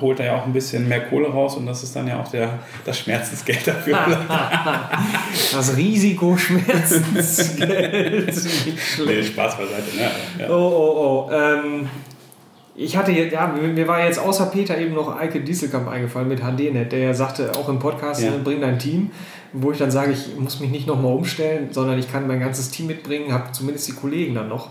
holt 0.00 0.20
er 0.20 0.26
ja 0.26 0.36
auch 0.36 0.46
ein 0.46 0.52
bisschen 0.52 0.88
mehr 0.88 1.00
Kohle 1.06 1.26
raus 1.28 1.56
und 1.56 1.66
das 1.66 1.82
ist 1.82 1.96
dann 1.96 2.06
ja 2.06 2.20
auch 2.20 2.28
der, 2.28 2.60
das 2.84 2.98
Schmerzensgeld 2.98 3.66
dafür. 3.66 3.98
das 5.52 5.76
Risikoschmerzensgeld. 5.76 8.26
nee, 9.06 9.22
Spaß 9.22 9.58
beiseite. 9.58 9.96
Ne? 9.96 10.10
Ja. 10.38 10.50
Oh, 10.50 10.52
oh, 10.52 10.98
oh. 10.98 11.30
Ähm, 11.32 11.88
ich 12.76 12.96
hatte 12.96 13.12
ja, 13.12 13.46
mir 13.46 13.86
war 13.86 14.04
jetzt 14.04 14.18
außer 14.18 14.46
Peter 14.46 14.76
eben 14.76 14.94
noch 14.94 15.16
Eike 15.16 15.40
Dieselkamp 15.40 15.88
eingefallen 15.88 16.26
mit 16.28 16.40
HDNet, 16.40 16.90
der 16.90 16.98
ja 16.98 17.14
sagte, 17.14 17.52
auch 17.56 17.68
im 17.68 17.78
Podcast, 17.78 18.22
ja. 18.22 18.32
bring 18.42 18.60
dein 18.60 18.80
Team, 18.80 19.12
wo 19.52 19.70
ich 19.70 19.78
dann 19.78 19.92
sage, 19.92 20.10
ich 20.12 20.36
muss 20.36 20.58
mich 20.58 20.70
nicht 20.70 20.88
nochmal 20.88 21.12
umstellen, 21.12 21.68
sondern 21.70 21.98
ich 21.98 22.10
kann 22.10 22.26
mein 22.26 22.40
ganzes 22.40 22.70
Team 22.70 22.88
mitbringen, 22.88 23.32
habe 23.32 23.52
zumindest 23.52 23.86
die 23.88 23.92
Kollegen 23.92 24.34
dann 24.34 24.48
noch. 24.48 24.70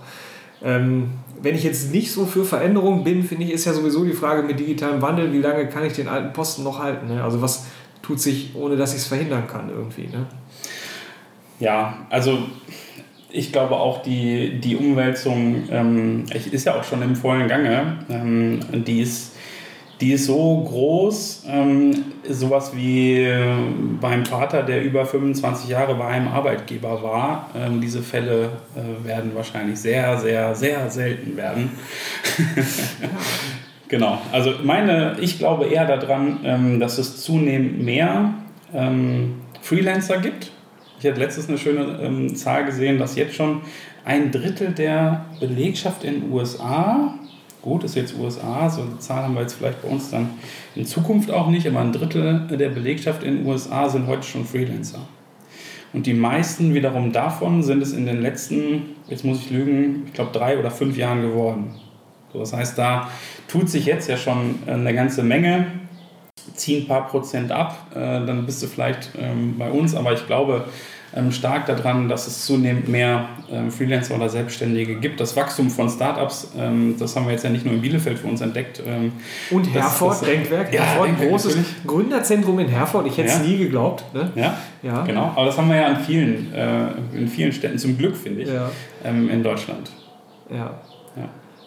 Ähm, 0.62 1.12
wenn 1.44 1.56
ich 1.56 1.64
jetzt 1.64 1.92
nicht 1.92 2.12
so 2.12 2.26
für 2.26 2.46
Veränderungen 2.46 3.04
bin, 3.04 3.24
finde 3.24 3.44
ich, 3.44 3.52
ist 3.52 3.66
ja 3.66 3.74
sowieso 3.74 4.06
die 4.06 4.14
Frage 4.14 4.44
mit 4.44 4.60
digitalem 4.60 5.02
Wandel, 5.02 5.34
wie 5.34 5.40
lange 5.40 5.68
kann 5.68 5.86
ich 5.86 5.94
den 5.94 6.08
alten 6.08 6.32
Posten 6.32 6.64
noch 6.64 6.80
halten? 6.80 7.08
Ne? 7.08 7.22
Also 7.22 7.42
was 7.42 7.66
tut 8.02 8.20
sich, 8.22 8.56
ohne 8.56 8.78
dass 8.78 8.94
ich 8.94 9.02
es 9.02 9.08
verhindern 9.08 9.46
kann 9.46 9.70
irgendwie? 9.70 10.08
Ne? 10.08 10.26
Ja, 11.60 11.98
also 12.10 12.40
ich 13.30 13.52
glaube 13.52 13.76
auch 13.76 14.04
die, 14.04 14.60
die 14.62 14.78
Umwälzung 14.78 15.64
ähm, 15.70 16.24
ist 16.34 16.66
ja 16.66 16.80
auch 16.80 16.84
schon 16.84 17.02
im 17.02 17.16
vollen 17.16 17.50
Gange. 17.50 17.98
Ähm, 18.10 18.62
die 18.86 19.02
ist 19.02 19.33
die 20.02 20.14
ist 20.14 20.26
so 20.26 20.64
groß, 20.68 21.44
ähm, 21.48 21.94
sowas 22.28 22.76
wie 22.76 23.22
äh, 23.22 23.54
beim 24.02 24.26
Vater, 24.26 24.64
der 24.64 24.84
über 24.84 25.06
25 25.06 25.70
Jahre 25.70 25.96
bei 25.96 26.08
einem 26.08 26.28
Arbeitgeber 26.28 27.04
war. 27.04 27.50
Ähm, 27.56 27.80
diese 27.80 28.02
Fälle 28.02 28.50
äh, 28.76 29.08
werden 29.08 29.32
wahrscheinlich 29.36 29.80
sehr, 29.80 30.18
sehr, 30.18 30.56
sehr 30.56 30.90
selten 30.90 31.38
werden. 31.38 31.72
genau, 33.88 34.20
also 34.32 34.54
meine, 34.64 35.16
ich 35.22 35.38
glaube 35.38 35.66
eher 35.66 35.86
daran, 35.86 36.40
ähm, 36.44 36.80
dass 36.80 36.98
es 36.98 37.22
zunehmend 37.22 37.82
mehr 37.84 38.34
ähm, 38.74 39.42
Freelancer 39.62 40.18
gibt. 40.18 40.52
Ich 41.00 41.06
hatte 41.06 41.20
letztens 41.20 41.50
eine 41.50 41.58
schöne 41.58 42.00
ähm, 42.02 42.36
Zahl 42.36 42.66
gesehen, 42.66 42.98
dass 42.98 43.16
jetzt 43.16 43.36
schon 43.36 43.62
ein 44.06 44.32
Drittel 44.32 44.72
der 44.72 45.26
Belegschaft 45.40 46.04
in 46.04 46.22
den 46.22 46.32
USA 46.32 47.14
Gut, 47.64 47.86
ist 47.86 47.96
jetzt 47.96 48.14
USA, 48.20 48.70
so 48.70 48.82
eine 48.82 49.00
Zahl 49.00 49.24
haben 49.24 49.36
wir 49.36 49.42
jetzt 49.42 49.54
vielleicht 49.54 49.82
bei 49.82 49.88
uns 49.88 50.12
dann 50.12 50.32
in 50.76 50.86
Zukunft 50.86 51.32
auch 51.32 51.48
nicht, 51.48 51.66
aber 51.66 51.80
ein 51.80 51.94
Drittel 51.94 52.46
der 52.50 52.68
Belegschaft 52.68 53.24
in 53.24 53.38
den 53.38 53.48
USA 53.48 53.88
sind 53.88 54.06
heute 54.06 54.24
schon 54.24 54.44
Freelancer. 54.44 55.00
Und 55.94 56.06
die 56.06 56.14
meisten 56.14 56.74
wiederum 56.74 57.14
davon 57.14 57.64
sind 57.64 57.82
es 57.82 57.94
in 57.94 58.06
den 58.06 58.22
letzten, 58.22 58.98
jetzt 59.08 59.24
muss 59.24 59.40
ich 59.40 59.50
lügen, 59.50 60.04
ich 60.08 60.14
glaube 60.14 60.32
drei 60.34 60.60
oder 60.60 60.72
fünf 60.72 60.98
Jahren 60.98 61.22
geworden. 61.22 61.76
So, 62.34 62.40
das 62.40 62.52
heißt, 62.52 62.78
da 62.78 63.08
tut 63.48 63.70
sich 63.70 63.86
jetzt 63.86 64.10
ja 64.10 64.18
schon 64.18 64.56
eine 64.68 64.94
ganze 64.94 65.24
Menge. 65.24 65.68
Zieh 66.56 66.82
ein 66.82 66.88
paar 66.88 67.08
Prozent 67.08 67.54
ab, 67.54 67.92
äh, 67.92 68.26
dann 68.26 68.46
bist 68.46 68.62
du 68.62 68.68
vielleicht 68.68 69.12
ähm, 69.18 69.58
bei 69.58 69.72
uns, 69.72 69.96
aber 69.96 70.12
ich 70.12 70.28
glaube, 70.28 70.66
ähm, 71.16 71.32
stark 71.32 71.66
daran, 71.66 72.10
dass 72.10 72.28
es 72.28 72.46
zunehmend 72.46 72.88
mehr 72.88 73.30
ähm, 73.52 73.72
Freelancer 73.72 74.16
oder 74.16 74.30
Selbstständige 74.30 74.96
gibt. 74.96 75.20
Das 75.20 75.36
Wachstum 75.36 75.70
von 75.70 75.90
Startups, 75.90 76.52
ähm, 76.58 76.96
das 76.98 77.16
haben 77.16 77.26
wir 77.26 77.34
jetzt 77.34 77.44
ja 77.44 77.50
nicht 77.50 77.66
nur 77.66 77.74
in 77.76 77.82
Bielefeld 77.82 78.20
für 78.20 78.28
uns 78.28 78.42
entdeckt. 78.42 78.82
Und 79.52 79.74
Herford, 79.74 80.12
das, 80.12 80.22
Denkwerk, 80.22 80.74
ja, 80.74 80.82
Herford, 80.82 81.10
ein 81.10 81.30
großes. 81.30 81.58
Gründerzentrum 81.86 82.60
in 82.60 82.68
Herford. 82.68 83.08
Ich 83.08 83.18
hätte 83.18 83.30
es 83.30 83.38
ja. 83.38 83.44
nie 83.44 83.58
geglaubt. 83.58 84.04
Ne? 84.14 84.32
Ja, 84.36 84.58
ja, 84.82 85.04
genau. 85.04 85.34
Aber 85.36 85.46
das 85.46 85.58
haben 85.58 85.70
wir 85.70 85.78
ja 85.78 85.88
in 85.90 85.98
vielen, 85.98 86.54
äh, 86.54 86.88
in 87.14 87.28
vielen 87.28 87.52
Städten, 87.52 87.78
zum 87.78 87.98
Glück, 87.98 88.16
finde 88.16 88.42
ich, 88.42 88.50
ja. 88.50 88.70
in 89.04 89.44
Deutschland. 89.44 89.92
Ja. 90.50 90.80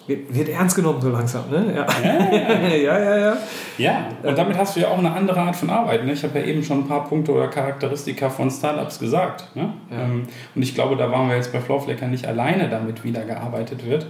Wird, 0.07 0.49
ernst 0.49 0.77
genommen 0.77 1.01
so 1.01 1.11
langsam, 1.11 1.51
ne? 1.51 1.73
Ja. 1.75 1.87
Ja, 2.01 2.77
ja, 2.77 2.99
ja. 2.99 3.16
ja, 3.19 3.37
ja. 3.79 4.09
und 4.23 4.38
damit 4.38 4.57
hast 4.57 4.77
du 4.77 4.81
ja 4.81 4.88
auch 4.88 4.99
eine 4.99 5.11
andere 5.11 5.40
Art 5.40 5.57
von 5.57 5.69
Arbeit. 5.69 6.05
Ne? 6.05 6.12
Ich 6.12 6.23
habe 6.23 6.38
ja 6.38 6.45
eben 6.45 6.62
schon 6.62 6.81
ein 6.81 6.87
paar 6.87 7.09
Punkte 7.09 7.33
oder 7.33 7.49
Charakteristika 7.49 8.31
von 8.31 8.49
Startups 8.49 9.01
gesagt. 9.01 9.57
Ne? 9.57 9.73
Ja. 9.90 10.03
Ähm, 10.03 10.29
und 10.55 10.62
ich 10.62 10.77
glaube, 10.77 10.95
da 10.97 11.11
waren 11.11 11.29
wir 11.29 11.35
jetzt 11.35 11.53
bei 11.53 11.61
Flowflaker 11.61 12.07
nicht 12.07 12.25
alleine 12.25 12.69
damit, 12.69 13.03
wie 13.03 13.11
da 13.11 13.25
gearbeitet 13.25 13.85
wird, 13.85 14.07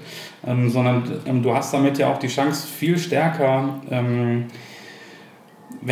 ähm, 0.46 0.68
sondern 0.68 1.04
ähm, 1.24 1.42
du 1.42 1.54
hast 1.54 1.72
damit 1.72 1.96
ja 1.96 2.12
auch 2.12 2.18
die 2.18 2.28
Chance, 2.28 2.66
viel 2.66 2.98
stärker, 2.98 3.80
wenn 3.88 4.48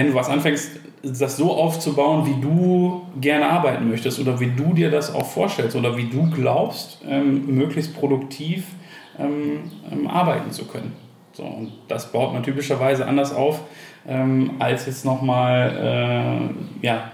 du 0.08 0.14
was 0.14 0.28
anfängst, 0.28 0.70
das 1.02 1.36
so 1.36 1.52
aufzubauen, 1.52 2.26
wie 2.26 2.40
du 2.40 3.02
gerne 3.20 3.48
arbeiten 3.48 3.88
möchtest 3.88 4.18
oder 4.20 4.40
wie 4.40 4.50
du 4.50 4.74
dir 4.74 4.90
das 4.90 5.14
auch 5.14 5.26
vorstellst 5.26 5.76
oder 5.76 5.96
wie 5.96 6.08
du 6.08 6.30
glaubst, 6.30 7.00
möglichst 7.04 7.94
produktiv 7.96 8.64
ähm, 9.18 9.70
ähm, 9.90 10.06
arbeiten 10.06 10.50
zu 10.50 10.66
können. 10.66 10.92
So, 11.32 11.42
und 11.42 11.72
das 11.88 12.12
baut 12.12 12.32
man 12.32 12.42
typischerweise 12.42 13.06
anders 13.06 13.34
auf, 13.34 13.60
ähm, 14.06 14.52
als 14.58 14.86
jetzt 14.86 15.04
nochmal 15.04 16.50
äh, 16.82 16.86
ja, 16.86 17.10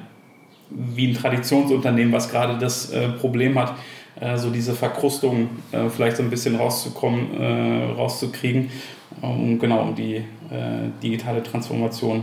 wie 0.71 1.09
ein 1.09 1.15
Traditionsunternehmen, 1.15 2.13
was 2.13 2.31
gerade 2.31 2.59
das 2.59 2.91
äh, 2.91 3.09
Problem 3.09 3.59
hat, 3.59 3.75
äh, 4.21 4.37
so 4.37 4.51
diese 4.51 4.75
Verkrustung 4.75 5.49
äh, 5.73 5.89
vielleicht 5.89 6.19
so 6.19 6.23
ein 6.23 6.31
bisschen 6.31 6.57
rauszukommen, 6.57 7.41
äh, 7.41 7.93
rauszukriegen, 7.93 8.71
um 9.23 9.59
genau 9.59 9.81
um 9.83 9.95
die 9.95 10.17
äh, 10.17 10.25
digitale 11.03 11.43
Transformation 11.43 12.23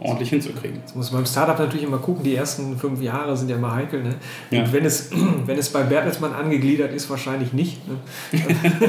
ordentlich 0.00 0.30
hinzukriegen. 0.30 0.78
Jetzt 0.80 0.94
muss 0.94 1.10
man 1.10 1.22
beim 1.22 1.26
Startup 1.26 1.58
natürlich 1.58 1.82
immer 1.82 1.98
gucken, 1.98 2.22
die 2.22 2.34
ersten 2.34 2.78
fünf 2.78 3.02
Jahre 3.02 3.36
sind 3.36 3.48
ja 3.48 3.56
immer 3.56 3.74
heikel. 3.74 4.02
Ne? 4.02 4.14
Ja. 4.50 4.62
Und 4.62 4.72
wenn 4.72 4.84
es, 4.84 5.10
wenn 5.46 5.58
es 5.58 5.70
bei 5.70 5.82
Bertelsmann 5.82 6.32
angegliedert 6.32 6.92
ist, 6.92 7.10
wahrscheinlich 7.10 7.52
nicht. 7.52 7.80
Ne? 7.88 7.96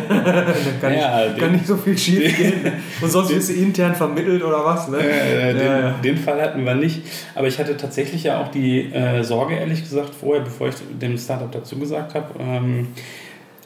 Dann 0.09 0.81
kann, 0.81 0.93
ja, 0.93 1.25
nicht, 1.25 1.35
den, 1.35 1.39
kann 1.39 1.51
nicht 1.53 1.67
so 1.67 1.77
viel 1.77 1.97
schief 1.97 2.37
gehen. 2.37 2.63
Ne? 2.63 2.73
Und 3.01 3.11
sonst 3.11 3.33
wirst 3.33 3.49
du 3.49 3.53
intern 3.53 3.95
vermittelt 3.95 4.43
oder 4.43 4.63
was. 4.63 4.87
Ne? 4.87 4.99
Äh, 4.99 5.53
den, 5.53 6.01
den, 6.03 6.17
Fall 6.17 6.41
hatten 6.41 6.63
wir 6.63 6.75
nicht. 6.75 7.01
Aber 7.33 7.47
ich 7.47 7.57
hatte 7.57 7.75
tatsächlich 7.75 8.23
ja 8.23 8.41
auch 8.41 8.49
die 8.49 8.93
äh, 8.93 9.23
Sorge, 9.23 9.55
ehrlich 9.55 9.81
gesagt, 9.81 10.13
vorher, 10.13 10.43
bevor 10.43 10.67
ich 10.67 10.75
dem 11.01 11.17
Startup 11.17 11.51
dazu 11.51 11.77
gesagt 11.79 12.13
habe, 12.13 12.27
ähm, 12.39 12.89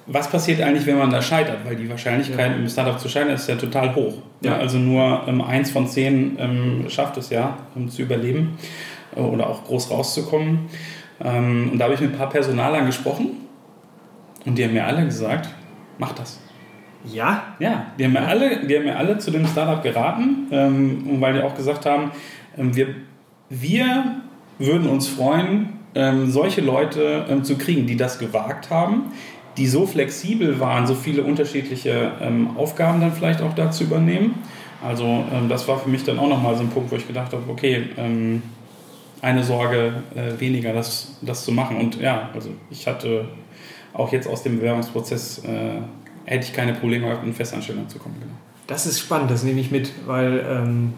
was 0.05 0.29
passiert 0.29 0.61
eigentlich, 0.61 0.85
wenn 0.85 0.97
man 0.97 1.09
da 1.09 1.21
scheitert? 1.21 1.59
Weil 1.65 1.75
die 1.75 1.89
Wahrscheinlichkeit, 1.89 2.51
ja. 2.51 2.57
im 2.57 2.67
Startup 2.67 2.99
zu 2.99 3.07
scheitern, 3.07 3.35
ist 3.35 3.47
ja 3.47 3.55
total 3.55 3.95
hoch. 3.95 4.15
Ja. 4.41 4.57
Also 4.57 4.77
nur 4.77 5.23
ähm, 5.27 5.41
eins 5.41 5.71
von 5.71 5.87
zehn 5.87 6.37
ähm, 6.39 6.85
schafft 6.89 7.17
es 7.17 7.29
ja, 7.29 7.57
um 7.75 7.89
zu 7.89 8.01
überleben 8.01 8.57
äh, 9.15 9.19
oder 9.19 9.49
auch 9.49 9.63
groß 9.63 9.91
rauszukommen. 9.91 10.69
Ähm, 11.21 11.69
und 11.71 11.79
da 11.79 11.85
habe 11.85 11.93
ich 11.93 12.01
mit 12.01 12.11
ein 12.11 12.17
paar 12.17 12.29
Personalern 12.29 12.85
gesprochen 12.85 13.37
und 14.45 14.57
die 14.57 14.63
haben 14.63 14.73
mir 14.73 14.85
alle 14.85 15.05
gesagt, 15.05 15.49
mach 15.97 16.13
das. 16.13 16.39
Ja? 17.05 17.55
Ja, 17.59 17.87
die 17.97 18.05
haben 18.05 18.13
mir 18.13 18.27
alle, 18.27 18.65
die 18.65 18.75
haben 18.75 18.85
mir 18.85 18.97
alle 18.97 19.17
zu 19.17 19.31
dem 19.31 19.47
Startup 19.47 19.81
geraten, 19.81 20.47
ähm, 20.51 21.21
weil 21.21 21.33
die 21.33 21.41
auch 21.41 21.55
gesagt 21.55 21.85
haben, 21.85 22.11
ähm, 22.57 22.75
wir, 22.75 22.87
wir 23.49 24.03
würden 24.59 24.87
uns 24.89 25.07
freuen, 25.07 25.79
ähm, 25.95 26.29
solche 26.29 26.61
Leute 26.61 27.25
ähm, 27.29 27.43
zu 27.43 27.57
kriegen, 27.57 27.85
die 27.85 27.95
das 27.95 28.19
gewagt 28.19 28.69
haben, 28.69 29.11
die 29.57 29.67
so 29.67 29.85
flexibel 29.85 30.59
waren, 30.59 30.87
so 30.87 30.95
viele 30.95 31.23
unterschiedliche 31.23 32.11
ähm, 32.21 32.57
Aufgaben 32.57 33.01
dann 33.01 33.13
vielleicht 33.13 33.41
auch 33.41 33.53
da 33.53 33.71
zu 33.71 33.83
übernehmen. 33.83 34.35
Also 34.83 35.05
ähm, 35.05 35.47
das 35.49 35.67
war 35.67 35.79
für 35.79 35.89
mich 35.89 36.03
dann 36.03 36.19
auch 36.19 36.27
nochmal 36.27 36.55
so 36.55 36.61
ein 36.61 36.69
Punkt, 36.69 36.91
wo 36.91 36.95
ich 36.95 37.07
gedacht 37.07 37.31
habe, 37.33 37.43
okay, 37.49 37.89
ähm, 37.97 38.41
eine 39.21 39.43
Sorge 39.43 39.93
äh, 40.15 40.39
weniger, 40.39 40.73
das, 40.73 41.17
das 41.21 41.45
zu 41.45 41.51
machen. 41.51 41.77
Und 41.77 41.99
ja, 42.01 42.29
also 42.33 42.49
ich 42.69 42.85
hatte 42.87 43.25
auch 43.93 44.11
jetzt 44.11 44.27
aus 44.27 44.43
dem 44.43 44.57
Bewerbungsprozess, 44.57 45.43
äh, 45.45 45.81
hätte 46.25 46.45
ich 46.45 46.53
keine 46.53 46.73
Probleme 46.73 47.07
gehabt, 47.07 47.25
in 47.25 47.33
Festanstellung 47.33 47.87
zu 47.87 47.99
kommen. 47.99 48.15
Genau. 48.19 48.33
Das 48.67 48.85
ist 48.85 48.99
spannend, 48.99 49.31
das 49.31 49.43
nehme 49.43 49.61
ich 49.61 49.71
mit, 49.71 49.91
weil 50.05 50.45
ähm, 50.49 50.93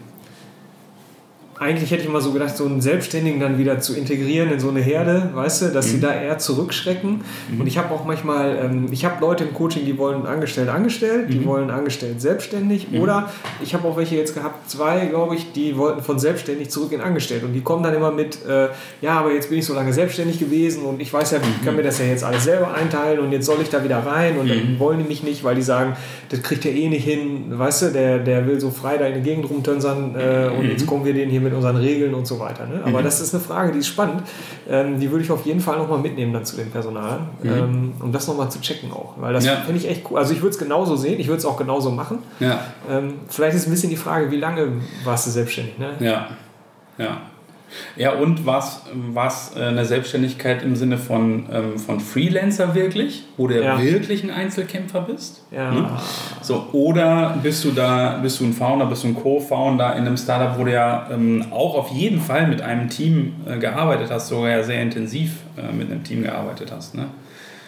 eigentlich 1.58 1.90
hätte 1.90 2.02
ich 2.02 2.08
mal 2.08 2.20
so 2.20 2.32
gedacht, 2.32 2.56
so 2.56 2.66
einen 2.66 2.80
Selbstständigen 2.80 3.40
dann 3.40 3.58
wieder 3.58 3.80
zu 3.80 3.96
integrieren 3.96 4.50
in 4.50 4.60
so 4.60 4.68
eine 4.68 4.80
Herde, 4.80 5.30
weißt 5.32 5.62
du, 5.62 5.68
dass 5.68 5.86
mhm. 5.86 5.90
sie 5.90 6.00
da 6.00 6.14
eher 6.14 6.38
zurückschrecken. 6.38 7.22
Mhm. 7.50 7.60
Und 7.60 7.66
ich 7.66 7.78
habe 7.78 7.94
auch 7.94 8.04
manchmal, 8.04 8.58
ähm, 8.62 8.88
ich 8.90 9.04
habe 9.04 9.20
Leute 9.20 9.44
im 9.44 9.54
Coaching, 9.54 9.86
die 9.86 9.96
wollen 9.96 10.26
angestellt 10.26 10.68
angestellt, 10.68 11.32
die 11.32 11.38
mhm. 11.38 11.46
wollen 11.46 11.70
angestellt 11.70 12.20
selbstständig. 12.20 12.90
Mhm. 12.90 13.00
Oder 13.00 13.32
ich 13.62 13.72
habe 13.72 13.88
auch 13.88 13.96
welche 13.96 14.16
jetzt 14.16 14.34
gehabt, 14.34 14.68
zwei, 14.68 15.06
glaube 15.06 15.34
ich, 15.34 15.52
die 15.52 15.78
wollten 15.78 16.02
von 16.02 16.18
selbstständig 16.18 16.68
zurück 16.68 16.92
in 16.92 17.00
angestellt. 17.00 17.42
Und 17.42 17.54
die 17.54 17.62
kommen 17.62 17.82
dann 17.82 17.94
immer 17.94 18.10
mit, 18.10 18.44
äh, 18.46 18.68
ja, 19.00 19.18
aber 19.18 19.32
jetzt 19.32 19.48
bin 19.48 19.58
ich 19.58 19.64
so 19.64 19.72
lange 19.72 19.94
selbstständig 19.94 20.38
gewesen 20.38 20.84
und 20.84 21.00
ich 21.00 21.12
weiß 21.12 21.30
ja, 21.30 21.38
ich 21.38 21.64
kann 21.64 21.74
mhm. 21.74 21.78
mir 21.78 21.84
das 21.84 21.98
ja 21.98 22.04
jetzt 22.04 22.24
alles 22.24 22.44
selber 22.44 22.74
einteilen 22.74 23.20
und 23.20 23.32
jetzt 23.32 23.46
soll 23.46 23.58
ich 23.62 23.70
da 23.70 23.82
wieder 23.82 23.98
rein 23.98 24.36
und 24.36 24.48
dann 24.50 24.74
mhm. 24.74 24.78
wollen 24.78 24.98
die 24.98 25.08
mich 25.08 25.22
nicht, 25.22 25.42
weil 25.42 25.54
die 25.54 25.62
sagen, 25.62 25.96
das 26.28 26.42
kriegt 26.42 26.66
er 26.66 26.72
eh 26.72 26.88
nicht 26.88 27.04
hin, 27.04 27.46
weißt 27.48 27.82
du, 27.82 27.86
der, 27.92 28.18
der 28.18 28.46
will 28.46 28.60
so 28.60 28.70
frei 28.70 28.98
da 28.98 29.06
in 29.06 29.14
der 29.14 29.22
Gegend 29.22 29.48
rumtönsern 29.48 30.14
äh, 30.16 30.48
und 30.48 30.68
jetzt 30.68 30.86
kommen 30.86 31.04
wir 31.04 31.14
den 31.14 31.30
hier 31.30 31.40
mit 31.40 31.45
unseren 31.52 31.76
Regeln 31.76 32.14
und 32.14 32.26
so 32.26 32.38
weiter. 32.38 32.66
Ne? 32.66 32.80
Aber 32.84 33.00
mhm. 33.00 33.04
das 33.04 33.20
ist 33.20 33.34
eine 33.34 33.42
Frage, 33.42 33.72
die 33.72 33.78
ist 33.78 33.88
spannend. 33.88 34.22
Ähm, 34.68 35.00
die 35.00 35.10
würde 35.10 35.24
ich 35.24 35.30
auf 35.30 35.44
jeden 35.46 35.60
Fall 35.60 35.78
nochmal 35.78 35.98
mitnehmen 35.98 36.32
dann 36.32 36.44
zu 36.44 36.56
dem 36.56 36.70
Personal, 36.70 37.20
mhm. 37.42 37.50
ähm, 37.50 37.92
um 38.00 38.12
das 38.12 38.26
nochmal 38.26 38.50
zu 38.50 38.60
checken 38.60 38.92
auch. 38.92 39.14
Weil 39.18 39.32
das 39.32 39.44
ja. 39.44 39.56
finde 39.56 39.78
ich 39.78 39.88
echt 39.88 40.10
cool. 40.10 40.18
Also 40.18 40.32
ich 40.32 40.42
würde 40.42 40.50
es 40.50 40.58
genauso 40.58 40.96
sehen, 40.96 41.20
ich 41.20 41.28
würde 41.28 41.38
es 41.38 41.44
auch 41.44 41.56
genauso 41.56 41.90
machen. 41.90 42.18
Ja. 42.40 42.60
Ähm, 42.90 43.14
vielleicht 43.28 43.56
ist 43.56 43.66
ein 43.66 43.70
bisschen 43.70 43.90
die 43.90 43.96
Frage, 43.96 44.30
wie 44.30 44.36
lange 44.36 44.68
warst 45.04 45.26
du 45.26 45.30
selbstständig? 45.30 45.78
Ne? 45.78 45.94
Ja, 46.00 46.28
ja. 46.98 47.20
Ja, 47.96 48.12
und 48.12 48.46
was, 48.46 48.82
was 48.92 49.56
äh, 49.56 49.60
eine 49.60 49.84
Selbstständigkeit 49.84 50.62
im 50.62 50.76
Sinne 50.76 50.98
von, 50.98 51.46
ähm, 51.52 51.78
von 51.78 52.00
Freelancer 52.00 52.74
wirklich, 52.74 53.24
wo 53.36 53.46
du 53.46 53.62
ja. 53.62 53.80
wirklich 53.80 54.22
ein 54.22 54.30
Einzelkämpfer 54.30 55.00
bist? 55.00 55.42
Ja. 55.50 55.70
Ne? 55.70 55.90
So, 56.42 56.68
oder 56.72 57.38
bist 57.42 57.64
du 57.64 57.72
da, 57.72 58.18
bist 58.22 58.40
du 58.40 58.44
ein 58.44 58.52
Founder, 58.52 58.86
bist 58.86 59.04
du 59.04 59.08
ein 59.08 59.14
Co-Founder 59.14 59.96
in 59.96 60.06
einem 60.06 60.16
Startup, 60.16 60.58
wo 60.58 60.64
du 60.64 60.72
ja 60.72 61.08
ähm, 61.12 61.46
auch 61.50 61.74
auf 61.74 61.90
jeden 61.90 62.20
Fall 62.20 62.46
mit 62.46 62.62
einem 62.62 62.88
Team 62.88 63.34
äh, 63.46 63.58
gearbeitet 63.58 64.10
hast, 64.10 64.28
sogar 64.28 64.50
ja 64.50 64.62
sehr 64.62 64.82
intensiv 64.82 65.32
äh, 65.56 65.72
mit 65.72 65.90
einem 65.90 66.04
Team 66.04 66.22
gearbeitet 66.22 66.72
hast. 66.72 66.94
Ne? 66.94 67.06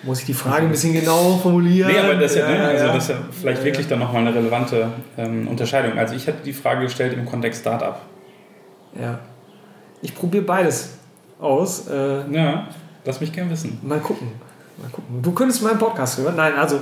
Muss 0.03 0.21
ich 0.21 0.27
die 0.27 0.35
Frage 0.35 0.63
ein 0.63 0.71
bisschen 0.71 0.93
genauer 0.93 1.39
formulieren? 1.39 1.91
Nee, 1.91 1.99
aber 1.99 2.15
das 2.15 2.33
ist 2.33 2.39
ja, 2.39 2.55
ja, 2.55 2.65
also 2.67 2.87
das 2.87 2.97
ist 3.05 3.11
ja 3.11 3.17
vielleicht 3.33 3.61
ja, 3.61 3.65
wirklich 3.65 3.89
dann 3.89 3.99
nochmal 3.99 4.23
eine 4.27 4.35
relevante 4.35 4.89
ähm, 5.17 5.49
Unterscheidung. 5.49 5.99
Also 5.99 6.15
ich 6.15 6.27
hatte 6.29 6.39
die 6.45 6.53
Frage 6.53 6.83
gestellt 6.83 7.15
im 7.15 7.27
Kontext 7.27 7.63
Startup. 7.63 7.99
Ja. 9.01 9.19
Ich 10.03 10.15
probiere 10.15 10.45
beides 10.45 10.91
aus. 11.41 11.89
Äh, 11.89 12.31
ja, 12.33 12.69
lass 13.05 13.21
mich 13.21 13.33
gern 13.33 13.51
wissen. 13.51 13.79
Mal 13.83 14.01
gucken. 14.01 14.29
Mal 14.81 14.91
gucken. 14.91 15.23
Du 15.23 15.33
könntest 15.33 15.63
meinen 15.63 15.79
Podcast 15.79 16.19
hören. 16.19 16.37
Nein, 16.37 16.55
also. 16.55 16.77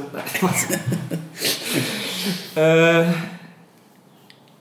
äh, 2.57 3.05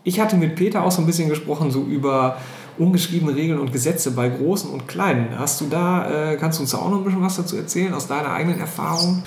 ich 0.04 0.20
hatte 0.20 0.36
mit 0.36 0.56
Peter 0.56 0.84
auch 0.84 0.92
so 0.92 1.02
ein 1.02 1.06
bisschen 1.06 1.30
gesprochen, 1.30 1.72
so 1.72 1.82
über 1.82 2.38
ungeschriebene 2.78 3.36
Regeln 3.36 3.60
und 3.60 3.72
Gesetze 3.72 4.12
bei 4.12 4.30
Großen 4.30 4.70
und 4.70 4.88
Kleinen. 4.88 5.38
Hast 5.38 5.62
du 5.62 5.68
da, 5.68 6.32
äh, 6.32 6.38
kannst 6.38 6.60
du 6.60 6.64
uns 6.64 6.72
da 6.72 6.78
auch 6.78 6.90
noch 6.90 6.98
ein 6.98 7.04
bisschen 7.04 7.24
was 7.24 7.38
dazu 7.38 7.58
erzählen, 7.58 7.94
aus 7.94 8.08
deiner 8.08 8.32
eigenen 8.32 8.60
Erfahrung? 8.60 9.24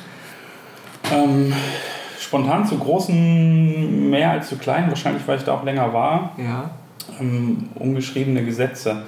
Ähm, 1.12 1.52
spontan 2.20 2.66
zu 2.66 2.78
Großen 2.78 4.10
mehr 4.10 4.32
als 4.32 4.48
zu 4.48 4.56
Kleinen, 4.56 4.88
wahrscheinlich, 4.88 5.26
weil 5.26 5.38
ich 5.38 5.44
da 5.44 5.54
auch 5.54 5.64
länger 5.64 5.92
war. 5.92 6.32
Ja 6.38 6.70
ähm, 7.20 7.70
ungeschriebene 7.74 8.44
Gesetze. 8.44 9.04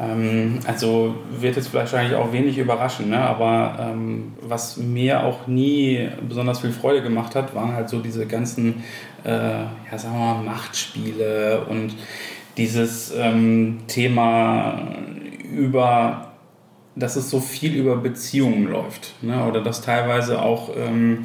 Ähm, 0.00 0.60
also 0.66 1.16
wird 1.38 1.56
jetzt 1.56 1.72
wahrscheinlich 1.74 2.14
auch 2.14 2.32
wenig 2.32 2.58
überraschen, 2.58 3.10
ne? 3.10 3.18
aber 3.18 3.78
ähm, 3.80 4.34
was 4.42 4.76
mir 4.76 5.24
auch 5.24 5.46
nie 5.46 6.08
besonders 6.26 6.60
viel 6.60 6.72
Freude 6.72 7.02
gemacht 7.02 7.34
hat, 7.34 7.54
waren 7.54 7.72
halt 7.72 7.88
so 7.88 8.00
diese 8.00 8.26
ganzen, 8.26 8.84
äh, 9.24 9.30
ja 9.30 9.98
sagen 9.98 10.14
wir 10.14 10.34
mal, 10.34 10.42
Machtspiele 10.42 11.66
und 11.68 11.94
dieses 12.56 13.12
ähm, 13.16 13.80
Thema 13.86 14.82
über 15.52 16.28
dass 16.98 17.16
es 17.16 17.30
so 17.30 17.40
viel 17.40 17.74
über 17.74 17.96
Beziehungen 17.96 18.66
läuft. 18.66 19.14
Ne? 19.22 19.46
Oder 19.46 19.62
dass 19.62 19.82
teilweise 19.82 20.42
auch 20.42 20.70
ähm, 20.76 21.20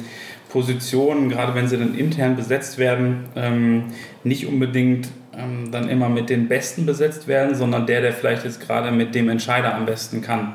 Positionen, 0.48 1.28
gerade 1.28 1.54
wenn 1.54 1.66
sie 1.68 1.76
dann 1.76 1.96
intern 1.96 2.36
besetzt 2.36 2.78
werden, 2.78 3.24
ähm, 3.34 3.84
nicht 4.22 4.46
unbedingt 4.46 5.08
ähm, 5.36 5.70
dann 5.70 5.88
immer 5.88 6.08
mit 6.08 6.30
den 6.30 6.48
Besten 6.48 6.86
besetzt 6.86 7.26
werden, 7.28 7.54
sondern 7.54 7.86
der, 7.86 8.00
der 8.00 8.12
vielleicht 8.12 8.44
jetzt 8.44 8.60
gerade 8.60 8.90
mit 8.90 9.14
dem 9.14 9.28
Entscheider 9.28 9.74
am 9.74 9.86
besten 9.86 10.20
kann. 10.20 10.54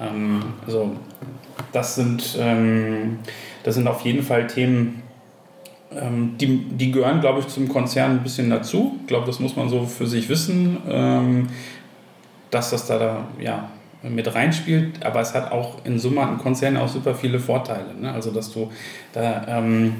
Ähm, 0.00 0.42
also 0.66 0.96
das 1.72 1.94
sind, 1.94 2.36
ähm, 2.38 3.18
das 3.62 3.74
sind 3.74 3.86
auf 3.88 4.02
jeden 4.02 4.22
Fall 4.22 4.46
Themen, 4.46 5.02
ähm, 5.92 6.34
die, 6.38 6.58
die 6.58 6.92
gehören, 6.92 7.20
glaube 7.20 7.40
ich, 7.40 7.48
zum 7.48 7.68
Konzern 7.68 8.12
ein 8.12 8.22
bisschen 8.22 8.50
dazu. 8.50 8.98
Ich 9.02 9.06
glaube, 9.06 9.26
das 9.26 9.40
muss 9.40 9.56
man 9.56 9.68
so 9.68 9.84
für 9.86 10.06
sich 10.06 10.28
wissen, 10.28 10.78
ähm, 10.88 11.48
dass 12.50 12.70
das 12.70 12.86
da, 12.86 12.98
da 12.98 13.28
ja, 13.40 13.68
mit 14.02 14.34
reinspielt, 14.34 15.04
aber 15.04 15.20
es 15.20 15.34
hat 15.34 15.50
auch 15.50 15.84
in 15.84 15.98
Summe 15.98 16.26
ein 16.26 16.38
Konzern 16.38 16.76
auch 16.76 16.88
super 16.88 17.14
viele 17.14 17.38
Vorteile. 17.38 17.94
Ne? 17.98 18.12
Also 18.12 18.30
dass 18.30 18.52
du 18.52 18.70
da 19.12 19.46
ähm, 19.48 19.96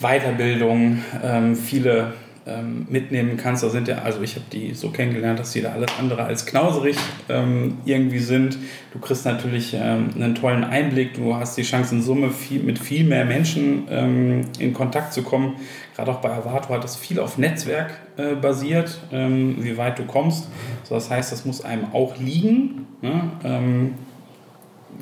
Weiterbildung, 0.00 1.02
ähm, 1.22 1.56
viele 1.56 2.12
ähm, 2.46 2.86
mitnehmen 2.90 3.36
kannst. 3.36 3.62
Da 3.62 3.68
sind 3.68 3.88
ja, 3.88 3.98
also 3.98 4.20
ich 4.22 4.34
habe 4.34 4.46
die 4.52 4.74
so 4.74 4.90
kennengelernt, 4.90 5.38
dass 5.38 5.52
die 5.52 5.60
da 5.60 5.72
alles 5.72 5.90
andere 5.98 6.24
als 6.24 6.44
knauserig 6.44 6.96
ähm, 7.28 7.78
irgendwie 7.84 8.18
sind. 8.18 8.58
Du 8.92 8.98
kriegst 8.98 9.24
natürlich 9.24 9.74
ähm, 9.74 10.10
einen 10.14 10.34
tollen 10.34 10.64
Einblick, 10.64 11.14
du 11.14 11.36
hast 11.36 11.56
die 11.56 11.62
Chance 11.62 11.94
in 11.94 12.02
Summe 12.02 12.30
viel, 12.30 12.62
mit 12.62 12.78
viel 12.78 13.04
mehr 13.04 13.24
Menschen 13.24 13.86
ähm, 13.90 14.42
in 14.58 14.72
Kontakt 14.72 15.12
zu 15.12 15.22
kommen. 15.22 15.56
Gerade 15.94 16.10
auch 16.10 16.20
bei 16.20 16.30
Avato 16.30 16.70
hat 16.70 16.82
das 16.82 16.96
viel 16.96 17.20
auf 17.20 17.38
Netzwerk 17.38 17.92
äh, 18.16 18.34
basiert, 18.34 18.98
ähm, 19.12 19.56
wie 19.60 19.76
weit 19.76 19.98
du 19.98 20.04
kommst. 20.04 20.48
So, 20.84 20.94
das 20.94 21.10
heißt, 21.10 21.30
das 21.30 21.44
muss 21.44 21.64
einem 21.64 21.92
auch 21.92 22.16
liegen. 22.18 22.86
Ne? 23.02 23.30
Ähm, 23.44 23.94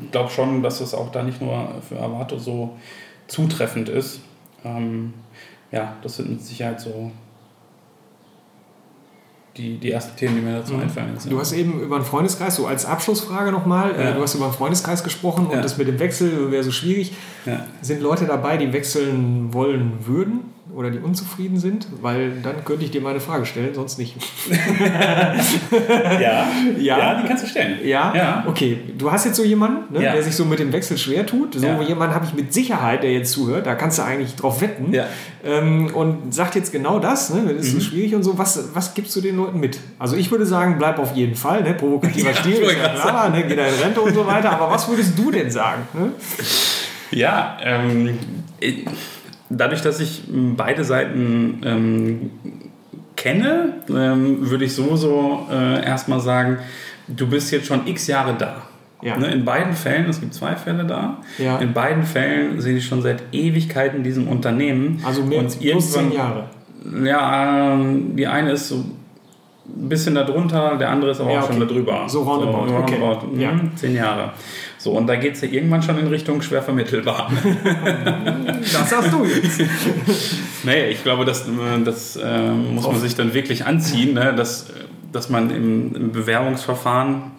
ich 0.02 0.10
glaube 0.10 0.30
schon, 0.30 0.62
dass 0.62 0.80
es 0.80 0.94
auch 0.94 1.10
da 1.10 1.22
nicht 1.22 1.40
nur 1.40 1.74
für 1.88 1.98
Avato 2.00 2.38
so 2.38 2.76
zutreffend 3.26 3.88
ist. 3.88 4.20
ja, 5.70 5.96
das 6.02 6.16
sind 6.16 6.30
mit 6.30 6.42
Sicherheit 6.42 6.80
so 6.80 7.12
die, 9.60 9.78
die 9.78 9.90
ersten 9.90 10.16
Themen, 10.16 10.36
die 10.36 10.42
mir 10.42 10.56
dazu 10.58 10.74
mhm. 10.74 10.80
einfallen. 10.80 11.10
Jetzt, 11.12 11.30
Du 11.30 11.38
hast 11.38 11.52
eben 11.52 11.80
über 11.80 11.96
einen 11.96 12.04
Freundeskreis, 12.04 12.56
so 12.56 12.66
als 12.66 12.86
Abschlussfrage 12.86 13.52
nochmal, 13.52 13.94
äh, 13.94 14.04
ja. 14.04 14.12
du 14.12 14.22
hast 14.22 14.34
über 14.34 14.46
einen 14.46 14.54
Freundeskreis 14.54 15.04
gesprochen 15.04 15.48
ja. 15.50 15.56
und 15.56 15.64
das 15.64 15.76
mit 15.76 15.88
dem 15.88 15.98
Wechsel 15.98 16.50
wäre 16.50 16.62
so 16.62 16.70
schwierig. 16.70 17.12
Ja. 17.46 17.66
Sind 17.82 18.00
Leute 18.00 18.24
dabei, 18.24 18.56
die 18.56 18.72
wechseln 18.72 19.52
wollen 19.52 19.92
würden? 20.06 20.52
Oder 20.74 20.90
die 20.90 20.98
unzufrieden 20.98 21.58
sind? 21.58 21.86
Weil 22.00 22.32
dann 22.42 22.64
könnte 22.64 22.84
ich 22.84 22.90
dir 22.90 23.00
meine 23.00 23.20
Frage 23.20 23.46
stellen, 23.46 23.74
sonst 23.74 23.98
nicht. 23.98 24.16
ja, 24.50 26.48
ja, 26.78 26.98
ja, 26.98 27.20
die 27.20 27.28
kannst 27.28 27.44
du 27.44 27.48
stellen. 27.48 27.78
Ja? 27.84 28.12
ja. 28.14 28.44
Okay, 28.46 28.78
du 28.96 29.10
hast 29.10 29.24
jetzt 29.24 29.36
so 29.36 29.44
jemanden, 29.44 29.94
ne, 29.94 30.02
ja. 30.02 30.12
der 30.12 30.22
sich 30.22 30.34
so 30.34 30.44
mit 30.44 30.58
dem 30.58 30.72
Wechsel 30.72 30.98
schwer 30.98 31.26
tut. 31.26 31.54
So 31.54 31.66
ja. 31.66 31.80
jemanden 31.82 32.14
habe 32.14 32.24
ich 32.24 32.34
mit 32.34 32.52
Sicherheit, 32.52 33.02
der 33.02 33.12
jetzt 33.12 33.32
zuhört. 33.32 33.66
Da 33.66 33.74
kannst 33.74 33.98
du 33.98 34.02
eigentlich 34.02 34.36
drauf 34.36 34.60
wetten. 34.60 34.92
Ja. 34.92 35.06
Ähm, 35.44 35.94
und 35.94 36.34
sagt 36.34 36.54
jetzt 36.54 36.72
genau 36.72 36.98
das. 36.98 37.30
Ne, 37.30 37.54
das 37.54 37.66
ist 37.66 37.74
mhm. 37.74 37.80
so 37.80 37.86
schwierig 37.86 38.14
und 38.14 38.22
so. 38.22 38.38
Was, 38.38 38.74
was 38.74 38.94
gibst 38.94 39.14
du 39.16 39.20
den 39.20 39.36
Leuten 39.36 39.60
mit? 39.60 39.78
Also 39.98 40.16
ich 40.16 40.30
würde 40.30 40.46
sagen, 40.46 40.76
bleib 40.78 40.98
auf 40.98 41.14
jeden 41.16 41.34
Fall. 41.34 41.62
Ne, 41.62 41.74
provokativer 41.74 42.34
Stil, 42.34 42.54
ist 42.54 42.76
ja 42.76 42.88
klar. 42.88 43.30
Ne, 43.30 43.44
geh 43.46 43.56
da 43.56 43.66
in 43.66 43.74
Rente 43.74 44.00
und 44.00 44.14
so 44.14 44.26
weiter. 44.26 44.50
Aber 44.52 44.70
was 44.70 44.88
würdest 44.88 45.18
du 45.18 45.30
denn 45.30 45.50
sagen? 45.50 45.82
Ne? 45.94 46.12
Ja, 47.12 47.56
ähm, 47.62 48.18
dadurch, 49.50 49.82
dass 49.82 50.00
ich 50.00 50.22
beide 50.56 50.84
Seiten 50.84 51.60
ähm, 51.64 52.30
kenne, 53.16 53.74
ähm, 53.88 54.48
würde 54.48 54.64
ich 54.64 54.74
sowieso 54.74 55.46
äh, 55.50 55.84
erstmal 55.84 56.20
sagen, 56.20 56.58
du 57.08 57.26
bist 57.26 57.50
jetzt 57.50 57.66
schon 57.66 57.86
x 57.86 58.06
Jahre 58.06 58.34
da. 58.38 58.62
Ja. 59.02 59.16
Ne, 59.16 59.28
in 59.28 59.44
beiden 59.44 59.72
Fällen, 59.72 60.08
es 60.10 60.20
gibt 60.20 60.34
zwei 60.34 60.56
Fälle 60.56 60.84
da, 60.84 61.18
ja. 61.38 61.58
in 61.58 61.72
beiden 61.72 62.02
Fällen 62.02 62.60
sehe 62.60 62.76
ich 62.76 62.86
schon 62.86 63.00
seit 63.00 63.22
Ewigkeiten 63.32 63.98
in 63.98 64.04
diesem 64.04 64.28
Unternehmen. 64.28 65.02
Also 65.06 65.22
mehr 65.22 65.40
als 65.40 65.58
zehn 65.58 66.12
Jahre. 66.12 66.50
Ja, 67.02 67.74
ähm, 67.74 68.16
die 68.16 68.26
eine 68.26 68.52
ist 68.52 68.68
so 68.68 68.84
ein 69.76 69.88
bisschen 69.88 70.14
darunter, 70.14 70.76
der 70.76 70.90
andere 70.90 71.10
ist 71.12 71.20
aber 71.20 71.32
ja, 71.32 71.40
auch 71.40 71.44
okay. 71.44 71.58
schon 71.58 71.68
darüber. 71.68 72.08
So 72.08 72.22
roundabout. 72.22 72.68
So, 72.68 72.76
roundabout. 72.76 73.26
Okay. 73.26 73.26
Mhm, 73.32 73.40
ja. 73.40 73.60
Zehn 73.76 73.94
Jahre. 73.94 74.32
So, 74.78 74.92
und 74.92 75.06
da 75.06 75.16
geht 75.16 75.34
es 75.34 75.40
ja 75.42 75.48
irgendwann 75.48 75.82
schon 75.82 75.98
in 75.98 76.06
Richtung 76.06 76.40
schwer 76.42 76.62
vermittelbar. 76.62 77.30
das 78.60 78.90
sagst 78.90 79.12
du 79.12 79.24
jetzt. 79.24 79.60
naja, 80.64 80.86
ich 80.86 81.02
glaube, 81.02 81.24
das, 81.24 81.44
das 81.84 82.16
äh, 82.16 82.50
muss 82.50 82.86
man 82.86 82.98
sich 82.98 83.14
dann 83.14 83.34
wirklich 83.34 83.66
anziehen, 83.66 84.14
ne? 84.14 84.34
dass, 84.34 84.72
dass 85.12 85.28
man 85.28 85.50
im, 85.50 85.94
im 85.94 86.12
Bewerbungsverfahren 86.12 87.32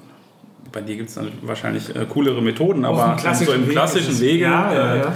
bei 0.71 0.81
dir 0.81 0.95
gibt 0.95 1.09
es 1.09 1.19
wahrscheinlich 1.41 1.93
äh, 1.95 2.05
coolere 2.07 2.41
Methoden, 2.41 2.85
aber 2.85 3.17
so 3.33 3.51
im 3.51 3.67
klassischen 3.67 4.19
Wege, 4.19 4.45
ja, 4.45 4.73
ja, 4.73 4.95
ja. 4.95 5.13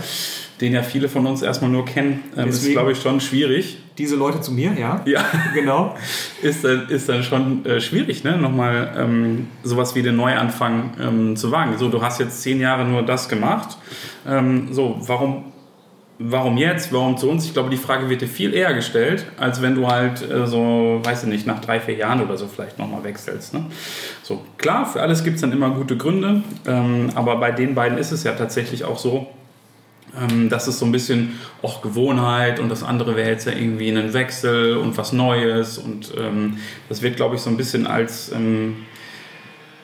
Den 0.62 0.74
ja 0.74 0.84
viele 0.84 1.10
von 1.10 1.26
uns 1.26 1.42
erstmal 1.42 1.70
nur 1.70 1.86
kennen, 1.86 2.24
äh, 2.38 2.48
ist, 2.48 2.70
glaube 2.72 2.94
ich, 2.94 3.02
schon 3.02 3.20
schwierig 3.20 3.78
diese 3.98 4.16
Leute 4.16 4.42
zu 4.42 4.52
mir, 4.52 4.74
ja. 4.78 5.02
Ja, 5.06 5.24
genau. 5.54 5.96
ist, 6.42 6.64
dann, 6.64 6.90
ist 6.90 7.08
dann 7.08 7.24
schon 7.24 7.66
äh, 7.66 7.80
schwierig, 7.80 8.24
ne? 8.24 8.38
nochmal 8.38 8.94
ähm, 8.98 9.48
sowas 9.64 9.96
wie 9.96 10.02
den 10.02 10.16
Neuanfang 10.16 10.92
ähm, 11.00 11.36
zu 11.36 11.52
wagen. 11.52 11.78
So, 11.78 11.90
du 11.90 12.02
hast 12.02 12.20
jetzt 12.20 12.42
zehn 12.42 12.60
Jahre 12.60 12.86
nur 12.86 13.04
das 13.04 13.30
gemacht. 13.30 13.78
Ähm, 14.28 14.70
so, 14.72 14.98
warum, 15.00 15.46
warum 16.20 16.58
jetzt? 16.58 16.92
Warum 16.92 17.18
zu 17.18 17.30
uns? 17.30 17.46
Ich 17.46 17.54
glaube, 17.54 17.70
die 17.70 17.78
Frage 17.78 18.10
wird 18.10 18.22
dir 18.22 18.28
viel 18.28 18.54
eher 18.54 18.74
gestellt, 18.74 19.26
als 19.38 19.62
wenn 19.62 19.76
du 19.76 19.88
halt 19.88 20.30
äh, 20.30 20.46
so, 20.46 21.00
weiß 21.04 21.24
ich 21.24 21.30
nicht, 21.30 21.48
nach 21.48 21.62
drei, 21.62 21.80
vier 21.80 21.96
Jahren 21.96 22.22
oder 22.22 22.38
so 22.38 22.48
vielleicht 22.48 22.78
nochmal 22.78 23.04
wechselst. 23.04 23.54
Ne? 23.54 23.66
So, 24.24 24.44
klar, 24.58 24.86
für 24.86 25.02
alles 25.02 25.24
gibt 25.24 25.36
es 25.36 25.42
dann 25.42 25.54
immer 25.54 25.70
gute 25.70 25.96
Gründe, 25.96 26.44
ähm, 26.68 27.12
aber 27.16 27.38
bei 27.38 27.52
den 27.52 27.76
beiden 27.76 27.98
ist 27.98 28.12
es 28.12 28.24
ja 28.24 28.34
tatsächlich 28.34 28.84
auch 28.84 28.98
so, 28.98 29.28
ähm, 30.20 30.50
das 30.50 30.68
ist 30.68 30.80
so 30.80 30.86
ein 30.86 30.92
bisschen 30.92 31.40
auch 31.62 31.82
Gewohnheit 31.82 32.60
und 32.60 32.70
das 32.70 32.84
andere 32.84 33.16
wäre 33.16 33.30
jetzt 33.30 33.46
ja 33.46 33.54
irgendwie 33.54 33.90
ein 33.90 34.14
Wechsel 34.14 34.78
und 34.78 34.98
was 34.98 35.14
Neues 35.14 35.78
und 35.78 36.14
ähm, 36.18 36.58
das 36.90 37.02
wird, 37.02 37.16
glaube 37.16 37.36
ich, 37.36 37.42
so 37.42 37.50
ein 37.50 37.58
bisschen 37.58 37.88
als 37.88 38.32
ähm, 38.32 38.78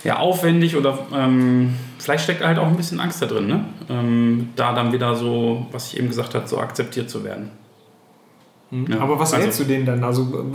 ja, 0.04 0.18
aufwendig 0.18 0.76
oder 0.76 1.00
ähm, 1.14 1.76
vielleicht 2.00 2.24
steckt 2.24 2.44
halt 2.44 2.58
auch 2.58 2.68
ein 2.68 2.78
bisschen 2.78 3.00
Angst 3.00 3.22
da 3.22 3.28
drin, 3.28 3.48
ne? 3.48 3.66
Ähm, 3.90 4.50
da 4.56 4.74
dann 4.74 4.94
wieder 4.94 5.16
so, 5.16 5.68
was 5.72 5.92
ich 5.94 6.00
eben 6.00 6.08
gesagt 6.08 6.34
habe, 6.34 6.48
so 6.48 6.58
akzeptiert 6.58 7.10
zu 7.10 7.24
werden. 7.24 7.52
Mhm. 8.72 8.94
Aber 8.94 9.20
was 9.20 9.34
also, 9.34 9.46
rätst 9.46 9.60
du 9.60 9.66
denen 9.66 9.86
dann? 9.86 10.02
Also 10.02 10.46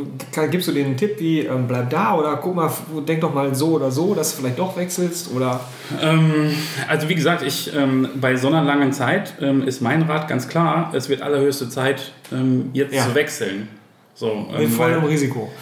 gibst 0.51 0.69
du 0.69 0.73
denen 0.73 0.87
einen 0.87 0.97
Tipp 0.97 1.21
wie 1.21 1.41
ähm, 1.41 1.69
bleib 1.69 1.91
da 1.91 2.15
oder 2.15 2.37
guck 2.37 2.55
mal, 2.55 2.71
denk 3.07 3.21
doch 3.21 3.35
mal 3.35 3.55
so 3.55 3.73
oder 3.73 3.91
so, 3.91 4.15
dass 4.15 4.35
du 4.35 4.41
vielleicht 4.41 4.59
doch 4.59 4.75
wechselst 4.75 5.31
oder? 5.35 5.61
Ähm, 6.01 6.51
also 6.89 7.11
wie 7.11 7.15
gesagt, 7.15 7.43
ich 7.43 7.75
ähm, 7.77 8.09
bei 8.19 8.37
so 8.37 8.49
einer 8.49 8.63
langen 8.63 8.95
Zeit 8.95 9.35
ähm, 9.43 9.63
ist 9.63 9.83
mein 9.83 10.03
Rat 10.03 10.29
ganz 10.29 10.49
klar, 10.49 10.93
es 10.95 11.11
wird 11.11 11.21
allerhöchste 11.21 11.69
Zeit 11.69 12.13
ähm, 12.33 12.71
jetzt 12.73 12.95
ja. 12.95 13.07
zu 13.07 13.15
wechseln. 13.15 13.69
So, 14.15 14.47
Mit 14.51 14.63
ähm, 14.63 14.71
vollem 14.71 15.05
Risiko. 15.05 15.53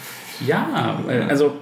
Ja, 0.47 0.99
also 1.27 1.55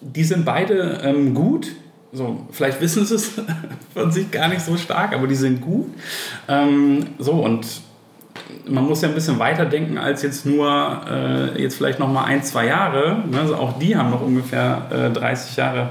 die 0.00 0.24
sind 0.24 0.44
beide 0.44 1.14
gut. 1.32 1.72
So, 2.12 2.46
vielleicht 2.50 2.80
wissen 2.82 3.06
sie 3.06 3.14
es 3.14 3.32
von 3.94 4.12
sich 4.12 4.30
gar 4.30 4.48
nicht 4.48 4.60
so 4.60 4.76
stark, 4.76 5.14
aber 5.14 5.26
die 5.26 5.34
sind 5.34 5.62
gut. 5.62 5.86
so 7.18 7.32
und 7.32 7.66
man 8.66 8.84
muss 8.84 9.02
ja 9.02 9.08
ein 9.08 9.14
bisschen 9.14 9.38
weiter 9.38 9.66
denken 9.66 9.98
als 9.98 10.22
jetzt 10.22 10.46
nur 10.46 11.02
äh, 11.08 11.60
jetzt 11.60 11.76
vielleicht 11.76 11.98
noch 11.98 12.08
mal 12.08 12.24
ein, 12.24 12.42
zwei 12.42 12.66
Jahre. 12.66 13.22
Ne? 13.30 13.40
Also 13.40 13.56
auch 13.56 13.78
die 13.78 13.96
haben 13.96 14.10
noch 14.10 14.22
ungefähr 14.22 14.82
äh, 14.90 15.10
30 15.10 15.56
Jahre 15.56 15.90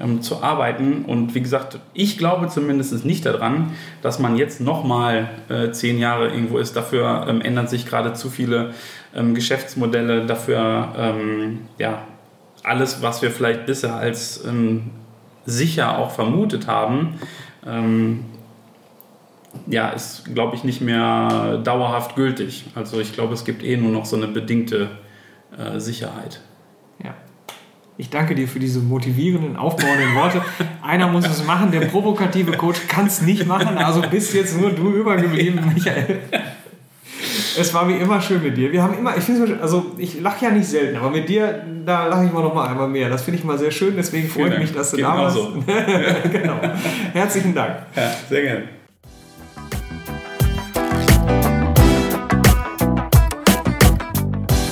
ähm, 0.00 0.22
zu 0.22 0.42
arbeiten. 0.42 1.04
Und 1.04 1.34
wie 1.34 1.40
gesagt, 1.40 1.78
ich 1.94 2.18
glaube 2.18 2.48
zumindest 2.48 3.04
nicht 3.04 3.26
daran, 3.26 3.72
dass 4.02 4.18
man 4.18 4.36
jetzt 4.36 4.60
noch 4.60 4.84
mal 4.84 5.28
äh, 5.48 5.70
zehn 5.70 5.98
Jahre 5.98 6.28
irgendwo 6.28 6.58
ist. 6.58 6.74
Dafür 6.76 7.26
ähm, 7.28 7.40
ändern 7.40 7.68
sich 7.68 7.86
gerade 7.86 8.12
zu 8.14 8.30
viele 8.30 8.74
ähm, 9.14 9.34
Geschäftsmodelle. 9.34 10.26
Dafür 10.26 10.88
ähm, 10.96 11.60
ja 11.78 12.02
alles, 12.62 13.02
was 13.02 13.22
wir 13.22 13.30
vielleicht 13.30 13.66
bisher 13.66 13.94
als 13.94 14.44
ähm, 14.44 14.90
sicher 15.46 15.98
auch 15.98 16.10
vermutet 16.10 16.66
haben, 16.66 17.18
ähm, 17.66 18.24
ja, 19.66 19.90
ist, 19.90 20.32
glaube 20.34 20.56
ich, 20.56 20.64
nicht 20.64 20.80
mehr 20.80 21.58
dauerhaft 21.58 22.16
gültig. 22.16 22.66
Also 22.74 23.00
ich 23.00 23.12
glaube, 23.12 23.34
es 23.34 23.44
gibt 23.44 23.62
eh 23.62 23.76
nur 23.76 23.90
noch 23.90 24.04
so 24.04 24.16
eine 24.16 24.28
bedingte 24.28 24.90
äh, 25.56 25.78
Sicherheit. 25.78 26.40
Ja. 27.02 27.14
Ich 27.96 28.10
danke 28.10 28.34
dir 28.34 28.48
für 28.48 28.58
diese 28.58 28.80
motivierenden, 28.80 29.56
aufbauenden 29.56 30.14
Worte. 30.14 30.42
Einer 30.82 31.08
muss 31.08 31.26
es 31.26 31.44
machen, 31.44 31.70
der 31.70 31.82
provokative 31.82 32.52
Coach 32.52 32.86
kann 32.88 33.06
es 33.06 33.22
nicht 33.22 33.46
machen, 33.46 33.78
also 33.78 34.02
bist 34.02 34.34
jetzt 34.34 34.58
nur 34.58 34.70
du 34.70 34.90
übergeblieben, 34.92 35.60
Michael. 35.74 36.20
Es 37.58 37.74
war 37.74 37.88
wie 37.88 37.94
immer 37.94 38.20
schön 38.20 38.42
mit 38.42 38.56
dir. 38.56 38.72
Wir 38.72 38.82
haben 38.82 38.96
immer, 38.96 39.16
ich 39.16 39.24
finde 39.24 39.60
also 39.60 39.92
ich 39.98 40.20
lache 40.20 40.46
ja 40.46 40.50
nicht 40.50 40.66
selten, 40.66 40.96
aber 40.96 41.10
mit 41.10 41.28
dir, 41.28 41.62
da 41.84 42.06
lache 42.06 42.24
ich 42.24 42.32
mal 42.32 42.42
noch 42.42 42.54
mal 42.54 42.68
einmal 42.68 42.88
mehr. 42.88 43.10
Das 43.10 43.22
finde 43.22 43.38
ich 43.38 43.44
mal 43.44 43.58
sehr 43.58 43.70
schön, 43.70 43.94
deswegen 43.96 44.28
freue 44.28 44.54
ich 44.54 44.58
mich, 44.58 44.72
dass 44.72 44.92
du 44.92 44.96
Geht 44.96 45.04
da 45.04 45.18
warst. 45.18 45.36
So. 45.36 45.52
genau. 46.32 46.60
Herzlichen 47.12 47.54
Dank. 47.54 47.80
Ja, 47.94 48.14
sehr 48.28 48.42
gerne. 48.42 48.79